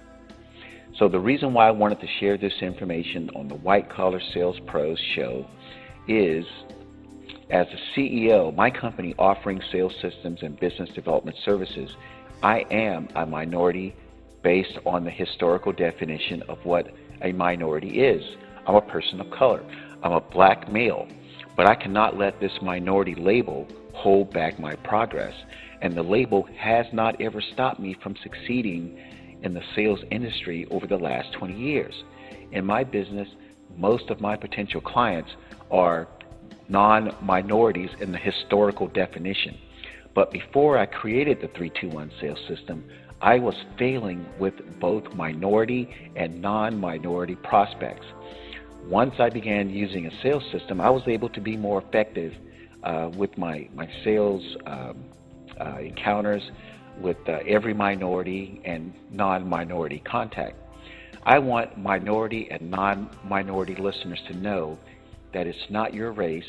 So, 0.96 1.08
the 1.08 1.20
reason 1.20 1.54
why 1.54 1.68
I 1.68 1.72
wanted 1.72 2.00
to 2.02 2.08
share 2.08 2.38
this 2.38 2.62
information 2.62 3.30
on 3.36 3.48
the 3.48 3.56
White 3.56 3.90
Collar 3.90 4.22
Sales 4.34 4.60
Pros 4.66 5.00
show 5.00 5.46
is 6.08 6.46
as 7.50 7.68
a 7.68 8.00
CEO, 8.00 8.54
my 8.56 8.70
company 8.70 9.16
offering 9.18 9.62
sales 9.72 9.96
systems 10.02 10.44
and 10.44 10.60
business 10.60 10.90
development 10.90 11.38
services 11.44 11.96
I 12.42 12.60
am 12.72 13.10
a 13.16 13.26
minority 13.26 13.96
based 14.44 14.78
on 14.86 15.04
the 15.04 15.12
historical 15.12 15.74
definition 15.74 16.42
of 16.44 16.64
what 16.64 16.94
a 17.22 17.34
minority 17.34 18.00
is. 18.00 18.38
I'm 18.66 18.76
a 18.76 18.82
person 18.82 19.20
of 19.20 19.30
color. 19.32 19.64
I'm 20.04 20.14
a 20.14 20.22
black 20.22 20.72
male. 20.72 21.08
But 21.56 21.68
I 21.68 21.76
cannot 21.76 22.18
let 22.18 22.40
this 22.40 22.54
minority 22.62 23.16
label 23.16 23.68
hold 23.94 24.32
back 24.32 24.60
my 24.60 24.76
progress. 24.76 25.34
And 25.82 25.96
the 25.96 26.04
label 26.04 26.48
has 26.58 26.86
not 26.94 27.20
ever 27.22 27.42
stopped 27.42 27.80
me 27.80 27.96
from 28.02 28.16
succeeding 28.24 28.98
in 29.44 29.54
the 29.54 29.62
sales 29.76 30.00
industry 30.12 30.68
over 30.72 30.88
the 30.88 30.98
last 30.98 31.34
20 31.34 31.54
years. 31.54 31.94
In 32.52 32.66
my 32.66 32.84
business, 32.84 33.28
most 33.78 34.10
of 34.10 34.20
my 34.20 34.36
potential 34.36 34.82
clients 34.82 35.30
are 35.72 36.08
non 36.68 37.16
minorities 37.22 37.90
in 38.00 38.12
the 38.12 38.18
historical 38.18 38.88
definition. 38.88 39.58
But 40.14 40.32
before 40.32 40.78
I 40.78 40.86
created 40.86 41.38
the 41.38 41.48
321 41.50 42.12
sales 42.20 42.40
system, 42.48 42.84
I 43.22 43.40
was 43.40 43.56
failing 43.78 44.26
with 44.40 44.54
both 44.80 45.14
minority 45.14 45.90
and 46.16 46.42
non 46.42 46.80
minority 46.80 47.36
prospects. 47.36 48.06
Once 48.88 49.16
I 49.20 49.30
began 49.30 49.70
using 49.70 50.08
a 50.08 50.22
sales 50.22 50.44
system, 50.52 50.82
I 50.82 50.90
was 50.90 51.04
able 51.08 51.30
to 51.30 51.42
be 51.42 51.56
more 51.58 51.82
effective 51.82 52.34
uh, 52.84 53.10
with 53.16 53.38
my, 53.38 53.68
my 53.74 53.88
sales 54.04 54.44
um, 54.66 55.04
uh, 55.60 55.78
encounters 55.80 56.42
with 57.00 57.18
uh, 57.28 57.40
every 57.48 57.74
minority 57.74 58.62
and 58.66 58.94
non 59.12 59.48
minority 59.48 60.02
contact. 60.06 60.56
I 61.24 61.40
want 61.40 61.78
minority 61.78 62.48
and 62.50 62.72
non 62.72 63.10
minority 63.26 63.76
listeners 63.76 64.20
to 64.28 64.34
know 64.36 64.78
that 65.34 65.48
it's 65.48 65.70
not 65.70 65.94
your 65.94 66.12
race, 66.12 66.44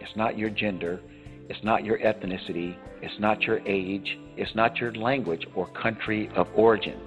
it's 0.00 0.14
not 0.16 0.38
your 0.38 0.50
gender, 0.50 1.00
it's 1.48 1.62
not 1.64 1.84
your 1.84 1.98
ethnicity, 1.98 2.76
it's 3.00 3.18
not 3.18 3.42
your 3.42 3.60
age, 3.66 4.18
it's 4.36 4.54
not 4.54 4.76
your 4.76 4.92
language 4.94 5.46
or 5.54 5.66
country 5.68 6.30
of 6.36 6.46
origin. 6.54 7.00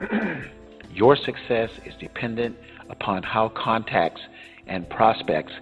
your 0.92 1.16
success 1.16 1.70
is 1.86 1.94
dependent 2.00 2.56
upon 2.90 3.22
how 3.22 3.48
contacts 3.50 4.20
and 4.66 4.88
prospects 4.88 5.52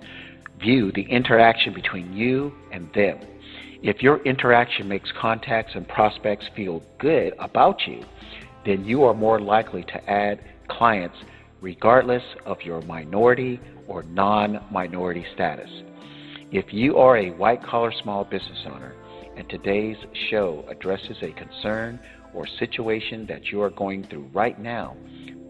view 0.58 0.92
the 0.92 1.02
interaction 1.02 1.72
between 1.72 2.12
you 2.12 2.52
and 2.72 2.92
them. 2.92 3.18
If 3.82 4.02
your 4.02 4.22
interaction 4.24 4.88
makes 4.88 5.12
contacts 5.12 5.74
and 5.74 5.86
prospects 5.86 6.46
feel 6.56 6.82
good 6.98 7.34
about 7.38 7.86
you, 7.86 8.04
then 8.64 8.84
you 8.84 9.04
are 9.04 9.14
more 9.14 9.40
likely 9.40 9.84
to 9.84 10.10
add 10.10 10.40
clients 10.68 11.16
regardless 11.60 12.22
of 12.44 12.62
your 12.62 12.82
minority 12.82 13.60
or 13.86 14.02
non 14.02 14.64
minority 14.70 15.24
status. 15.34 15.70
If 16.50 16.72
you 16.72 16.96
are 16.96 17.16
a 17.16 17.30
white 17.30 17.62
collar 17.62 17.92
small 17.92 18.24
business 18.24 18.64
owner 18.66 18.94
and 19.36 19.48
today's 19.48 19.96
show 20.30 20.64
addresses 20.68 21.18
a 21.22 21.32
concern 21.32 22.00
or 22.34 22.46
situation 22.46 23.26
that 23.26 23.52
you 23.52 23.62
are 23.62 23.70
going 23.70 24.04
through 24.04 24.28
right 24.32 24.58
now, 24.58 24.96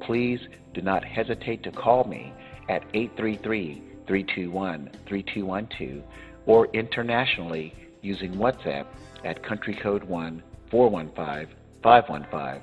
please 0.01 0.41
do 0.75 0.83
not 0.83 1.05
hesitate 1.05 1.63
to 1.63 1.71
call 1.71 2.05
me 2.05 2.33
at 2.69 2.85
833 2.95 3.83
321 4.07 4.91
3212 5.07 6.05
or 6.47 6.67
internationally 6.73 7.75
using 8.03 8.35
WhatsApp 8.35 8.87
at 9.25 9.43
country 9.43 9.75
code 9.75 10.05
1 10.05 10.43
415 10.71 11.57
515 11.83 12.63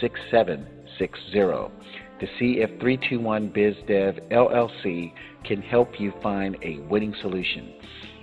6760 0.00 1.94
to 2.20 2.26
see 2.38 2.60
if 2.60 2.70
321 2.80 3.50
BizDev 3.50 4.28
LLC 4.30 5.12
can 5.42 5.60
help 5.60 6.00
you 6.00 6.12
find 6.22 6.56
a 6.62 6.78
winning 6.78 7.14
solution. 7.20 7.72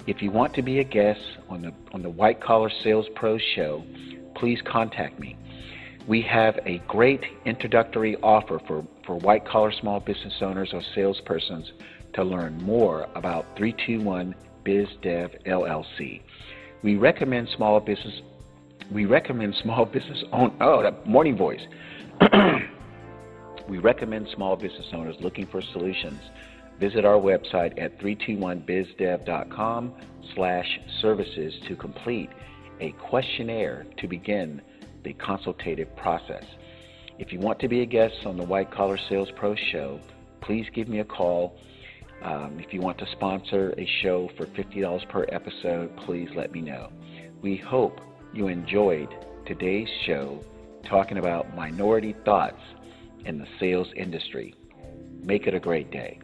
If 0.08 0.22
you 0.22 0.32
want 0.32 0.54
to 0.56 0.62
be 0.62 0.80
a 0.80 0.84
guest 0.84 1.22
on 1.50 1.62
the 1.62 1.74
on 1.94 2.02
the 2.02 2.10
White 2.10 2.42
Collar 2.42 2.70
Sales 2.70 3.08
Pros 3.16 3.42
show, 3.42 3.84
please 4.36 4.62
contact 4.64 5.20
me. 5.20 5.36
We 6.12 6.22
have 6.24 6.60
a 6.66 6.80
great 6.90 7.24
introductory 7.46 8.18
offer 8.18 8.60
for, 8.68 8.86
for 9.06 9.16
white 9.20 9.46
collar 9.46 9.72
small 9.72 10.02
business 10.02 10.34
owners 10.42 10.72
or 10.74 10.82
salespersons 10.94 11.72
to 12.16 12.24
learn 12.26 12.62
more 12.62 13.08
about 13.16 13.56
321 13.56 14.36
BizDev 14.66 15.48
LLC. 15.48 16.22
We 16.84 16.98
recommend 16.98 17.48
small 17.56 17.80
business 17.80 18.24
we 18.92 19.06
recommend 19.06 19.56
small 19.64 19.86
business 19.86 20.22
own 20.34 20.54
oh 20.60 20.84
that 20.84 21.08
morning 21.08 21.38
voice 21.38 21.62
We 23.70 23.78
recommend 23.78 24.28
small 24.36 24.58
business 24.58 24.88
owners 24.92 25.16
looking 25.22 25.46
for 25.48 25.62
solutions 25.62 26.20
visit 26.78 27.06
our 27.06 27.22
website 27.22 27.82
at 27.82 27.98
321bizdev.com 28.02 29.94
slash 30.36 30.80
services 31.00 31.54
to 31.70 31.78
complete 31.78 32.30
a 32.82 32.92
questionnaire 33.00 33.86
to 33.96 34.10
begin 34.10 34.62
the 35.04 35.14
consultative 35.14 35.96
process. 35.96 36.44
If 37.20 37.32
you 37.32 37.40
want 37.40 37.60
to 37.60 37.68
be 37.68 37.82
a 37.82 37.86
guest 37.86 38.26
on 38.26 38.38
the 38.38 38.44
White 38.44 38.72
Collar 38.72 38.98
Sales 39.10 39.30
Pro 39.36 39.56
show, 39.56 40.00
please 40.42 40.66
give 40.74 40.88
me 40.88 41.00
a 41.00 41.06
call. 41.06 41.58
Um, 42.24 42.60
if 42.60 42.74
you 42.74 42.82
want 42.82 42.98
to 43.00 43.08
sponsor 43.12 43.74
a 43.78 43.88
show 44.02 44.30
for 44.38 44.46
$50 44.46 45.10
per 45.10 45.26
episode, 45.30 45.96
please 45.98 46.30
let 46.36 46.52
me 46.52 46.62
know. 46.62 46.92
We 47.42 47.58
hope 47.58 48.00
you 48.34 48.48
enjoyed 48.48 49.10
today's 49.46 49.90
show 50.06 50.44
talking 50.88 51.18
about 51.18 51.56
minority 51.56 52.16
thoughts 52.26 52.62
in 53.26 53.38
the 53.38 53.48
sales 53.60 53.88
industry. 53.96 54.56
Make 55.24 55.48
it 55.48 55.54
a 55.54 55.60
great 55.60 55.92
day. 55.92 56.20